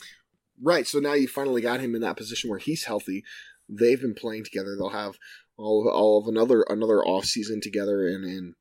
Right. 0.62 0.86
So 0.86 0.98
now 0.98 1.14
you 1.14 1.28
finally 1.28 1.61
got 1.61 1.80
him 1.80 1.94
in 1.94 2.00
that 2.02 2.16
position 2.16 2.50
where 2.50 2.59
he's 2.59 2.84
healthy. 2.84 3.24
They've 3.68 4.00
been 4.00 4.14
playing 4.14 4.44
together. 4.44 4.76
They'll 4.76 4.90
have 4.90 5.16
all 5.57 5.86
of, 5.86 5.94
all 5.94 6.20
of 6.20 6.28
another 6.28 6.64
another 6.68 7.02
off 7.05 7.24
season 7.24 7.61
together 7.61 8.07
and 8.09 8.24
in 8.24 8.55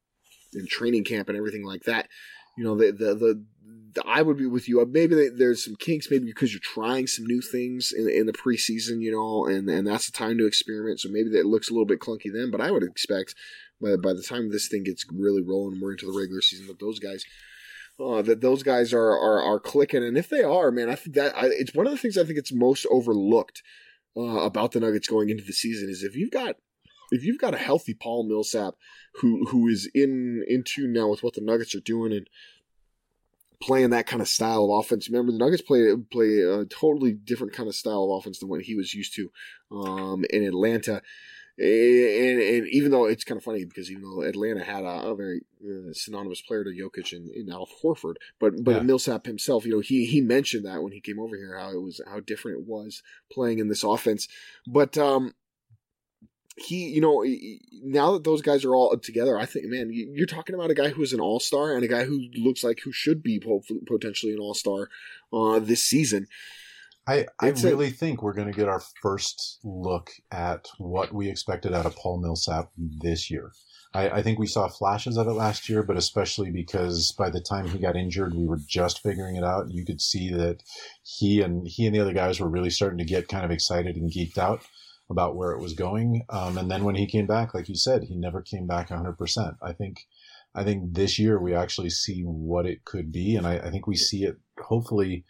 in 0.53 0.67
training 0.67 1.03
camp 1.03 1.29
and 1.29 1.37
everything 1.37 1.65
like 1.65 1.83
that. 1.83 2.07
You 2.57 2.63
know, 2.63 2.75
the 2.75 2.91
the 2.91 3.15
the, 3.15 3.45
the 3.95 4.03
I 4.07 4.21
would 4.21 4.37
be 4.37 4.45
with 4.45 4.67
you. 4.67 4.81
Uh, 4.81 4.85
Maybe 4.85 5.15
they, 5.15 5.29
there's 5.29 5.63
some 5.63 5.75
kinks, 5.75 6.09
maybe 6.09 6.25
because 6.25 6.53
you're 6.53 6.59
trying 6.61 7.07
some 7.07 7.25
new 7.25 7.41
things 7.41 7.91
in, 7.91 8.09
in 8.09 8.25
the 8.25 8.33
preseason, 8.33 9.01
you 9.01 9.11
know, 9.11 9.45
and 9.45 9.69
and 9.69 9.87
that's 9.87 10.05
the 10.05 10.17
time 10.17 10.37
to 10.37 10.47
experiment. 10.47 10.99
So 10.99 11.09
maybe 11.09 11.29
that 11.31 11.45
looks 11.45 11.69
a 11.69 11.73
little 11.73 11.85
bit 11.85 11.99
clunky 11.99 12.31
then, 12.33 12.51
but 12.51 12.61
I 12.61 12.71
would 12.71 12.83
expect 12.83 13.35
by 13.81 13.95
by 13.95 14.13
the 14.13 14.23
time 14.23 14.51
this 14.51 14.67
thing 14.67 14.83
gets 14.83 15.05
really 15.11 15.41
rolling, 15.41 15.79
we're 15.79 15.91
into 15.91 16.05
the 16.05 16.17
regular 16.17 16.41
season 16.41 16.67
that 16.67 16.79
those 16.79 16.99
guys 16.99 17.25
uh, 17.99 18.21
that 18.21 18.41
those 18.41 18.63
guys 18.63 18.93
are, 18.93 19.11
are 19.11 19.41
are 19.41 19.59
clicking, 19.59 20.03
and 20.03 20.17
if 20.17 20.29
they 20.29 20.43
are, 20.43 20.71
man, 20.71 20.89
I 20.89 20.95
think 20.95 21.15
that 21.15 21.35
I, 21.35 21.47
it's 21.47 21.73
one 21.73 21.85
of 21.85 21.91
the 21.91 21.97
things 21.97 22.17
I 22.17 22.23
think 22.23 22.39
it's 22.39 22.53
most 22.53 22.85
overlooked 22.89 23.61
uh, 24.17 24.21
about 24.21 24.71
the 24.71 24.79
Nuggets 24.79 25.07
going 25.07 25.29
into 25.29 25.43
the 25.43 25.53
season 25.53 25.89
is 25.89 26.03
if 26.03 26.15
you've 26.15 26.31
got 26.31 26.55
if 27.11 27.23
you've 27.23 27.39
got 27.39 27.53
a 27.53 27.59
healthy 27.59 27.93
Paul 27.93 28.27
Millsap 28.27 28.75
who 29.15 29.45
who 29.47 29.67
is 29.67 29.89
in 29.93 30.43
in 30.47 30.63
tune 30.63 30.93
now 30.93 31.07
with 31.07 31.23
what 31.23 31.33
the 31.35 31.41
Nuggets 31.41 31.75
are 31.75 31.81
doing 31.81 32.11
and 32.13 32.27
playing 33.61 33.91
that 33.91 34.07
kind 34.07 34.21
of 34.21 34.27
style 34.27 34.65
of 34.65 34.79
offense. 34.79 35.09
Remember, 35.09 35.31
the 35.31 35.37
Nuggets 35.37 35.61
play 35.61 35.93
play 36.11 36.41
a 36.41 36.65
totally 36.65 37.13
different 37.13 37.53
kind 37.53 37.69
of 37.69 37.75
style 37.75 38.03
of 38.03 38.19
offense 38.19 38.39
than 38.39 38.49
what 38.49 38.61
he 38.61 38.75
was 38.75 38.93
used 38.93 39.15
to 39.15 39.31
um, 39.71 40.25
in 40.29 40.43
Atlanta. 40.43 41.01
And, 41.55 42.41
and 42.41 42.67
even 42.69 42.89
though 42.91 43.05
it's 43.05 43.23
kind 43.23 43.37
of 43.37 43.43
funny 43.43 43.63
because 43.63 43.91
even 43.91 44.03
though 44.03 44.23
Atlanta 44.23 44.63
had 44.63 44.83
a, 44.83 45.09
a 45.09 45.15
very 45.15 45.41
uh, 45.63 45.93
synonymous 45.93 46.41
player 46.41 46.63
to 46.63 46.71
Jokic 46.71 47.13
and, 47.15 47.29
and 47.29 47.51
Al 47.51 47.67
Horford, 47.83 48.15
but 48.39 48.53
but 48.63 48.71
Yeah. 48.77 48.81
Millsap 48.81 49.27
himself, 49.27 49.63
you 49.65 49.71
know, 49.73 49.79
he 49.79 50.05
he 50.05 50.19
mentioned 50.19 50.65
that 50.65 50.81
when 50.81 50.93
he 50.93 50.99
came 50.99 51.19
over 51.19 51.35
here 51.37 51.57
how 51.57 51.69
it 51.71 51.81
was 51.81 52.01
how 52.07 52.19
different 52.21 52.59
it 52.61 52.65
was 52.67 53.03
playing 53.31 53.59
in 53.59 53.67
this 53.67 53.83
offense. 53.83 54.27
But 54.65 54.97
um, 54.97 55.35
he, 56.57 56.87
you 56.89 57.01
know, 57.01 57.23
now 57.83 58.13
that 58.13 58.23
those 58.23 58.41
guys 58.41 58.63
are 58.63 58.75
all 58.75 58.95
together, 58.97 59.37
I 59.37 59.45
think, 59.45 59.65
man, 59.67 59.91
you- 59.91 60.11
you're 60.13 60.27
talking 60.27 60.53
about 60.55 60.69
a 60.71 60.75
guy 60.75 60.89
who's 60.89 61.13
an 61.13 61.19
all 61.19 61.39
star 61.39 61.75
and 61.75 61.83
a 61.83 61.87
guy 61.87 62.05
who 62.05 62.29
looks 62.35 62.63
like 62.63 62.79
who 62.83 62.91
should 62.91 63.23
be 63.23 63.39
potentially 63.87 64.33
an 64.33 64.39
all 64.39 64.53
star 64.53 64.89
uh, 65.31 65.59
this 65.59 65.83
season. 65.83 66.27
I, 67.05 67.25
I 67.39 67.47
It's 67.49 67.63
a- 67.63 67.69
really 67.69 67.89
think 67.89 68.21
we're 68.21 68.33
going 68.33 68.51
to 68.51 68.57
get 68.57 68.69
our 68.69 68.81
first 69.01 69.59
look 69.63 70.11
at 70.31 70.67
what 70.77 71.13
we 71.13 71.29
expected 71.29 71.73
out 71.73 71.85
of 71.85 71.95
Paul 71.95 72.19
Millsap 72.21 72.71
this 72.77 73.29
year. 73.29 73.51
I, 73.93 74.09
I 74.09 74.21
think 74.23 74.39
we 74.39 74.47
saw 74.47 74.67
flashes 74.67 75.17
of 75.17 75.27
it 75.27 75.33
last 75.33 75.69
year, 75.69 75.83
but 75.83 75.97
especially 75.97 76.49
because 76.49 77.11
by 77.11 77.29
the 77.29 77.41
time 77.41 77.67
he 77.67 77.77
got 77.77 77.95
injured, 77.95 78.33
we 78.33 78.45
were 78.47 78.59
just 78.67 79.03
figuring 79.03 79.35
it 79.35 79.43
out. 79.43 79.69
You 79.69 79.85
could 79.85 80.01
see 80.01 80.31
that 80.31 80.63
he 81.03 81.41
and 81.41 81.67
he 81.67 81.85
and 81.85 81.93
the 81.93 81.99
other 81.99 82.13
guys 82.13 82.39
were 82.39 82.49
really 82.49 82.71
starting 82.71 82.97
to 82.99 83.05
get 83.05 83.27
kind 83.27 83.45
of 83.45 83.51
excited 83.51 83.95
and 83.95 84.09
geeked 84.11 84.37
out 84.37 84.63
about 85.09 85.35
where 85.35 85.51
it 85.51 85.61
was 85.61 85.73
going. 85.73 86.23
Um, 86.29 86.57
and 86.57 86.71
then 86.71 86.85
when 86.85 86.95
he 86.95 87.05
came 87.05 87.27
back, 87.27 87.53
like 87.53 87.69
you 87.69 87.75
said, 87.75 88.03
he 88.03 88.15
never 88.15 88.41
came 88.41 88.65
back 88.65 88.89
100%. 88.89 89.57
I 89.61 89.73
think, 89.73 90.07
I 90.55 90.63
think 90.63 90.93
this 90.93 91.19
year 91.19 91.39
we 91.39 91.53
actually 91.53 91.89
see 91.91 92.21
what 92.21 92.65
it 92.65 92.85
could 92.85 93.11
be, 93.11 93.35
and 93.35 93.45
I, 93.45 93.57
I 93.57 93.69
think 93.69 93.85
we 93.85 93.95
see 93.95 94.23
it 94.23 94.37
hopefully 94.59 95.25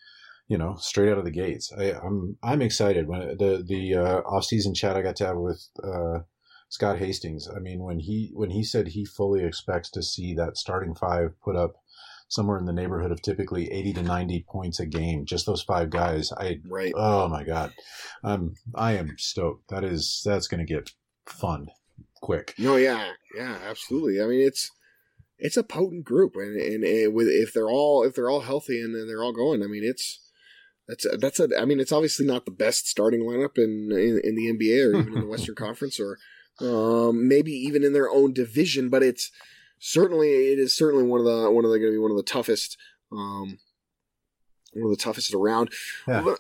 you 0.54 0.60
know, 0.60 0.76
straight 0.76 1.10
out 1.10 1.18
of 1.18 1.26
the 1.26 1.32
gates. 1.32 1.72
I, 1.76 1.94
I'm 1.94 2.38
I'm 2.44 2.62
excited 2.62 3.08
when 3.08 3.38
the 3.40 3.66
the 3.68 3.96
uh, 3.96 4.20
off 4.20 4.46
season 4.46 4.76
chat 4.76 4.96
I 4.96 5.02
got 5.02 5.16
to 5.16 5.26
have 5.26 5.38
with 5.38 5.68
uh, 5.84 6.20
Scott 6.70 7.00
Hastings. 7.00 7.48
I 7.50 7.58
mean, 7.58 7.82
when 7.82 7.98
he 7.98 8.30
when 8.36 8.52
he 8.52 8.64
said 8.64 8.90
he 8.90 9.04
fully 9.04 9.44
expects 9.44 9.90
to 9.90 10.04
see 10.04 10.36
that 10.36 10.58
starting 10.58 10.94
five 10.94 11.32
put 11.44 11.56
up 11.56 11.74
somewhere 12.28 12.60
in 12.60 12.66
the 12.66 12.72
neighborhood 12.72 13.12
of 13.12 13.24
typically 13.24 13.72
80 13.72 13.94
to 13.94 14.04
90 14.04 14.46
points 14.48 14.80
a 14.80 14.86
game, 14.86 15.26
just 15.26 15.48
those 15.48 15.64
five 15.64 15.90
guys. 15.90 16.32
I 16.32 16.60
Right. 16.70 16.94
oh 16.96 17.28
my 17.30 17.44
god, 17.44 17.74
um, 18.24 18.54
I 18.76 18.92
am 18.92 19.16
stoked. 19.18 19.70
That 19.70 19.84
is 19.84 20.22
that's 20.24 20.48
going 20.48 20.64
to 20.64 20.72
get 20.72 20.92
fun 21.26 21.70
quick. 22.22 22.54
No, 22.60 22.76
yeah, 22.76 23.14
yeah, 23.36 23.58
absolutely. 23.68 24.22
I 24.22 24.28
mean, 24.28 24.46
it's 24.46 24.70
it's 25.40 25.58
a 25.58 25.64
potent 25.64 26.06
group, 26.06 26.36
and 26.36 26.62
and, 26.62 26.84
and 26.84 27.12
with 27.12 27.28
if 27.28 27.54
they're 27.54 27.72
all 27.72 28.04
if 28.04 28.14
they're 28.14 28.30
all 28.30 28.42
healthy 28.42 28.80
and, 28.80 28.94
and 28.94 29.10
they're 29.10 29.24
all 29.24 29.34
going, 29.34 29.64
I 29.64 29.66
mean, 29.66 29.82
it's 29.84 30.20
that's 30.88 31.06
a, 31.06 31.18
that's 31.18 31.40
a. 31.40 31.50
I 31.60 31.66
mean, 31.66 31.80
it's 31.80 31.92
obviously 31.92 32.26
not 32.26 32.46
the 32.46 32.52
best 32.52 32.88
starting 32.88 33.22
lineup 33.22 33.58
in 33.58 33.92
in, 33.92 34.22
in 34.24 34.36
the 34.36 34.52
NBA 34.54 34.86
or 34.86 35.00
even 35.00 35.14
in 35.14 35.20
the 35.22 35.28
Western 35.30 35.56
Conference 35.56 36.00
or 36.00 36.18
um, 36.60 37.28
maybe 37.28 37.52
even 37.52 37.84
in 37.84 37.94
their 37.94 38.10
own 38.10 38.34
division, 38.34 38.90
but 38.90 39.04
it's 39.04 39.32
certainly 39.80 40.30
it 40.30 40.60
is 40.60 40.76
certainly 40.76 41.06
one 41.06 41.20
of 41.20 41.26
the 41.26 41.52
one 41.52 41.66
of 41.66 41.72
the 41.72 41.80
going 41.80 41.92
to 41.92 41.96
be 41.96 42.02
one 42.02 42.12
of 42.12 42.18
the 42.18 42.24
toughest. 42.24 42.78
Um, 43.12 43.60
one 44.76 44.92
of 44.92 44.98
the 44.98 45.04
toughest 45.04 45.34
around. 45.34 45.72
Yeah. 46.08 46.26
Uh, 46.26 46.36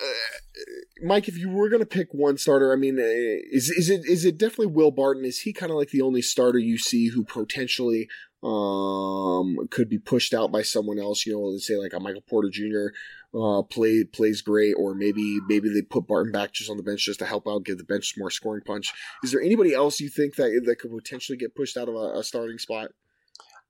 Mike, 1.03 1.27
if 1.27 1.37
you 1.37 1.49
were 1.49 1.69
going 1.69 1.81
to 1.81 1.85
pick 1.85 2.07
one 2.11 2.37
starter, 2.37 2.73
I 2.73 2.75
mean, 2.75 2.97
uh, 2.97 3.03
is 3.03 3.69
is 3.69 3.89
it 3.89 4.05
is 4.05 4.25
it 4.25 4.37
definitely 4.37 4.67
Will 4.67 4.91
Barton? 4.91 5.25
Is 5.25 5.41
he 5.41 5.53
kind 5.53 5.71
of 5.71 5.77
like 5.77 5.89
the 5.89 6.01
only 6.01 6.21
starter 6.21 6.57
you 6.57 6.77
see 6.77 7.09
who 7.09 7.23
potentially 7.23 8.09
um 8.41 9.57
could 9.69 9.87
be 9.87 9.99
pushed 9.99 10.33
out 10.33 10.51
by 10.51 10.61
someone 10.61 10.99
else? 10.99 11.25
You 11.25 11.33
know, 11.33 11.41
let's 11.41 11.67
say 11.67 11.75
like 11.75 11.93
a 11.93 11.99
Michael 11.99 12.23
Porter 12.27 12.49
Jr. 12.51 12.87
Uh, 13.35 13.63
play 13.63 14.03
plays 14.03 14.43
great, 14.43 14.75
or 14.77 14.93
maybe 14.93 15.39
maybe 15.47 15.67
they 15.67 15.81
put 15.81 16.05
Barton 16.05 16.31
back 16.31 16.53
just 16.53 16.69
on 16.69 16.77
the 16.77 16.83
bench 16.83 17.03
just 17.03 17.17
to 17.17 17.25
help 17.25 17.47
out, 17.47 17.65
give 17.65 17.79
the 17.79 17.83
bench 17.83 18.13
more 18.15 18.29
scoring 18.29 18.61
punch. 18.63 18.93
Is 19.23 19.31
there 19.31 19.41
anybody 19.41 19.73
else 19.73 19.99
you 19.99 20.09
think 20.09 20.35
that 20.35 20.61
that 20.65 20.75
could 20.75 20.91
potentially 20.91 21.37
get 21.37 21.55
pushed 21.55 21.75
out 21.75 21.89
of 21.89 21.95
a, 21.95 22.19
a 22.19 22.23
starting 22.23 22.59
spot? 22.59 22.89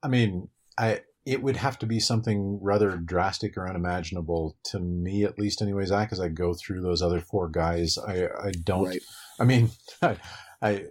I 0.04 0.10
mean, 0.10 0.50
I 0.78 1.02
it 1.26 1.42
would 1.42 1.56
have 1.56 1.80
to 1.80 1.86
be 1.86 2.00
something 2.00 2.60
rather 2.62 2.98
drastic 2.98 3.58
or 3.58 3.68
unimaginable 3.68 4.58
to 4.66 4.80
me, 4.80 5.24
at 5.24 5.40
least, 5.40 5.62
anyway, 5.62 5.86
Zach. 5.86 6.12
As 6.12 6.20
I 6.20 6.28
go 6.28 6.54
through 6.54 6.82
those 6.82 7.02
other 7.02 7.22
four 7.22 7.48
guys, 7.48 7.98
I 7.98 8.26
I 8.26 8.52
don't. 8.64 8.86
Right. 8.86 9.02
I 9.40 9.46
mean, 9.46 9.72
I, 10.02 10.18
I 10.62 10.86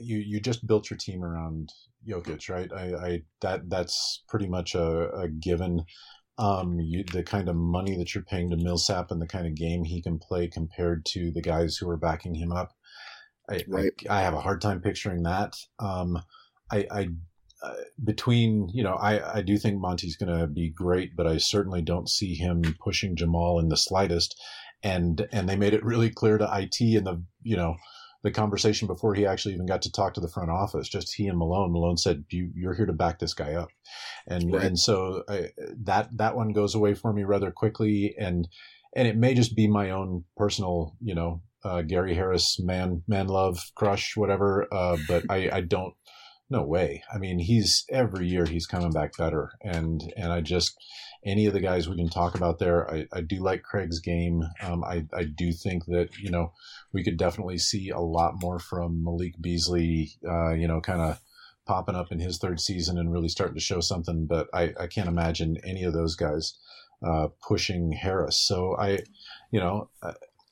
you 0.00 0.18
you 0.18 0.40
just 0.40 0.66
built 0.66 0.90
your 0.90 0.96
team 0.96 1.24
around 1.24 1.72
Jokic, 2.06 2.48
right? 2.50 2.72
I, 2.72 2.94
I 2.94 3.22
that 3.40 3.70
that's 3.70 4.24
pretty 4.28 4.48
much 4.48 4.74
a, 4.74 5.10
a 5.10 5.28
given. 5.28 5.84
Um, 6.38 6.78
you, 6.78 7.02
the 7.02 7.24
kind 7.24 7.48
of 7.48 7.56
money 7.56 7.96
that 7.96 8.14
you're 8.14 8.22
paying 8.22 8.50
to 8.50 8.56
Millsap 8.56 9.10
and 9.10 9.20
the 9.20 9.26
kind 9.26 9.46
of 9.46 9.56
game 9.56 9.82
he 9.84 10.00
can 10.00 10.18
play 10.18 10.46
compared 10.46 11.04
to 11.06 11.32
the 11.32 11.42
guys 11.42 11.76
who 11.76 11.90
are 11.90 11.96
backing 11.96 12.36
him 12.36 12.52
up, 12.52 12.74
I, 13.50 13.64
Right. 13.66 13.92
I, 14.08 14.18
I 14.18 14.22
have 14.22 14.34
a 14.34 14.40
hard 14.40 14.60
time 14.60 14.80
picturing 14.80 15.24
that. 15.24 15.54
Um, 15.80 16.22
I, 16.70 16.86
I 16.90 17.08
uh, 17.62 17.74
between 18.04 18.68
you 18.72 18.84
know, 18.84 18.94
I 18.94 19.38
I 19.38 19.42
do 19.42 19.58
think 19.58 19.80
Monte's 19.80 20.16
going 20.16 20.38
to 20.38 20.46
be 20.46 20.70
great, 20.70 21.16
but 21.16 21.26
I 21.26 21.38
certainly 21.38 21.82
don't 21.82 22.08
see 22.08 22.34
him 22.34 22.62
pushing 22.78 23.16
Jamal 23.16 23.58
in 23.58 23.68
the 23.68 23.76
slightest. 23.76 24.40
And 24.82 25.26
and 25.32 25.48
they 25.48 25.56
made 25.56 25.74
it 25.74 25.84
really 25.84 26.08
clear 26.08 26.38
to 26.38 26.48
IT 26.52 26.80
in 26.80 27.02
the 27.02 27.24
you 27.42 27.56
know 27.56 27.76
the 28.22 28.30
conversation 28.30 28.86
before 28.88 29.14
he 29.14 29.26
actually 29.26 29.54
even 29.54 29.66
got 29.66 29.82
to 29.82 29.92
talk 29.92 30.14
to 30.14 30.20
the 30.20 30.28
front 30.28 30.50
office. 30.50 30.88
Just 30.88 31.14
he 31.14 31.28
and 31.28 31.38
Malone. 31.38 31.72
Malone 31.72 31.96
said, 31.96 32.24
you, 32.30 32.50
"You're 32.54 32.74
here 32.74 32.86
to 32.86 32.92
back 32.92 33.18
this 33.18 33.34
guy 33.34 33.54
up," 33.54 33.68
and 34.26 34.52
Right. 34.52 34.64
and 34.64 34.78
so 34.78 35.22
I, 35.28 35.50
that 35.84 36.16
that 36.16 36.36
one 36.36 36.52
goes 36.52 36.74
away 36.74 36.94
for 36.94 37.12
me 37.12 37.24
rather 37.24 37.50
quickly. 37.50 38.14
And 38.18 38.48
and 38.96 39.06
it 39.06 39.16
may 39.16 39.34
just 39.34 39.54
be 39.54 39.68
my 39.68 39.90
own 39.90 40.24
personal, 40.36 40.96
you 41.00 41.14
know, 41.14 41.42
uh, 41.64 41.82
Gary 41.82 42.14
Harris 42.14 42.58
man 42.60 43.02
man 43.06 43.28
love 43.28 43.58
crush, 43.74 44.16
whatever. 44.16 44.66
Uh, 44.72 44.96
but 45.06 45.24
I 45.28 45.50
I 45.52 45.60
don't. 45.60 45.94
No 46.50 46.62
way. 46.62 47.02
I 47.12 47.18
mean, 47.18 47.38
he's 47.38 47.84
every 47.90 48.26
year 48.26 48.46
he's 48.46 48.66
coming 48.66 48.90
back 48.90 49.16
better, 49.18 49.52
and 49.60 50.00
and 50.16 50.32
I 50.32 50.40
just 50.40 50.76
any 51.24 51.44
of 51.44 51.52
the 51.52 51.60
guys 51.60 51.88
we 51.88 51.96
can 51.96 52.08
talk 52.08 52.34
about 52.34 52.58
there. 52.58 52.90
I, 52.90 53.06
I 53.12 53.20
do 53.20 53.42
like 53.42 53.62
Craig's 53.62 54.00
game. 54.00 54.42
Um, 54.62 54.82
I 54.82 55.04
I 55.12 55.24
do 55.24 55.52
think 55.52 55.84
that 55.86 56.08
you 56.18 56.30
know 56.30 56.52
we 56.92 57.04
could 57.04 57.18
definitely 57.18 57.58
see 57.58 57.90
a 57.90 58.00
lot 58.00 58.40
more 58.40 58.58
from 58.58 59.04
Malik 59.04 59.34
Beasley. 59.40 60.12
Uh, 60.26 60.52
you 60.52 60.66
know, 60.66 60.80
kind 60.80 61.02
of 61.02 61.20
popping 61.66 61.94
up 61.96 62.10
in 62.10 62.18
his 62.18 62.38
third 62.38 62.60
season 62.60 62.96
and 62.96 63.12
really 63.12 63.28
starting 63.28 63.56
to 63.56 63.60
show 63.60 63.80
something. 63.80 64.26
But 64.26 64.48
I 64.54 64.72
I 64.80 64.86
can't 64.86 65.08
imagine 65.08 65.58
any 65.64 65.84
of 65.84 65.92
those 65.92 66.16
guys 66.16 66.58
uh, 67.06 67.28
pushing 67.46 67.92
Harris. 67.92 68.40
So 68.46 68.74
I, 68.78 69.00
you 69.50 69.60
know. 69.60 69.90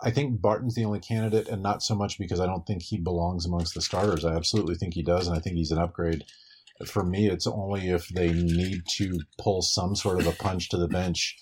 I, 0.03 0.11
think 0.11 0.41
Barton's 0.41 0.75
the 0.75 0.85
only 0.85 1.01
candidate, 1.01 1.49
and 1.49 1.63
not 1.63 1.83
so 1.83 1.95
much 1.95 2.19
because 2.19 2.41
I 2.41 2.47
don't 2.47 2.67
think 2.67 2.83
he 2.83 2.99
belongs 2.99 3.47
amongst 3.47 3.75
the 3.75 3.83
starters. 3.83 4.25
I 4.25 4.35
absolutely 4.35 4.75
think 4.75 4.95
he 4.95 5.03
does, 5.03 5.27
and 5.27 5.37
I 5.37 5.41
think 5.41 5.57
he's 5.57 5.71
an 5.71 5.79
upgrade. 5.79 6.25
For 6.85 7.05
me, 7.05 7.29
it's 7.29 7.47
only 7.47 7.89
if 7.89 8.09
they 8.09 8.33
need 8.33 8.83
to 8.97 9.19
pull 9.39 9.63
some 9.63 9.97
sort 9.97 10.21
of 10.21 10.27
a 10.27 10.33
punch 10.33 10.69
to 10.71 10.77
the 10.77 10.89
bench. 10.89 11.37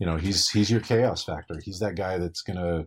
You 0.00 0.06
know, 0.06 0.16
he's 0.16 0.48
he's 0.48 0.70
your 0.70 0.80
chaos 0.80 1.24
factor. 1.24 1.60
He's 1.62 1.80
that 1.80 1.96
guy 1.96 2.18
that's 2.18 2.42
going 2.42 2.56
to 2.56 2.86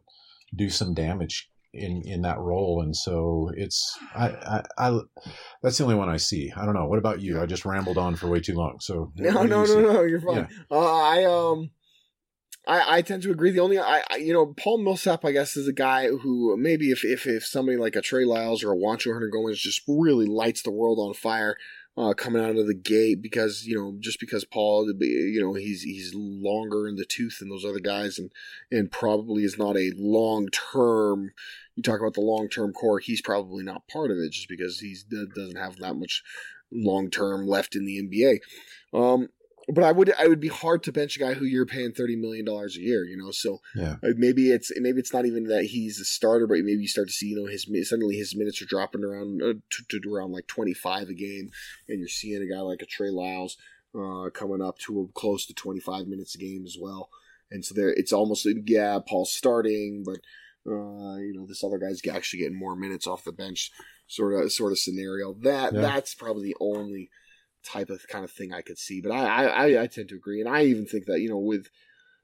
do 0.56 0.70
some 0.70 0.94
damage 0.94 1.50
in 1.74 2.02
in 2.06 2.22
that 2.24 2.40
role, 2.40 2.82
and 2.82 2.96
so 2.96 3.52
it's 3.56 3.98
I, 4.16 4.30
I 4.30 4.64
I 4.78 5.00
that's 5.62 5.78
the 5.78 5.84
only 5.84 5.96
one 5.96 6.10
I 6.10 6.18
see. 6.18 6.52
I 6.56 6.66
don't 6.66 6.74
know. 6.74 6.88
What 6.88 7.00
about 7.00 7.22
you? 7.22 7.42
I 7.42 7.46
just 7.46 7.66
rambled 7.66 7.98
on 7.98 8.16
for 8.16 8.28
way 8.28 8.40
too 8.40 8.56
long. 8.56 8.80
So 8.80 9.12
No, 9.16 9.32
no, 9.32 9.44
no, 9.44 9.66
see? 9.66 9.82
no. 9.82 10.04
You're 10.04 10.22
fine. 10.22 10.48
Uh, 10.70 11.02
I 11.02 11.24
um, 11.26 11.70
I 12.68 12.98
I 12.98 13.02
tend 13.02 13.24
to 13.24 13.32
agree. 13.32 13.52
The 13.52 13.60
only 13.60 13.80
I, 13.80 14.04
I 14.10 14.18
you 14.18 14.34
know 14.34 14.54
Paul 14.58 14.80
Millsap 14.80 15.26
I 15.26 15.32
guess 15.32 15.58
is 15.58 15.68
a 15.68 15.74
guy 15.74 16.08
who 16.08 16.56
maybe 16.58 16.92
if 16.92 17.04
if 17.04 17.26
if 17.26 17.46
somebody 17.46 17.78
like 17.78 17.96
a 17.96 18.02
Trey 18.02 18.26
Lyles 18.26 18.64
or 18.64 18.74
a 18.74 18.78
Juancho 18.78 19.08
Hernangomez 19.08 19.56
just 19.56 19.82
really 19.88 20.26
lights 20.26 20.62
the 20.62 20.72
world 20.72 21.00
on 21.00 21.14
fire. 21.14 21.58
Uh, 21.98 22.14
coming 22.14 22.42
out 22.42 22.56
of 22.56 22.68
the 22.68 22.74
gate 22.74 23.22
because 23.22 23.66
you 23.66 23.76
know 23.76 23.98
just 24.00 24.18
because 24.18 24.46
Paul 24.46 24.90
you 25.02 25.42
know 25.42 25.56
he's 25.56 25.82
he's 25.82 26.14
longer 26.16 26.88
in 26.88 26.96
the 26.96 27.04
tooth 27.04 27.40
than 27.40 27.50
those 27.50 27.66
other 27.66 27.82
guys 27.82 28.18
and 28.18 28.32
and 28.72 28.90
probably 28.90 29.44
is 29.44 29.58
not 29.58 29.76
a 29.76 29.92
long 29.98 30.48
term 30.48 31.32
you 31.76 31.84
talk 31.84 32.00
about 32.00 32.14
the 32.14 32.22
long 32.22 32.48
term 32.48 32.72
core 32.72 33.00
he's 33.00 33.22
probably 33.22 33.62
not 33.66 33.90
part 33.90 34.10
of 34.10 34.16
it 34.18 34.32
just 34.32 34.48
because 34.48 34.80
he's 34.80 35.04
doesn't 35.04 35.58
have 35.58 35.76
that 35.80 35.96
much 35.96 36.24
long 36.72 37.10
term 37.10 37.46
left 37.46 37.76
in 37.76 37.86
the 37.86 38.02
NBA 38.02 38.38
um 38.98 39.28
but 39.68 39.84
I 39.84 39.92
would 39.92 40.14
I 40.18 40.28
would 40.28 40.40
be 40.40 40.48
hard 40.48 40.84
to 40.84 40.92
bench 40.92 41.16
a 41.16 41.20
guy 41.20 41.34
who 41.34 41.46
you're 41.46 41.66
paying 41.66 41.92
thirty 41.94 42.16
million 42.16 42.46
dollars 42.46 42.76
a 42.78 42.82
year, 42.82 43.04
you 43.06 43.18
know. 43.18 43.32
So 43.32 43.60
Yeah. 43.76 43.96
uh, 44.04 44.10
maybe 44.18 44.52
it's 44.52 44.72
maybe 44.78 45.00
it's 45.00 45.14
not 45.14 45.26
even 45.26 45.46
that 45.46 45.66
he's 45.66 46.00
a 46.00 46.06
starter, 46.06 46.48
but 46.48 46.58
maybe 46.60 46.82
you 46.82 46.88
start 46.88 47.08
to 47.08 47.14
see 47.14 47.28
you 47.28 47.36
know 47.38 47.46
his 47.46 47.68
suddenly 47.88 48.16
his 48.16 48.36
minutes 48.36 48.62
are 48.62 48.66
dropping 48.66 49.04
around 49.04 49.42
uh, 49.42 49.54
to, 49.90 50.00
to 50.00 50.14
around 50.14 50.32
like 50.32 50.48
twenty 50.48 50.74
five 50.74 51.10
a 51.10 51.14
game, 51.14 51.52
and 51.88 52.00
you're 52.00 52.08
seeing 52.08 52.42
a 52.42 52.54
guy 52.54 52.60
like 52.62 52.82
a 52.82 52.86
Trey 52.86 53.10
Lyles 53.10 53.58
uh, 53.94 54.30
coming 54.34 54.62
up 54.62 54.78
to 54.80 55.02
a, 55.02 55.08
close 55.20 55.46
to 55.46 55.54
twenty 55.54 55.80
five 55.80 56.08
minutes 56.08 56.36
a 56.36 56.38
game 56.38 56.64
as 56.66 56.78
well. 56.80 57.10
And 57.52 57.64
so 57.66 57.76
there, 57.76 57.90
it's 57.90 58.14
almost 58.14 58.48
yeah, 58.66 59.00
Paul's 59.08 59.34
starting, 59.34 60.04
but 60.06 60.20
uh, 60.66 61.18
you 61.18 61.34
know 61.36 61.46
this 61.46 61.64
other 61.64 61.78
guy's 61.78 62.02
actually 62.08 62.40
getting 62.40 62.58
more 62.58 62.76
minutes 62.76 63.06
off 63.08 63.24
the 63.26 63.32
bench, 63.32 63.72
sort 64.08 64.42
of 64.44 64.52
sort 64.52 64.72
of 64.72 64.80
scenario. 64.80 65.34
That 65.34 65.74
Yeah. 65.74 65.82
that's 65.82 66.16
probably 66.16 66.46
the 66.46 66.56
only 66.60 67.10
type 67.64 67.90
of 67.90 68.08
kind 68.08 68.24
of 68.24 68.32
thing 68.32 68.54
I 68.54 68.62
could 68.62 68.78
see. 68.78 69.02
But 69.02 69.12
I, 69.12 69.46
I, 69.46 69.84
I- 69.84 69.88
tend 69.88 70.10
to 70.10 70.16
agree, 70.16 70.40
and 70.42 70.50
I 70.50 70.64
even 70.64 70.86
think 70.86 71.06
that 71.06 71.20
you 71.22 71.30
know 71.30 71.38
with 71.38 71.68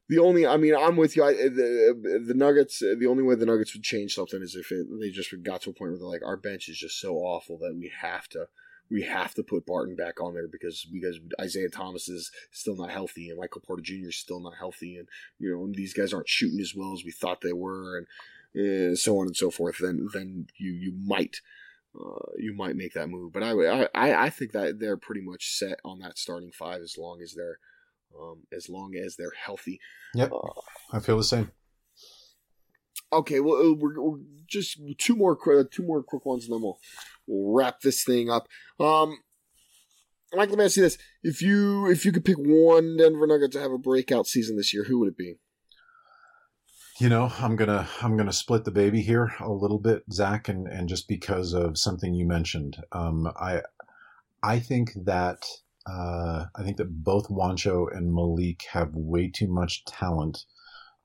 the 0.10 0.20
only, 0.20 0.48
I 0.48 0.56
mean, 0.56 0.74
I'm 0.74 0.96
with 0.96 1.16
you. 1.18 1.24
I, 1.24 1.34
the 1.34 2.24
the 2.26 2.34
Nuggets, 2.34 2.80
the 2.80 3.08
only 3.08 3.24
way 3.24 3.36
the 3.36 3.46
Nuggets 3.46 3.74
would 3.74 3.84
change 3.84 4.16
something 4.16 4.42
is 4.42 4.56
if 4.56 4.72
it, 4.72 4.88
they 5.02 5.10
just 5.10 5.34
got 5.44 5.62
to 5.64 5.72
a 5.72 5.74
point 5.74 5.92
where 5.92 6.00
they're 6.00 6.08
like, 6.08 6.24
our 6.26 6.38
bench 6.38 6.70
is 6.70 6.78
just 6.78 7.00
so 7.00 7.16
awful 7.18 7.58
that 7.60 7.76
we 7.76 7.92
have 8.02 8.28
to. 8.30 8.48
We 8.90 9.02
have 9.02 9.34
to 9.34 9.44
put 9.44 9.66
Barton 9.66 9.98
back 9.98 10.22
on 10.22 10.34
there 10.34 10.48
because 10.48 10.86
because 10.90 11.20
Isaiah 11.42 11.68
Thomas 11.70 12.08
is 12.08 12.32
still 12.52 12.78
not 12.78 12.90
healthy 12.90 13.30
and 13.30 13.38
Michael 13.38 13.60
Porter 13.60 13.82
Jr. 13.82 14.08
is 14.08 14.16
still 14.16 14.40
not 14.40 14.54
healthy 14.58 14.96
and 14.96 15.10
you 15.40 15.52
know 15.54 15.68
these 15.74 15.94
guys 15.94 16.14
aren't 16.14 16.30
shooting 16.30 16.62
as 16.62 16.74
well 16.74 16.94
as 16.94 17.04
we 17.04 17.12
thought 17.12 17.42
they 17.42 17.52
were 17.52 17.98
and 17.98 18.08
uh, 18.56 18.96
so 18.96 19.20
on 19.20 19.28
and 19.28 19.36
so 19.36 19.52
forth. 19.52 19.80
Then 19.82 20.08
then 20.14 20.48
you 20.56 20.72
you 20.72 20.94
might 20.94 21.42
uh, 22.00 22.32
you 22.38 22.54
might 22.54 22.76
make 22.76 22.94
that 22.94 23.10
move. 23.10 23.34
But 23.34 23.44
I, 23.44 23.54
would- 23.54 23.90
I 23.96 24.14
I 24.26 24.30
think 24.30 24.52
that 24.54 24.80
they're 24.80 24.98
pretty 24.98 25.22
much 25.22 25.50
set 25.58 25.80
on 25.84 26.00
that 26.00 26.18
starting 26.18 26.52
five 26.52 26.82
as 26.82 26.96
long 26.98 27.22
as 27.22 27.34
they're 27.34 27.60
um, 28.20 28.44
as 28.56 28.70
long 28.70 28.96
as 28.96 29.16
they're 29.16 29.34
healthy. 29.46 29.80
Yep. 30.16 30.32
Uh, 30.32 30.62
I 30.94 31.00
feel 31.00 31.18
the 31.18 31.24
same. 31.24 31.52
okay, 33.12 33.40
well 33.40 33.62
uh, 33.62 33.74
we're, 33.74 34.02
we're 34.02 34.20
just 34.48 34.80
two 34.98 35.16
more 35.16 35.38
two 35.66 35.84
more 35.84 36.04
quick 36.04 36.26
ones, 36.26 36.46
and 36.46 36.54
then 36.54 36.62
we'll 36.62 36.80
we'll 37.26 37.54
wrap 37.56 37.82
this 37.82 38.04
thing 38.04 38.30
up. 38.30 38.48
Um, 38.80 39.18
Mike, 40.34 40.50
let 40.50 40.58
me 40.58 40.66
ask 40.66 40.78
you 40.78 40.84
this: 40.84 40.98
if 41.24 41.42
you 41.42 41.90
if 41.90 42.06
you 42.06 42.12
could 42.12 42.26
pick 42.26 42.38
one 42.38 42.98
Denver 42.98 43.28
Nugget 43.28 43.52
to 43.54 43.60
have 43.62 43.72
a 43.72 43.78
breakout 43.78 44.28
season 44.28 44.58
this 44.58 44.74
year, 44.74 44.84
who 44.86 45.00
would 45.00 45.10
it 45.10 45.18
be? 45.18 45.36
You 47.00 47.10
know, 47.10 47.32
I'm 47.38 47.56
gonna 47.56 47.88
I'm 48.02 48.18
gonna 48.18 48.34
split 48.34 48.64
the 48.64 48.72
baby 48.72 49.04
here 49.04 49.32
a 49.40 49.52
little 49.52 49.78
bit, 49.78 50.04
Zach, 50.12 50.50
and 50.50 50.68
and 50.68 50.90
just 50.90 51.08
because 51.08 51.54
of 51.54 51.78
something 51.78 52.16
you 52.16 52.26
mentioned, 52.26 52.78
um, 52.92 53.28
I 53.40 53.62
I 54.42 54.58
think 54.58 54.94
that 55.06 55.46
uh, 55.86 56.46
I 56.56 56.64
think 56.64 56.78
that 56.78 57.04
both 57.04 57.30
Juancho 57.30 57.86
and 57.96 58.12
Malik 58.12 58.64
have 58.72 58.96
way 58.96 59.30
too 59.30 59.48
much 59.48 59.86
talent 59.86 60.46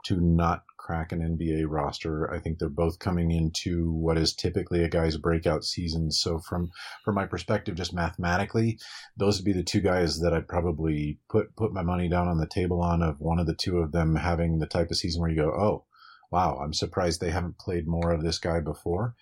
to 0.07 0.18
not 0.18 0.62
crack 0.83 1.12
an 1.12 1.20
NBA 1.20 1.64
roster. 1.68 2.30
I 2.33 2.41
think 2.41 2.59
they're 2.59 2.68
both 2.68 2.99
coming 2.99 3.30
into 3.30 3.93
what 3.93 4.18
is 4.18 4.35
typically 4.35 4.83
a 4.83 4.89
guy's 4.89 5.16
breakout 5.16 5.64
season. 5.64 6.11
So 6.11 6.41
from 6.41 6.70
from 7.05 7.14
my 7.14 7.26
perspective, 7.26 7.76
just 7.76 7.95
mathematically, 7.95 8.78
those 9.16 9.39
would 9.39 9.45
be 9.45 9.53
the 9.53 9.62
two 9.62 9.80
guys 9.80 10.20
that 10.20 10.35
I'd 10.35 10.49
probably 10.49 11.18
put 11.30 11.55
put 11.57 11.72
my 11.72 11.83
money 11.83 12.09
down 12.09 12.28
on 12.28 12.39
the 12.39 12.47
table 12.49 12.80
on 12.83 13.03
of 13.03 13.20
one 13.20 13.39
of 13.39 13.47
the 13.47 13.55
two 13.55 13.78
of 13.78 13.93
them 13.93 14.16
having 14.16 14.59
the 14.59 14.66
type 14.66 14.91
of 14.91 14.97
season 14.97 15.20
where 15.22 15.30
you 15.30 15.37
go, 15.37 15.51
oh, 15.51 15.85
wow, 16.30 16.59
I'm 16.62 16.72
surprised 16.74 17.20
they 17.20 17.30
haven't 17.30 17.59
played 17.59 17.87
more 17.87 18.11
of 18.12 18.22
this 18.22 18.39
guy 18.39 18.61
before. 18.61 19.14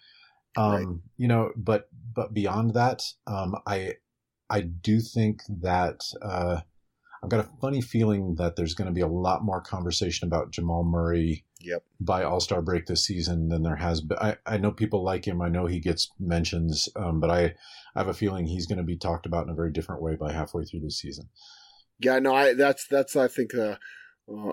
Um, 0.57 0.73
Right. 0.73 0.87
you 1.19 1.29
know, 1.29 1.53
but 1.57 1.89
but 2.15 2.33
beyond 2.33 2.75
that, 2.75 3.03
um, 3.27 3.55
I 3.67 3.95
I 4.49 4.63
do 4.63 5.01
think 5.01 5.43
that 5.49 6.01
uh, 6.23 6.63
I've 7.23 7.29
got 7.29 7.41
a 7.41 7.51
funny 7.61 7.81
feeling 7.83 8.37
that 8.37 8.57
there's 8.57 8.75
going 8.75 8.87
to 8.87 8.95
be 8.95 9.03
a 9.03 9.07
lot 9.07 9.45
more 9.45 9.61
conversation 9.61 10.27
about 10.27 10.51
Jamal 10.51 10.85
Murray 10.85 11.45
Yep. 11.62 11.85
by 12.01 12.23
All 12.23 12.41
Star 12.41 12.62
break 12.62 12.87
this 12.87 13.05
season 13.05 13.51
than 13.51 13.62
there 13.62 13.77
has 13.77 14.01
been. 14.01 14.16
I, 14.18 14.39
I 14.47 14.57
know 14.57 14.73
people 14.73 15.05
like 15.05 15.27
him. 15.27 15.43
I 15.43 15.51
know 15.51 15.66
he 15.66 15.79
gets 15.79 16.11
mentions, 16.18 16.89
um, 16.97 17.21
but 17.21 17.31
I, 17.31 17.55
I 17.95 17.99
have 17.99 18.09
a 18.09 18.14
feeling 18.14 18.47
he's 18.47 18.66
going 18.66 18.79
to 18.79 18.85
be 18.85 18.97
talked 18.97 19.27
about 19.27 19.45
in 19.45 19.51
a 19.51 19.55
very 19.55 19.71
different 19.71 20.01
way 20.01 20.14
by 20.14 20.33
halfway 20.33 20.64
through 20.64 20.81
this 20.81 20.99
season. 20.99 21.29
Yeah, 21.99 22.18
no, 22.18 22.35
I 22.35 22.55
that's 22.55 22.87
that's 22.87 23.14
I 23.14 23.29
think 23.29 23.53
a, 23.53 23.79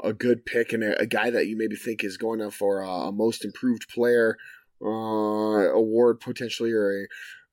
a 0.04 0.12
good 0.12 0.46
pick 0.46 0.74
and 0.74 0.84
a, 0.84 1.00
a 1.00 1.06
guy 1.06 1.30
that 1.30 1.48
you 1.48 1.56
maybe 1.56 1.78
think 1.78 2.04
is 2.04 2.18
going 2.18 2.42
up 2.42 2.52
for 2.52 2.82
a, 2.82 2.90
a 2.90 3.12
most 3.14 3.46
improved 3.46 3.88
player 3.88 4.36
uh, 4.84 4.88
award 4.88 6.20
potentially, 6.20 6.74
or 6.74 6.92
a 6.92 7.08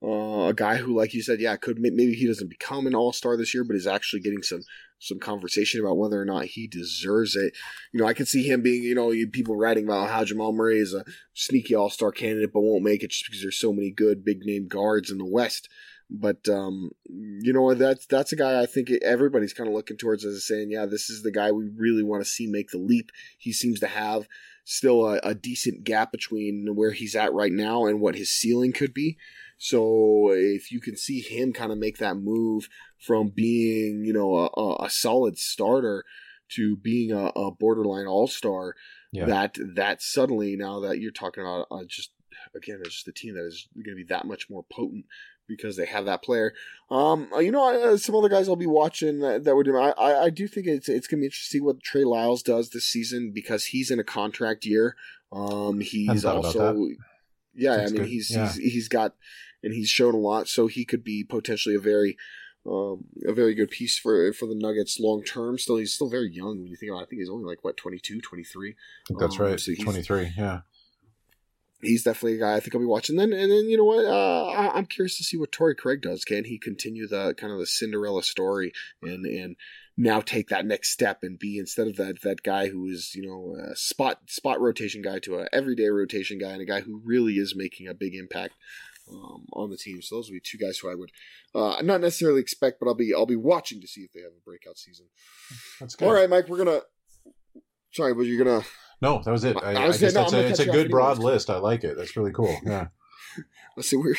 uh, 0.05 0.49
a 0.49 0.55
guy 0.55 0.77
who, 0.77 0.95
like 0.97 1.15
you 1.15 1.23
said, 1.23 1.41
yeah, 1.41 1.57
could 1.57 1.79
maybe 1.79 2.13
he 2.13 2.27
doesn't 2.27 2.51
become 2.51 2.87
an 2.87 2.95
all 2.95 3.13
star 3.13 3.37
this 3.37 3.55
year, 3.55 3.65
but 3.65 3.77
is 3.77 3.87
actually 3.87 4.21
getting 4.21 4.43
some 4.43 4.61
some 5.05 5.19
conversation 5.19 5.81
about 5.81 5.99
whether 5.99 6.21
or 6.21 6.25
not 6.25 6.47
he 6.47 6.67
deserves 6.67 7.37
it. 7.37 7.55
You 7.93 8.01
know, 8.01 8.07
I 8.07 8.15
could 8.15 8.29
see 8.29 8.49
him 8.49 8.63
being, 8.63 8.83
you 8.83 8.95
know, 8.95 9.13
people 9.33 9.57
writing 9.57 9.85
about 9.85 10.11
how 10.11 10.25
Jamal 10.25 10.53
Murray 10.53 10.79
is 10.79 10.95
a 10.95 11.05
sneaky 11.35 11.75
all 11.75 11.91
star 11.91 12.11
candidate, 12.11 12.53
but 12.53 12.63
won't 12.63 12.85
make 12.85 13.03
it 13.03 13.11
just 13.11 13.27
because 13.27 13.43
there's 13.43 13.59
so 13.59 13.73
many 13.73 13.91
good 13.91 14.25
big 14.25 14.45
name 14.45 14.67
guards 14.67 15.11
in 15.11 15.19
the 15.19 15.27
West. 15.27 15.69
But 16.11 16.49
um, 16.49 16.91
you 17.07 17.53
know? 17.53 17.75
That's 17.75 18.07
that's 18.07 18.33
a 18.33 18.37
guy 18.37 18.61
I 18.61 18.67
think 18.67 18.91
everybody's 19.03 19.55
kind 19.55 19.69
of 19.69 19.75
looking 19.75 19.97
towards 19.97 20.25
as 20.25 20.47
saying, 20.47 20.71
yeah, 20.71 20.87
this 20.87 21.11
is 21.11 21.23
the 21.23 21.33
guy 21.33 21.51
we 21.51 21.69
really 21.77 22.03
want 22.03 22.23
to 22.23 22.31
see 22.31 22.47
make 22.47 22.71
the 22.71 22.79
leap. 22.79 23.11
He 23.39 23.53
seems 23.53 23.81
to 23.81 23.87
have 23.87 24.29
still 24.65 25.07
a, 25.07 25.21
a 25.23 25.35
decent 25.35 25.85
gap 25.85 26.11
between 26.13 26.75
where 26.75 26.93
he's 26.93 27.15
at 27.15 27.33
right 27.33 27.53
now 27.53 27.87
and 27.87 28.01
what 28.01 28.15
his 28.15 28.31
ceiling 28.31 28.73
could 28.73 28.95
be. 28.95 29.17
So 29.59 30.31
if 30.33 30.71
you 30.73 30.81
can 30.81 30.97
see 30.97 31.21
him 31.21 31.53
kind 31.53 31.73
of 31.73 31.79
make 31.79 31.99
that 31.99 32.17
move 32.17 32.69
from 32.99 33.29
being, 33.29 34.05
you 34.05 34.13
know, 34.13 34.37
a, 34.37 34.85
a- 34.85 34.91
solid 34.91 35.39
starter 35.39 36.05
to 36.51 36.77
being 36.77 37.11
a, 37.13 37.27
a 37.37 37.51
borderline 37.51 38.07
all 38.07 38.27
star, 38.27 38.75
Yeah. 39.13 39.27
that 39.27 39.57
that 39.75 40.03
suddenly 40.03 40.57
now 40.57 40.81
that 40.81 40.99
you're 40.99 41.13
talking 41.13 41.43
about 41.43 41.67
uh, 41.71 41.85
just 41.87 42.11
again, 42.55 42.81
it's 42.85 42.95
just 42.97 43.09
a 43.09 43.13
team 43.13 43.35
that 43.35 43.47
is 43.47 43.69
going 43.75 43.97
to 43.97 44.05
be 44.05 44.09
that 44.09 44.27
much 44.27 44.51
more 44.51 44.65
potent 44.71 45.07
because 45.47 45.77
they 45.77 45.87
have 45.87 46.07
that 46.07 46.23
player. 46.23 46.53
Um, 46.91 47.29
uh, 47.33 47.39
you 47.39 47.51
know, 47.53 47.93
uh, 47.93 47.97
some 47.97 48.15
other 48.15 48.29
guys 48.29 48.49
I'll 48.49 48.57
be 48.57 48.67
watching 48.67 49.21
that, 49.21 49.45
that 49.45 49.55
would. 49.55 49.69
I, 49.69 49.91
I 49.91 50.25
I 50.25 50.31
do 50.31 50.49
think 50.49 50.67
it's 50.67 50.89
it's 50.89 51.07
going 51.07 51.19
to 51.19 51.23
be 51.23 51.27
interesting 51.27 51.59
to 51.59 51.59
see 51.59 51.65
what 51.65 51.83
Trey 51.83 52.05
Lyles 52.05 52.43
does 52.43 52.71
this 52.71 52.87
season 52.87 53.31
because 53.33 53.67
he's 53.67 53.91
in 53.91 53.99
a 53.99 54.05
contract 54.05 54.65
year. 54.67 54.97
Um, 55.33 55.81
he's 55.81 56.25
also, 56.25 56.89
yeah, 57.57 57.77
That's 57.77 57.91
I 57.91 57.95
mean, 57.95 58.03
good. 58.03 58.11
he's, 58.11 58.31
Yeah. 58.31 58.53
he's 58.53 58.73
he's 58.73 58.89
got 58.89 59.15
and 59.63 59.73
he's 59.73 59.89
shown 59.89 60.15
a 60.15 60.19
lot, 60.19 60.49
so 60.49 60.67
he 60.67 60.85
could 60.85 61.03
be 61.05 61.25
potentially 61.25 61.75
a 61.75 61.81
very 61.81 62.17
um, 62.67 63.05
a 63.27 63.33
very 63.35 63.55
good 63.55 63.71
piece 63.71 63.99
for 63.99 64.33
for 64.33 64.47
the 64.47 64.55
Nuggets 64.55 64.99
long 64.99 65.23
term. 65.23 65.59
Still, 65.59 65.77
he's 65.77 65.93
still 65.95 66.09
very 66.09 66.31
young 66.33 66.61
when 66.63 66.67
you 66.71 66.77
think 66.77 66.91
about. 66.91 67.01
it. 67.01 67.03
I 67.03 67.07
think 67.07 67.21
he's 67.21 67.31
only 67.31 67.45
like 67.45 67.63
what 67.63 67.77
22, 67.77 68.21
23. 68.21 68.75
That's 69.19 69.39
Um, 69.39 69.47
right. 69.47 69.61
so 69.61 69.73
23. 69.75 70.33
Yeah. 70.37 70.61
he's 71.83 72.03
definitely 72.03 72.37
a 72.37 72.41
guy 72.41 72.55
I 72.55 72.61
think 72.61 72.75
I'll 72.75 72.81
be 72.81 72.87
watching. 72.87 73.17
Then 73.17 73.33
and 73.33 73.51
then 73.53 73.69
you 73.69 73.77
know 73.77 73.85
what? 73.85 74.05
Uh, 74.07 74.47
I, 74.47 74.77
I'm 74.79 74.87
curious 74.87 75.17
to 75.19 75.25
see 75.25 75.37
what 75.37 75.53
Torrey 75.53 75.75
Craig 75.75 76.01
does. 76.01 76.25
Can 76.25 76.45
he 76.45 76.59
continue 76.59 77.07
the 77.07 77.35
kind 77.35 77.53
of 77.53 77.59
the 77.59 77.67
Cinderella 77.67 78.23
story 78.23 78.73
and 79.03 79.27
and 79.27 79.57
now 79.97 80.21
take 80.21 80.49
that 80.49 80.67
next 80.67 80.91
step 80.91 81.21
and 81.23 81.39
be 81.39 81.59
instead 81.59 81.87
of 81.87 81.97
that 81.97 82.23
that 82.23 82.43
guy 82.43 82.69
who 82.69 82.87
is 82.87 83.15
you 83.15 83.27
know 83.27 83.57
a 83.71 83.77
spot 83.77 84.21
spot 84.29 84.61
rotation 84.61 85.03
guy 85.03 85.19
to 85.21 85.39
a 85.39 85.47
everyday 85.53 85.89
rotation 85.89 86.39
guy 86.39 86.51
and 86.51 86.63
a 86.63 86.67
guy 86.67 86.81
who 86.81 87.01
really 87.05 87.35
is 87.35 87.55
making 87.57 87.89
a 87.89 87.95
big 87.95 88.15
impact. 88.15 88.55
Um, 89.07 89.45
on 89.53 89.69
the 89.69 89.77
team, 89.77 90.01
so 90.01 90.15
those 90.15 90.31
would 90.31 90.37
be 90.37 90.41
two 90.43 90.57
guys 90.57 90.79
who 90.79 90.91
I 90.91 90.95
would 90.95 91.11
uh, 91.55 91.83
not 91.83 92.01
necessarily 92.01 92.41
expect, 92.41 92.81
but 92.81 92.87
I'll 92.87 92.95
be 92.95 93.13
I'll 93.13 93.27
be 93.27 93.37
watching 93.37 93.83
to 93.83 93.87
see 93.87 94.01
if 94.01 94.15
they 94.15 94.21
have 94.21 94.33
a 94.33 94.43
breakout 94.43 94.79
season. 94.79 95.05
That's 95.79 95.95
good. 95.95 96.07
All 96.07 96.15
right, 96.15 96.31
Mike, 96.31 96.49
we're 96.49 96.57
gonna. 96.57 96.81
Sorry, 97.93 98.15
but 98.15 98.23
you're 98.23 98.43
gonna. 98.43 98.65
No, 99.03 99.21
that 99.23 99.31
was 99.31 99.45
it. 99.45 99.59
I, 99.63 99.75
I 99.75 99.83
I, 99.83 99.87
was 99.89 100.01
guess 100.01 100.15
saying, 100.15 100.25
no, 100.25 100.31
that's 100.31 100.59
a, 100.59 100.63
it's 100.63 100.71
a 100.71 100.73
good 100.73 100.91
broad 100.91 101.19
list. 101.19 101.51
I 101.51 101.59
like 101.59 101.85
it. 101.85 101.99
That's 101.99 102.17
really 102.17 102.33
cool. 102.33 102.57
Yeah. 102.65 102.87
Let's 103.77 103.91
see, 103.91 103.97
we're 103.97 104.17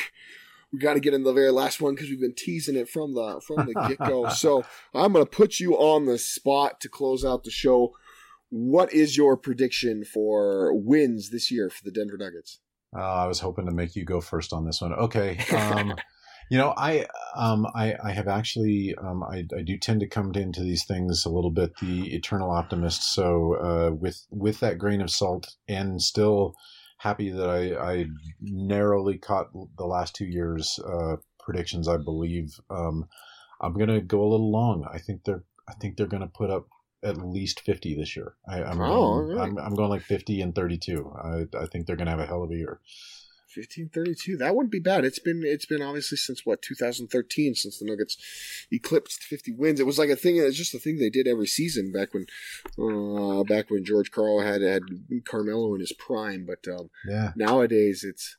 we 0.72 0.78
got 0.78 0.94
to 0.94 1.00
get 1.00 1.14
in 1.14 1.22
the 1.22 1.32
very 1.32 1.50
last 1.50 1.80
one 1.80 1.94
because 1.94 2.10
we've 2.10 2.20
been 2.20 2.34
teasing 2.36 2.76
it 2.76 2.88
from 2.88 3.14
the 3.14 3.40
from 3.46 3.66
the 3.66 3.74
get 3.88 3.98
go. 3.98 4.28
so 4.28 4.64
I'm 4.94 5.12
going 5.12 5.24
to 5.24 5.30
put 5.30 5.60
you 5.60 5.74
on 5.74 6.06
the 6.06 6.18
spot 6.18 6.80
to 6.80 6.88
close 6.88 7.24
out 7.24 7.44
the 7.44 7.50
show. 7.50 7.94
What 8.50 8.92
is 8.92 9.16
your 9.16 9.36
prediction 9.36 10.04
for 10.04 10.72
wins 10.74 11.30
this 11.30 11.50
year 11.50 11.68
for 11.68 11.82
the 11.84 11.90
Denver 11.90 12.16
Nuggets? 12.16 12.60
Uh, 12.96 13.02
I 13.02 13.26
was 13.26 13.40
hoping 13.40 13.66
to 13.66 13.72
make 13.72 13.96
you 13.96 14.04
go 14.04 14.20
first 14.20 14.52
on 14.52 14.64
this 14.64 14.80
one. 14.80 14.92
Okay. 14.92 15.38
Um, 15.52 15.94
you 16.48 16.58
know, 16.58 16.74
I, 16.76 17.06
um, 17.34 17.66
I, 17.74 17.96
I 18.04 18.12
have 18.12 18.28
actually, 18.28 18.94
um, 19.02 19.24
I, 19.24 19.44
I 19.56 19.62
do 19.62 19.76
tend 19.76 19.98
to 20.00 20.06
come 20.06 20.32
into 20.36 20.60
these 20.60 20.84
things 20.84 21.24
a 21.24 21.28
little 21.28 21.50
bit 21.50 21.72
the 21.80 22.14
eternal 22.14 22.52
optimist. 22.52 23.14
So, 23.14 23.54
uh, 23.54 23.94
with, 23.96 24.24
with 24.30 24.60
that 24.60 24.78
grain 24.78 25.00
of 25.00 25.10
salt 25.10 25.56
and 25.66 26.00
still 26.00 26.54
happy 26.96 27.30
that 27.30 27.48
I, 27.48 27.92
I 27.92 28.06
narrowly 28.40 29.18
caught 29.18 29.52
the 29.76 29.86
last 29.86 30.14
two 30.14 30.26
years, 30.26 30.78
uh, 30.86 31.16
predictions, 31.40 31.88
I 31.88 31.96
believe, 31.96 32.58
um, 32.70 33.08
I'm 33.60 33.74
going 33.74 33.88
to 33.88 34.00
go 34.00 34.22
a 34.22 34.28
little 34.28 34.50
long. 34.50 34.86
I 34.92 34.98
think 34.98 35.24
they're, 35.24 35.44
I 35.68 35.74
think 35.74 35.96
they're 35.96 36.06
going 36.06 36.22
to 36.22 36.28
put 36.28 36.50
up 36.50 36.66
at 37.02 37.16
least 37.18 37.60
50 37.60 37.94
this 37.96 38.16
year. 38.16 38.34
I, 38.48 38.62
I'm, 38.62 38.80
Oh, 38.80 39.22
going. 39.26 39.38
I'm, 39.38 39.58
I'm 39.58 39.74
going 39.74 39.90
like 39.90 40.02
50 40.02 40.40
and 40.40 40.54
32. 40.54 41.12
I, 41.16 41.58
I 41.58 41.66
think 41.66 41.86
they're 41.86 41.96
going 41.96 42.06
to 42.06 42.10
have 42.10 42.20
a 42.20 42.26
hell 42.26 42.42
of 42.42 42.50
a 42.50 42.56
year. 42.56 42.80
1532. 43.56 44.36
That 44.36 44.54
wouldn't 44.54 44.72
be 44.72 44.78
bad. 44.80 45.04
It's 45.04 45.18
been 45.18 45.42
it's 45.44 45.66
been 45.66 45.82
obviously 45.82 46.18
since 46.18 46.44
what 46.44 46.62
2013 46.62 47.54
since 47.54 47.78
the 47.78 47.86
Nuggets 47.86 48.16
eclipsed 48.70 49.22
50 49.22 49.52
wins. 49.52 49.80
It 49.80 49.86
was 49.86 49.98
like 49.98 50.10
a 50.10 50.16
thing. 50.16 50.36
It 50.36 50.42
was 50.44 50.56
just 50.56 50.74
a 50.74 50.78
thing 50.78 50.98
they 50.98 51.10
did 51.10 51.26
every 51.26 51.46
season 51.46 51.92
back 51.92 52.10
when 52.14 52.26
uh, 52.78 53.42
back 53.44 53.70
when 53.70 53.84
George 53.84 54.10
Karl 54.10 54.40
had 54.40 54.62
had 54.62 54.82
Carmelo 55.24 55.74
in 55.74 55.80
his 55.80 55.92
prime. 55.92 56.46
But 56.46 56.70
um, 56.72 56.90
Yeah. 57.08 57.32
nowadays 57.36 58.04
it's 58.06 58.36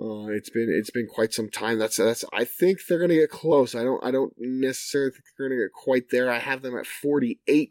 uh, 0.00 0.28
it's 0.28 0.50
been 0.50 0.68
it's 0.70 0.90
been 0.90 1.06
quite 1.08 1.32
some 1.32 1.48
time. 1.50 1.78
That's 1.78 1.96
that's. 1.96 2.24
I 2.32 2.44
think 2.44 2.78
they're 2.88 3.00
gonna 3.00 3.14
get 3.14 3.30
close. 3.30 3.74
I 3.74 3.82
don't 3.82 4.04
I 4.04 4.10
don't 4.10 4.32
necessarily 4.38 5.10
think 5.10 5.24
they're 5.36 5.48
gonna 5.48 5.60
get 5.60 5.72
quite 5.72 6.10
there. 6.10 6.30
I 6.30 6.38
have 6.38 6.62
them 6.62 6.76
at 6.78 6.86
48 6.86 7.68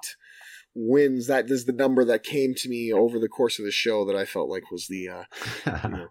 wins. 0.75 1.27
That 1.27 1.49
is 1.49 1.65
the 1.65 1.71
number 1.73 2.03
that 2.05 2.23
came 2.23 2.53
to 2.55 2.69
me 2.69 2.91
over 2.91 3.17
the 3.17 3.29
course 3.29 3.59
of 3.59 3.65
the 3.65 3.71
show 3.71 4.03
that 4.05 4.15
I 4.17 4.25
felt 4.25 4.49
like 4.49 4.69
was 4.71 4.87
the 4.87 5.07
uh, 5.07 5.23
you 5.85 5.89
know. 5.89 6.07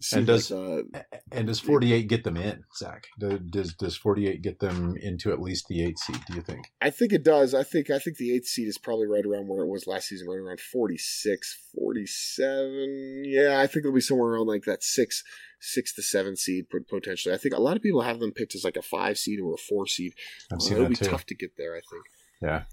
Seemed 0.00 0.26
does- 0.26 0.50
like, 0.50 0.84
uh, 0.94 1.00
and 1.32 1.46
does 1.46 1.60
48 1.60 2.08
get 2.08 2.24
them 2.24 2.36
in, 2.36 2.62
Zach? 2.76 3.06
Does 3.18 3.74
does 3.74 3.96
48 3.96 4.42
get 4.42 4.58
them 4.58 4.96
into 5.00 5.32
at 5.32 5.40
least 5.40 5.66
the 5.68 5.82
eight 5.84 5.98
seed? 5.98 6.18
Do 6.28 6.34
you 6.34 6.42
think? 6.42 6.66
I 6.80 6.90
think 6.90 7.12
it 7.12 7.22
does. 7.24 7.54
I 7.54 7.62
think 7.62 7.90
I 7.90 7.98
think 7.98 8.16
the 8.18 8.34
eighth 8.34 8.46
seed 8.46 8.68
is 8.68 8.78
probably 8.78 9.06
right 9.06 9.24
around 9.24 9.48
where 9.48 9.64
it 9.64 9.68
was 9.68 9.86
last 9.86 10.08
season, 10.08 10.28
right 10.28 10.38
around 10.38 10.60
46, 10.60 11.70
47. 11.74 13.22
Yeah, 13.26 13.58
I 13.60 13.66
think 13.66 13.84
it'll 13.84 13.94
be 13.94 14.00
somewhere 14.00 14.30
around 14.32 14.46
like 14.46 14.64
that 14.64 14.82
six, 14.82 15.22
six 15.60 15.94
to 15.94 16.02
seven 16.02 16.36
seed 16.36 16.66
potentially. 16.88 17.34
I 17.34 17.38
think 17.38 17.54
a 17.54 17.60
lot 17.60 17.76
of 17.76 17.82
people 17.82 18.02
have 18.02 18.20
them 18.20 18.32
picked 18.32 18.54
as 18.54 18.64
like 18.64 18.76
a 18.76 18.82
five 18.82 19.18
seed 19.18 19.40
or 19.40 19.54
a 19.54 19.58
four 19.58 19.86
seed. 19.86 20.12
I've 20.52 20.56
Uh, 20.56 20.60
seen 20.60 20.72
it'll 20.74 20.84
that 20.84 20.90
be 20.90 20.96
too. 21.04 21.10
tough 21.10 21.26
to 21.26 21.34
get 21.34 21.56
there. 21.56 21.74
I 21.74 21.80
think. 21.90 22.04
Yeah. 22.42 22.64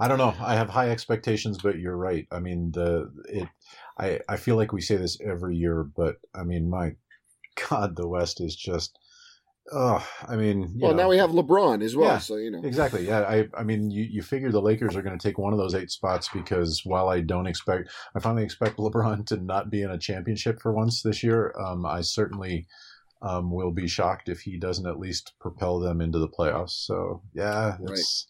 I 0.00 0.08
don't 0.08 0.18
know. 0.18 0.34
I 0.40 0.54
have 0.54 0.70
high 0.70 0.90
expectations, 0.90 1.58
but 1.62 1.78
you're 1.78 1.96
right. 1.96 2.26
I 2.32 2.40
mean, 2.40 2.72
the 2.72 3.10
it. 3.28 3.48
I 3.98 4.18
I 4.28 4.36
feel 4.36 4.56
like 4.56 4.72
we 4.72 4.80
say 4.80 4.96
this 4.96 5.18
every 5.20 5.56
year, 5.56 5.84
but 5.84 6.16
I 6.34 6.42
mean, 6.42 6.68
my 6.70 6.94
God, 7.68 7.96
the 7.96 8.08
West 8.08 8.40
is 8.40 8.56
just. 8.56 8.98
Oh, 9.72 10.04
I 10.26 10.34
mean, 10.34 10.62
you 10.62 10.80
Well, 10.80 10.92
know. 10.92 11.02
now 11.04 11.08
we 11.10 11.18
have 11.18 11.30
LeBron 11.30 11.80
as 11.84 11.94
well, 11.94 12.08
Yeah, 12.08 12.18
so 12.18 12.36
you 12.36 12.50
know. 12.50 12.60
Exactly. 12.64 13.06
Yeah. 13.06 13.20
I, 13.20 13.48
I 13.56 13.62
mean, 13.62 13.90
you, 13.92 14.02
you 14.02 14.20
figure 14.20 14.50
the 14.50 14.60
Lakers 14.60 14.96
are 14.96 15.02
going 15.02 15.16
to 15.16 15.22
take 15.28 15.38
one 15.38 15.52
of 15.52 15.60
those 15.60 15.76
eight 15.76 15.90
spots 15.92 16.28
because 16.32 16.80
while 16.84 17.08
I 17.08 17.20
don't 17.20 17.46
expect, 17.46 17.88
I 18.16 18.18
finally 18.18 18.42
expect 18.42 18.78
LeBron 18.78 19.26
to 19.26 19.36
not 19.36 19.70
be 19.70 19.82
in 19.82 19.90
a 19.90 19.98
championship 19.98 20.60
for 20.60 20.72
once 20.72 21.02
this 21.02 21.22
year. 21.22 21.54
Um, 21.56 21.86
I 21.86 22.00
certainly 22.00 22.66
um, 23.22 23.52
will 23.52 23.70
be 23.70 23.86
shocked 23.86 24.28
if 24.28 24.40
he 24.40 24.56
doesn't 24.58 24.86
at 24.88 24.98
least 24.98 25.34
propel 25.38 25.78
them 25.78 26.00
into 26.00 26.18
the 26.18 26.28
playoffs. 26.28 26.70
So 26.86 27.22
yeah, 27.32 27.76
it's 27.82 28.26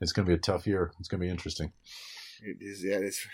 it's 0.00 0.12
going 0.12 0.26
to 0.26 0.30
be 0.30 0.34
a 0.34 0.38
tough 0.40 0.66
year. 0.66 0.92
It's 0.98 1.08
going 1.08 1.20
to 1.20 1.26
be 1.26 1.30
interesting. 1.30 1.72
It 2.42 2.56
is. 2.60 2.82
Yeah, 2.84 2.96
it's. 2.98 3.26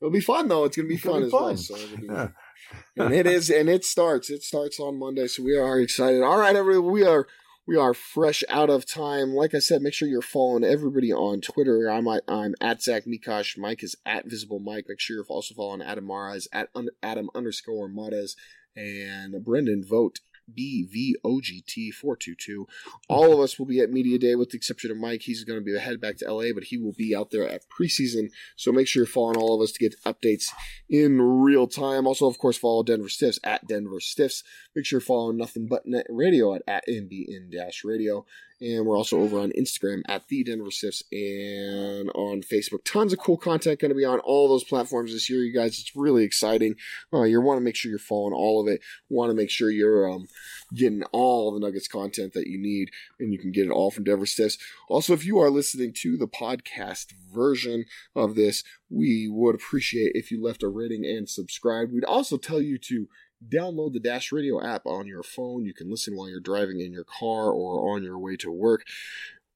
It'll 0.00 0.12
be 0.12 0.20
fun 0.20 0.48
though. 0.48 0.64
It's 0.64 0.76
gonna 0.76 0.88
be 0.88 0.96
It's 0.96 1.04
fun 1.04 1.20
be 1.20 1.26
as 1.26 1.32
well. 1.32 1.46
fun. 1.48 1.56
So 1.56 1.74
be- 1.96 2.06
Yeah. 2.06 2.28
and 2.98 3.14
it 3.14 3.26
is, 3.26 3.48
and 3.48 3.68
it 3.70 3.82
starts. 3.82 4.28
It 4.28 4.42
starts 4.42 4.78
on 4.78 4.98
Monday, 4.98 5.26
so 5.26 5.42
we 5.42 5.56
are 5.56 5.80
excited. 5.80 6.22
All 6.22 6.38
right, 6.38 6.54
everyone, 6.54 6.92
we 6.92 7.02
are 7.02 7.26
we 7.66 7.76
are 7.78 7.94
fresh 7.94 8.44
out 8.50 8.68
of 8.68 8.86
time. 8.86 9.30
Like 9.32 9.54
I 9.54 9.58
said, 9.58 9.80
make 9.80 9.94
sure 9.94 10.06
you're 10.06 10.20
following 10.20 10.64
everybody 10.64 11.12
on 11.12 11.40
Twitter. 11.40 11.90
I'm 11.90 12.06
at, 12.08 12.24
I'm 12.28 12.54
at 12.60 12.82
Zach 12.82 13.04
Mikash. 13.06 13.56
Mike 13.56 13.82
is 13.82 13.96
at 14.04 14.26
Visible 14.28 14.60
Mike. 14.60 14.84
Make 14.86 15.00
sure 15.00 15.16
you're 15.16 15.24
also 15.30 15.54
following 15.54 15.80
Adam 15.80 16.04
Mara 16.04 16.34
is 16.34 16.46
at 16.52 16.68
un, 16.74 16.88
Adam 17.02 17.30
underscore 17.34 17.88
Mares 17.88 18.36
and 18.76 19.42
Brendan 19.42 19.82
Vogt. 19.82 20.20
BVOGT 20.52 21.92
422. 21.92 22.66
All 23.08 23.32
of 23.32 23.40
us 23.40 23.58
will 23.58 23.66
be 23.66 23.80
at 23.80 23.90
Media 23.90 24.18
Day 24.18 24.34
with 24.34 24.50
the 24.50 24.56
exception 24.56 24.90
of 24.90 24.96
Mike. 24.96 25.22
He's 25.22 25.44
going 25.44 25.58
to 25.58 25.64
be 25.64 25.72
the 25.72 25.80
head 25.80 26.00
back 26.00 26.16
to 26.18 26.32
LA, 26.32 26.52
but 26.54 26.64
he 26.64 26.78
will 26.78 26.92
be 26.92 27.14
out 27.14 27.30
there 27.30 27.48
at 27.48 27.62
preseason. 27.68 28.30
So 28.56 28.72
make 28.72 28.86
sure 28.86 29.02
you're 29.02 29.06
following 29.06 29.36
all 29.36 29.54
of 29.54 29.62
us 29.62 29.72
to 29.72 29.78
get 29.78 30.00
updates 30.04 30.46
in 30.88 31.20
real 31.20 31.66
time. 31.66 32.06
Also, 32.06 32.26
of 32.26 32.38
course, 32.38 32.56
follow 32.56 32.82
Denver 32.82 33.08
Stiffs 33.08 33.38
at 33.44 33.66
Denver 33.66 34.00
Stiffs. 34.00 34.42
Make 34.74 34.86
sure 34.86 34.98
you're 34.98 35.06
following 35.06 35.36
Nothing 35.36 35.66
But 35.66 35.86
Net 35.86 36.06
Radio 36.08 36.54
at, 36.54 36.62
at 36.66 36.86
NBN 36.88 37.50
Radio. 37.84 38.24
And 38.60 38.86
we're 38.86 38.96
also 38.96 39.20
over 39.20 39.38
on 39.38 39.52
Instagram 39.52 40.02
at 40.08 40.28
the 40.28 40.42
Denver 40.42 40.70
Stiffs 40.70 41.02
and 41.12 42.08
on 42.14 42.40
Facebook. 42.40 42.84
Tons 42.84 43.12
of 43.12 43.18
cool 43.18 43.36
content 43.36 43.80
going 43.80 43.90
to 43.90 43.94
be 43.94 44.04
on 44.04 44.18
all 44.20 44.48
those 44.48 44.64
platforms 44.64 45.12
this 45.12 45.28
year, 45.28 45.40
you 45.40 45.52
guys. 45.52 45.78
It's 45.78 45.94
really 45.94 46.24
exciting. 46.24 46.76
Uh, 47.12 47.24
you 47.24 47.40
want 47.42 47.58
to 47.58 47.64
make 47.64 47.76
sure 47.76 47.90
you're 47.90 47.98
following 47.98 48.32
all 48.32 48.60
of 48.60 48.72
it. 48.72 48.80
Want 49.10 49.30
to 49.30 49.34
make 49.34 49.50
sure 49.50 49.70
you're 49.70 50.10
um, 50.10 50.26
getting 50.74 51.02
all 51.12 51.52
the 51.52 51.60
Nuggets 51.60 51.88
content 51.88 52.32
that 52.32 52.46
you 52.46 52.58
need, 52.58 52.90
and 53.20 53.32
you 53.32 53.38
can 53.38 53.52
get 53.52 53.66
it 53.66 53.70
all 53.70 53.90
from 53.90 54.04
Denver 54.04 54.26
Stiffs. 54.26 54.56
Also, 54.88 55.12
if 55.12 55.26
you 55.26 55.38
are 55.38 55.50
listening 55.50 55.92
to 55.98 56.16
the 56.16 56.28
podcast 56.28 57.12
version 57.34 57.84
of 58.14 58.36
this, 58.36 58.64
we 58.88 59.28
would 59.30 59.54
appreciate 59.54 60.12
if 60.14 60.30
you 60.30 60.42
left 60.42 60.62
a 60.62 60.68
rating 60.68 61.04
and 61.04 61.28
subscribe. 61.28 61.92
We'd 61.92 62.04
also 62.04 62.36
tell 62.36 62.60
you 62.60 62.78
to 62.78 63.08
download 63.46 63.92
the 63.92 64.00
Dash 64.00 64.32
Radio 64.32 64.62
app 64.64 64.86
on 64.86 65.06
your 65.06 65.22
phone. 65.22 65.64
You 65.64 65.74
can 65.74 65.90
listen 65.90 66.16
while 66.16 66.28
you're 66.28 66.40
driving 66.40 66.80
in 66.80 66.92
your 66.92 67.04
car 67.04 67.50
or 67.50 67.94
on 67.94 68.02
your 68.02 68.18
way 68.18 68.36
to 68.36 68.50
work. 68.50 68.84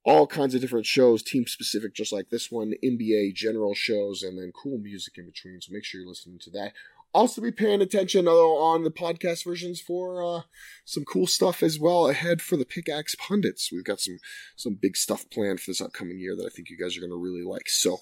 All 0.03 0.25
kinds 0.25 0.55
of 0.55 0.61
different 0.61 0.87
shows, 0.87 1.21
team 1.21 1.45
specific, 1.45 1.93
just 1.93 2.11
like 2.11 2.29
this 2.29 2.49
one, 2.51 2.73
NBA 2.83 3.35
general 3.35 3.75
shows, 3.75 4.23
and 4.23 4.37
then 4.37 4.51
cool 4.51 4.79
music 4.79 5.17
in 5.17 5.25
between. 5.25 5.61
So 5.61 5.71
make 5.71 5.85
sure 5.85 6.01
you're 6.01 6.09
listening 6.09 6.39
to 6.39 6.49
that. 6.51 6.73
also 7.13 7.41
be 7.41 7.51
paying 7.51 7.81
attention 7.81 8.27
on 8.27 8.83
the 8.83 8.89
podcast 8.91 9.43
versions 9.43 9.79
for 9.81 10.23
uh, 10.23 10.41
some 10.85 11.03
cool 11.03 11.27
stuff 11.27 11.61
as 11.61 11.79
well 11.79 12.07
ahead 12.09 12.41
for 12.41 12.55
the 12.57 12.65
pickaxe 12.65 13.15
pundits 13.15 13.69
we've 13.71 13.83
got 13.83 13.99
some 13.99 14.17
some 14.55 14.75
big 14.75 14.95
stuff 14.95 15.29
planned 15.29 15.59
for 15.59 15.69
this 15.69 15.81
upcoming 15.81 16.19
year 16.19 16.35
that 16.35 16.45
i 16.45 16.49
think 16.49 16.69
you 16.69 16.77
guys 16.77 16.95
are 16.95 17.01
going 17.01 17.11
to 17.11 17.17
really 17.17 17.43
like 17.43 17.69
so 17.69 17.97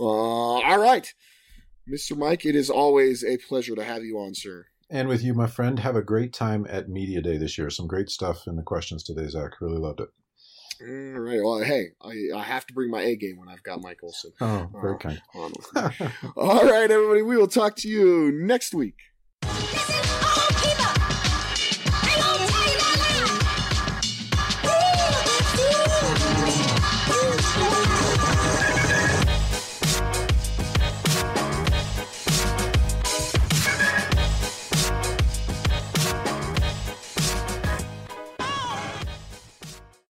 uh, 0.00 0.04
all 0.04 0.78
right 0.78 1.12
mr 1.88 2.16
mike 2.16 2.46
it 2.46 2.56
is 2.56 2.70
always 2.70 3.22
a 3.22 3.36
pleasure 3.36 3.74
to 3.74 3.84
have 3.84 4.02
you 4.02 4.18
on 4.18 4.34
sir 4.34 4.66
And 4.90 5.08
with 5.08 5.22
you, 5.24 5.34
my 5.34 5.46
friend, 5.46 5.78
have 5.78 5.96
a 5.96 6.02
great 6.02 6.32
time 6.32 6.66
at 6.68 6.88
Media 6.88 7.20
Day 7.22 7.36
this 7.38 7.56
year. 7.58 7.70
Some 7.70 7.86
great 7.86 8.10
stuff 8.10 8.46
in 8.46 8.56
the 8.56 8.62
questions 8.62 9.02
today, 9.02 9.26
Zach. 9.28 9.60
Really 9.60 9.78
loved 9.78 10.00
it. 10.00 10.08
all 10.82 11.20
right 11.20 11.40
well 11.42 11.62
hey 11.62 11.90
I, 12.02 12.36
I 12.36 12.42
have 12.42 12.66
to 12.66 12.74
bring 12.74 12.90
my 12.90 13.00
a 13.02 13.14
game 13.14 13.36
when 13.38 13.48
i've 13.48 13.62
got 13.62 13.80
mike 13.80 14.00
olson 14.02 14.32
Oh, 14.40 14.68
very 14.82 14.94
Uh, 14.94 14.98
kind. 14.98 15.22
on 15.34 15.52
with 15.52 16.00
me. 16.00 16.08
all 16.36 16.64
right 16.64 16.90
everybody 16.90 17.22
we 17.22 17.36
will 17.36 17.46
talk 17.46 17.76
to 17.76 17.88
you 17.88 18.32
next 18.32 18.74
week 18.74 18.96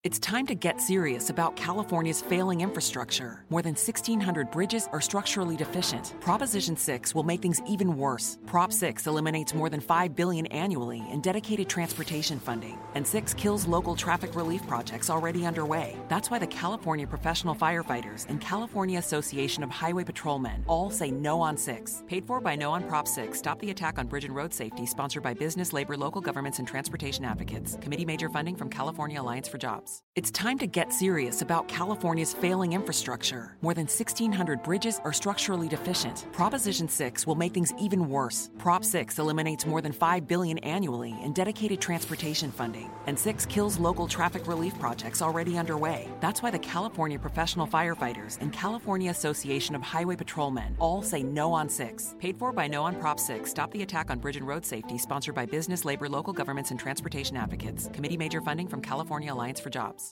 It's 0.06 0.18
time 0.18 0.48
to 0.48 0.56
get 0.56 0.80
serious 0.80 1.30
about 1.30 1.58
California's 1.58 2.22
failing 2.22 2.62
infrastructure. 2.62 3.44
More 3.50 3.62
than 3.62 3.76
1,600 3.76 4.50
bridges 4.50 4.88
are 4.94 5.02
structurally 5.02 5.58
deficient. 5.58 6.16
Proposition 6.22 6.78
6 6.78 7.14
will 7.14 7.24
make 7.24 7.42
things 7.42 7.62
even 7.68 7.98
worse. 7.98 8.38
Prop 8.46 8.72
6 8.72 9.08
eliminates 9.08 9.54
more 9.54 9.70
than 9.70 9.82
5 9.82 10.16
billion 10.16 10.46
annually 10.54 11.04
in 11.12 11.20
dedicated 11.20 11.68
transportation 11.68 12.40
funding, 12.40 12.80
and 12.96 13.06
6 13.06 13.34
kills 13.34 13.68
local 13.68 13.94
traffic 13.94 14.36
relief 14.38 14.66
projects 14.68 15.10
already 15.10 15.46
underway. 15.46 15.98
That's 16.08 16.32
why 16.32 16.40
the 16.40 16.48
California 16.48 17.06
Professional 17.06 17.54
Firefighters 17.54 18.26
and 18.30 18.40
California 18.40 19.00
Association 19.00 19.64
of 19.64 19.70
Highway 19.70 20.06
Patrolmen 20.06 20.64
all 20.66 20.90
say 20.90 21.12
no 21.12 21.42
on 21.42 21.58
6. 21.58 22.04
Paid 22.08 22.26
for 22.26 22.40
by 22.40 22.56
No 22.56 22.72
on 22.72 22.88
Prop 22.88 23.06
6. 23.06 23.38
Stop 23.38 23.60
the 23.60 23.72
attack 23.72 24.00
on 24.00 24.08
bridge 24.08 24.24
and 24.24 24.34
road 24.34 24.54
safety, 24.54 24.86
sponsored 24.86 25.24
by 25.24 25.34
business, 25.34 25.74
labor, 25.74 25.98
local 25.98 26.22
governments, 26.22 26.60
and 26.60 26.68
transportation 26.70 27.26
advocates. 27.26 27.78
Committee 27.82 28.06
major 28.06 28.30
funding 28.30 28.56
from 28.56 28.70
California 28.70 29.22
Alliance 29.22 29.50
for 29.50 29.58
Jobs. 29.58 29.89
It's 30.20 30.32
time 30.32 30.58
to 30.58 30.68
get 30.68 30.92
serious 30.92 31.42
about 31.42 31.70
California's 31.70 32.34
failing 32.34 32.74
infrastructure. 32.74 33.56
More 33.62 33.74
than 33.74 33.86
1,600 33.86 34.62
bridges 34.64 35.00
are 35.06 35.14
structurally 35.14 35.70
deficient. 35.70 36.28
Proposition 36.34 36.90
6 36.90 37.26
will 37.26 37.36
make 37.36 37.54
things 37.54 37.74
even 37.80 38.10
worse. 38.10 38.50
Prop 38.58 38.84
6 38.84 39.18
eliminates 39.18 39.66
more 39.66 39.82
than 39.82 39.94
5 39.94 40.28
billion 40.28 40.58
annually 40.58 41.16
in 41.24 41.32
dedicated 41.32 41.80
transportation 41.80 42.52
funding, 42.52 42.92
and 43.08 43.18
6 43.18 43.46
kills 43.46 43.80
local 43.80 44.10
traffic 44.10 44.46
relief 44.46 44.78
projects 44.78 45.22
already 45.22 45.58
underway. 45.58 46.10
That's 46.20 46.42
why 46.42 46.52
the 46.52 46.60
California 46.60 47.18
Professional 47.18 47.66
Firefighters 47.66 48.42
and 48.42 48.52
California 48.52 49.12
Association 49.12 49.74
of 49.74 49.82
Highway 49.82 50.18
Patrolmen 50.18 50.76
all 50.80 51.02
say 51.02 51.24
no 51.24 51.54
on 51.54 51.70
6. 51.70 52.16
Paid 52.20 52.38
for 52.38 52.52
by 52.52 52.68
No 52.68 52.84
on 52.84 53.00
Prop 53.00 53.22
6. 53.22 53.50
Stop 53.50 53.72
the 53.72 53.84
attack 53.84 54.12
on 54.12 54.20
bridge 54.20 54.36
and 54.36 54.46
road 54.46 54.66
safety, 54.66 54.98
sponsored 54.98 55.36
by 55.36 55.46
business, 55.46 55.86
labor, 55.86 56.10
local 56.10 56.34
governments, 56.34 56.72
and 56.72 56.80
transportation 56.80 57.38
advocates. 57.38 57.90
Committee 57.94 58.18
major 58.18 58.42
funding 58.42 58.68
from 58.68 58.82
California 58.82 59.34
Alliance 59.34 59.62
for 59.62 59.70
Jobs. 59.80 60.08